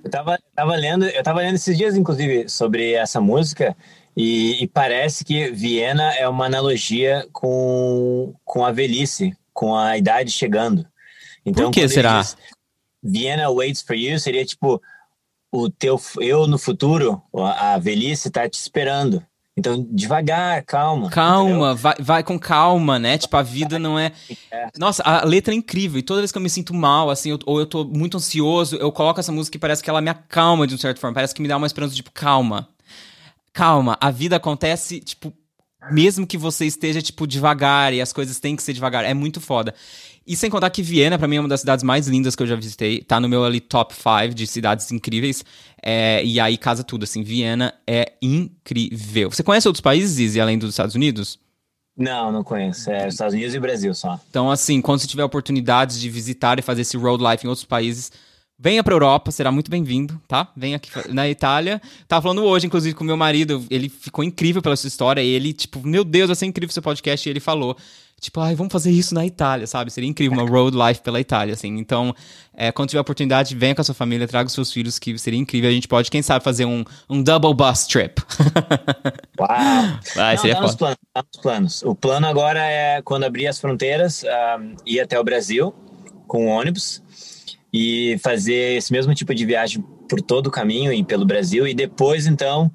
[0.03, 3.77] Eu tava, tava lendo, eu tava lendo esses dias, inclusive, sobre essa música,
[4.17, 10.31] e, e parece que Viena é uma analogia com, com a velhice, com a idade
[10.31, 10.87] chegando.
[11.45, 12.21] Então, Por que será?
[12.21, 12.37] diz,
[13.03, 14.81] Vienna waits for you, seria tipo
[15.53, 19.25] o teu eu no futuro, a, velhice tá te esperando.
[19.59, 21.09] Então, devagar, calma.
[21.09, 23.17] Calma, vai, vai com calma, né?
[23.17, 24.13] Tipo, a vida não é.
[24.51, 24.69] É.
[24.77, 25.99] Nossa, a letra é incrível.
[25.99, 28.77] E toda vez que eu me sinto mal, assim, eu- ou eu tô muito ansioso,
[28.77, 31.15] eu coloco essa música e parece que ela me acalma de um certo forma.
[31.15, 32.69] Parece que me dá uma esperança, tipo, calma.
[33.53, 35.33] Calma, a vida acontece, tipo,
[35.91, 39.05] mesmo que você esteja, tipo, devagar e as coisas têm que ser devagar.
[39.05, 39.75] É muito foda.
[40.27, 42.47] E sem contar que Viena, pra mim, é uma das cidades mais lindas que eu
[42.47, 43.01] já visitei.
[43.01, 45.45] Tá no meu ali top 5 de cidades incríveis.
[45.83, 47.23] É, e aí casa tudo, assim.
[47.23, 49.31] Viena é incrível.
[49.31, 51.39] Você conhece outros países, Izzy, além dos Estados Unidos?
[51.97, 52.91] Não, não conheço.
[52.91, 54.21] É Estados Unidos e Brasil só.
[54.29, 57.65] Então, assim, quando você tiver oportunidades de visitar e fazer esse road life em outros
[57.65, 58.11] países,
[58.59, 60.53] venha pra Europa, será muito bem-vindo, tá?
[60.55, 61.81] Venha aqui na Itália.
[62.07, 65.23] Tava falando hoje, inclusive, com meu marido, ele ficou incrível pela sua história.
[65.23, 67.27] E ele, tipo, meu Deus, vai ser incrível seu podcast.
[67.27, 67.77] E ele falou,
[68.21, 69.91] tipo, ai, vamos fazer isso na Itália, sabe?
[69.91, 71.77] Seria incrível, uma road life pela Itália, assim.
[71.79, 72.15] Então,
[72.55, 75.39] é, quando tiver oportunidade, venha com a sua família, traga os seus filhos, que seria
[75.39, 75.69] incrível.
[75.69, 78.21] A gente pode, quem sabe, fazer um, um double bus trip.
[79.39, 79.99] Uau!
[80.15, 80.79] Vai, Não, seria tá nos foda.
[80.79, 80.99] planos,
[81.33, 81.83] nos planos.
[81.83, 85.75] O plano agora é, quando abrir as fronteiras, ah, ir até o Brasil
[86.27, 87.03] com ônibus
[87.73, 91.75] e fazer esse mesmo tipo de viagem por todo o caminho e pelo Brasil e
[91.75, 92.71] depois, então,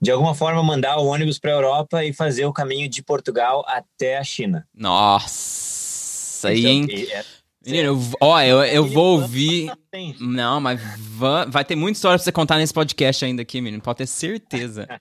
[0.00, 3.64] de alguma forma, mandar o ônibus para a Europa e fazer o caminho de Portugal
[3.68, 4.66] até a China.
[4.74, 7.06] Nossa, aí, Então, hein?
[7.12, 7.24] é-
[7.62, 9.70] Menino, eu, ó, eu, eu vou ouvir.
[10.18, 13.82] Não, mas va- vai ter muita história pra você contar nesse podcast ainda aqui, menino.
[13.82, 14.88] Pode ter certeza.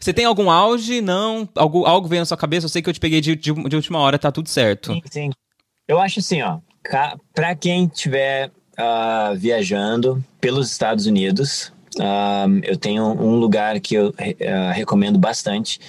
[0.00, 1.00] Você tem algum auge?
[1.00, 1.48] Não?
[1.54, 2.64] Algo, algo veio na sua cabeça?
[2.66, 4.92] Eu sei que eu te peguei de, de, de última hora, tá tudo certo.
[4.92, 5.30] Sim, sim.
[5.86, 6.58] Eu acho assim, ó,
[7.32, 11.72] pra quem estiver ah, viajando pelos Estados Unidos,
[12.62, 14.14] eu tenho um lugar que eu
[14.46, 15.80] ah, recomendo bastante.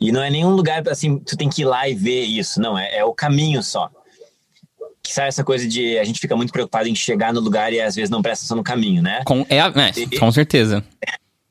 [0.00, 2.78] E não é nenhum lugar assim, tu tem que ir lá e ver isso, não,
[2.78, 3.90] é, é o caminho só.
[5.02, 7.80] Que sabe essa coisa de a gente fica muito preocupado em chegar no lugar e
[7.80, 9.22] às vezes não presta atenção no caminho, né?
[9.24, 10.84] Com, é, é, com certeza.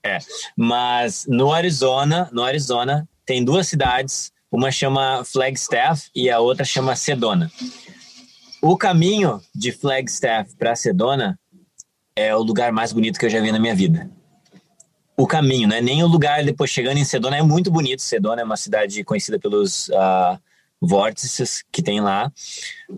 [0.56, 6.96] Mas no Arizona, no Arizona, tem duas cidades, uma chama Flagstaff e a outra chama
[6.96, 7.52] Sedona.
[8.62, 11.40] O caminho de Flagstaff para Sedona
[12.16, 14.10] é o lugar mais bonito que eu já vi na minha vida.
[15.18, 15.82] O caminho, né?
[15.82, 18.02] Nem o lugar depois chegando em Sedona é muito bonito.
[18.02, 20.40] Sedona é uma cidade conhecida pelos ah,
[20.82, 22.32] vórtices que tem lá.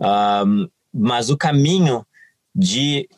[0.00, 2.04] Ahm, mas o caminho
[2.54, 3.08] de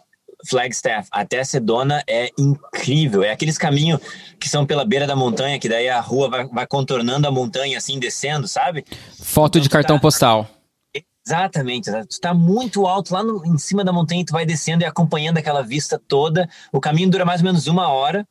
[0.48, 3.22] Flagstaff até Sedona é incrível.
[3.22, 4.00] É aqueles caminhos
[4.38, 7.78] que são pela beira da montanha, que daí a rua vai, vai contornando a montanha
[7.78, 8.84] assim, descendo, sabe?
[9.18, 10.48] Foto de Então, cartão tá- postal.
[11.26, 12.08] Exatamente, exato.
[12.08, 15.38] tu tá muito alto lá no- em cima da montanha, tu vai descendo e acompanhando
[15.38, 16.48] aquela vista toda.
[16.72, 18.26] O caminho dura mais ou menos uma hora.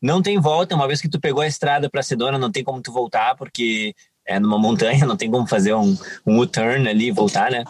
[0.00, 2.80] Não tem volta, uma vez que tu pegou a estrada para Sedona, não tem como
[2.80, 3.94] tu voltar, porque
[4.26, 5.96] é numa montanha, não tem como fazer um,
[6.26, 7.64] um U-turn ali e voltar, né?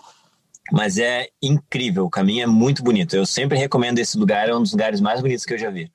[0.71, 3.15] Mas é incrível, o caminho é muito bonito.
[3.17, 5.91] Eu sempre recomendo esse lugar, é um dos lugares mais bonitos que eu já vi.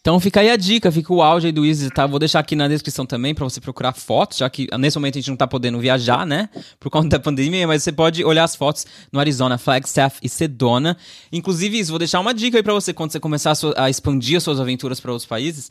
[0.00, 2.06] Então fica aí a dica, fica o áudio aí do Easy, tá?
[2.06, 5.20] Vou deixar aqui na descrição também pra você procurar fotos, já que nesse momento a
[5.20, 6.48] gente não tá podendo viajar, né?
[6.78, 10.96] Por conta da pandemia, mas você pode olhar as fotos no Arizona, Flagstaff e Sedona.
[11.30, 13.90] Inclusive, Izzy, vou deixar uma dica aí pra você quando você começar a, sua- a
[13.90, 15.70] expandir as suas aventuras pra outros países.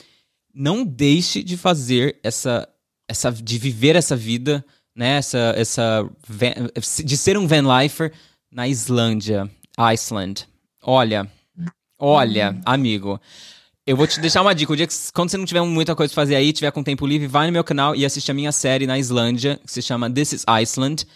[0.54, 2.70] Não deixe de fazer essa,
[3.08, 4.64] essa de viver essa vida,
[4.96, 5.18] né?
[5.18, 6.70] Essa, essa van-
[7.04, 8.14] de ser um van lifer
[8.52, 10.48] na Islândia, Iceland.
[10.84, 11.28] Olha,
[11.98, 13.20] olha, amigo.
[13.90, 14.72] Eu vou te deixar uma dica.
[14.72, 17.08] O dia que, quando você não tiver muita coisa pra fazer aí, tiver com tempo
[17.08, 20.08] livre, vai no meu canal e assiste a minha série na Islândia, que se chama
[20.08, 21.08] This is Iceland,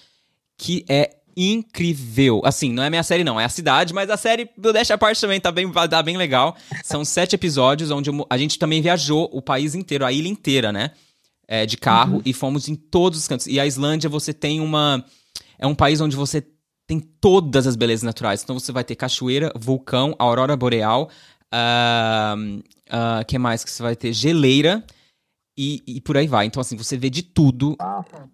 [0.57, 2.41] que é incrível.
[2.43, 4.97] Assim, não é minha série, não, é a cidade, mas a série do Deixa a
[4.97, 6.57] parte também tá bem, tá bem legal.
[6.83, 10.89] São sete episódios onde a gente também viajou o país inteiro, a ilha inteira, né?
[11.47, 13.45] É, de carro, e fomos em todos os cantos.
[13.45, 15.05] E a Islândia, você tem uma.
[15.59, 16.43] É um país onde você
[16.85, 18.43] tem todas as belezas naturais.
[18.43, 21.09] Então você vai ter cachoeira, vulcão, aurora boreal,
[21.55, 22.35] ah,
[22.89, 24.11] ah, que mais que você vai ter?
[24.11, 24.83] Geleira
[25.57, 26.47] e, e por aí vai.
[26.47, 27.75] Então, assim, você vê de tudo.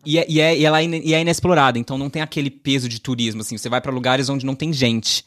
[0.05, 2.87] E, é, e, é, e ela é, e é inexplorada, então não tem aquele peso
[2.87, 3.57] de turismo, assim.
[3.57, 5.25] Você vai pra lugares onde não tem gente.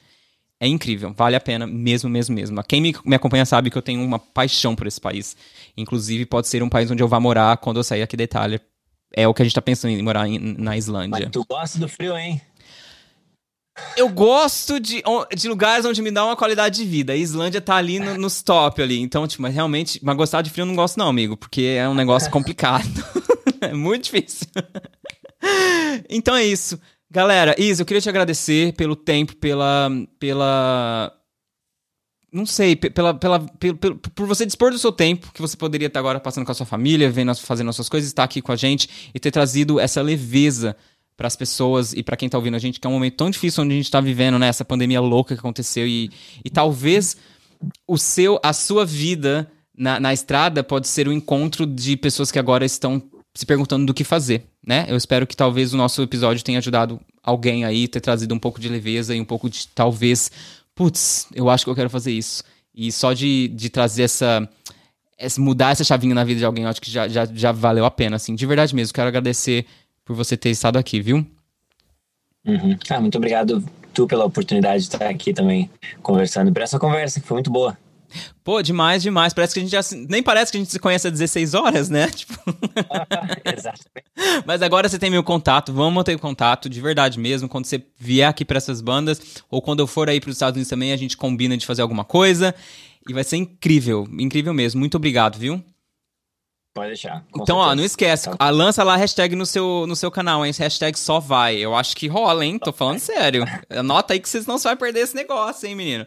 [0.59, 2.63] É incrível, vale a pena, mesmo, mesmo, mesmo.
[2.63, 5.37] Quem me, me acompanha sabe que eu tenho uma paixão por esse país.
[5.77, 8.61] Inclusive, pode ser um país onde eu vá morar quando eu sair aqui da Itália.
[9.15, 11.25] É o que a gente tá pensando em morar em- na Islândia.
[11.25, 12.41] Mas tu gosta do frio, hein?
[13.97, 15.03] Eu gosto de,
[15.35, 17.13] de lugares onde me dá uma qualidade de vida.
[17.15, 19.01] A Islândia tá ali no- nos top ali.
[19.01, 21.89] Então, tipo, mas realmente, mas gostar de frio eu não gosto não, amigo, porque é
[21.89, 22.87] um negócio complicado.
[23.61, 24.47] é muito difícil.
[26.09, 26.79] então é isso.
[27.11, 31.13] Galera, Isa, eu queria te agradecer pelo tempo, pela pela
[32.33, 35.55] não sei, pe- pela, pela, pelo- pelo- por você dispor do seu tempo, que você
[35.55, 38.41] poderia estar agora passando com a sua família, vendo, fazendo as suas coisas, estar aqui
[38.41, 40.75] com a gente e ter trazido essa leveza
[41.23, 43.31] para as pessoas e para quem tá ouvindo a gente, que é um momento tão
[43.31, 44.49] difícil onde a gente tá vivendo, né?
[44.49, 46.11] Essa pandemia louca que aconteceu e,
[46.45, 47.17] e talvez
[47.87, 52.41] o seu, a sua vida na, na estrada pode ser o encontro de pessoas que
[52.41, 53.01] agora estão
[53.33, 54.85] se perguntando do que fazer, né?
[54.89, 58.61] Eu espero que talvez o nosso episódio tenha ajudado alguém aí, ter trazido um pouco
[58.61, 60.29] de leveza e um pouco de, talvez,
[60.75, 62.43] putz, eu acho que eu quero fazer isso.
[62.75, 64.49] E só de, de trazer essa,
[65.17, 67.85] essa- mudar essa chavinha na vida de alguém, eu acho que já, já, já valeu
[67.85, 68.35] a pena, assim.
[68.35, 69.67] De verdade mesmo, quero agradecer
[70.05, 71.27] por você ter estado aqui, viu?
[72.45, 72.77] Uhum.
[72.91, 75.71] Ah, muito obrigado tu pela oportunidade de estar aqui também
[76.03, 77.77] conversando, por essa conversa que foi muito boa.
[78.45, 79.33] Pô, demais, demais.
[79.33, 79.81] Parece que a gente já.
[80.09, 82.09] Nem parece que a gente se conhece há 16 horas, né?
[82.13, 82.35] Tipo.
[83.57, 83.81] Exato.
[84.45, 87.49] Mas agora você tem meu contato, vamos manter contato, de verdade mesmo.
[87.49, 90.57] Quando você vier aqui para essas bandas, ou quando eu for aí para os Estados
[90.57, 92.55] Unidos também, a gente combina de fazer alguma coisa.
[93.09, 94.79] E vai ser incrível, incrível mesmo.
[94.79, 95.63] Muito obrigado, viu?
[96.75, 97.23] Pode deixar.
[97.37, 97.77] Então, ó, certeza.
[97.77, 98.37] não esquece, Tá.
[98.39, 100.53] a, lança lá a hashtag no seu, no seu canal, hein?
[100.59, 101.57] Hashtag só vai.
[101.57, 102.59] Eu acho que rola, hein?
[102.59, 103.45] Tô falando sério.
[103.69, 106.07] Anota aí que vocês não vai perder esse negócio, hein, menino?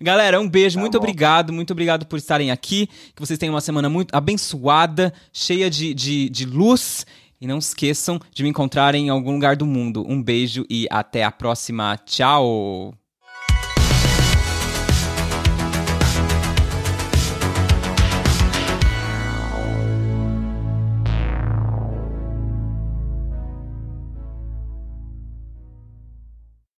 [0.00, 1.04] Galera, um beijo, Tá muito bom.
[1.04, 2.88] obrigado, muito obrigado por estarem aqui.
[3.14, 7.06] Que vocês tenham uma semana muito abençoada, cheia de, de, de luz.
[7.40, 10.04] E não esqueçam de me encontrar em algum lugar do mundo.
[10.06, 11.96] Um beijo e até a próxima.
[12.04, 13.01] Tchau!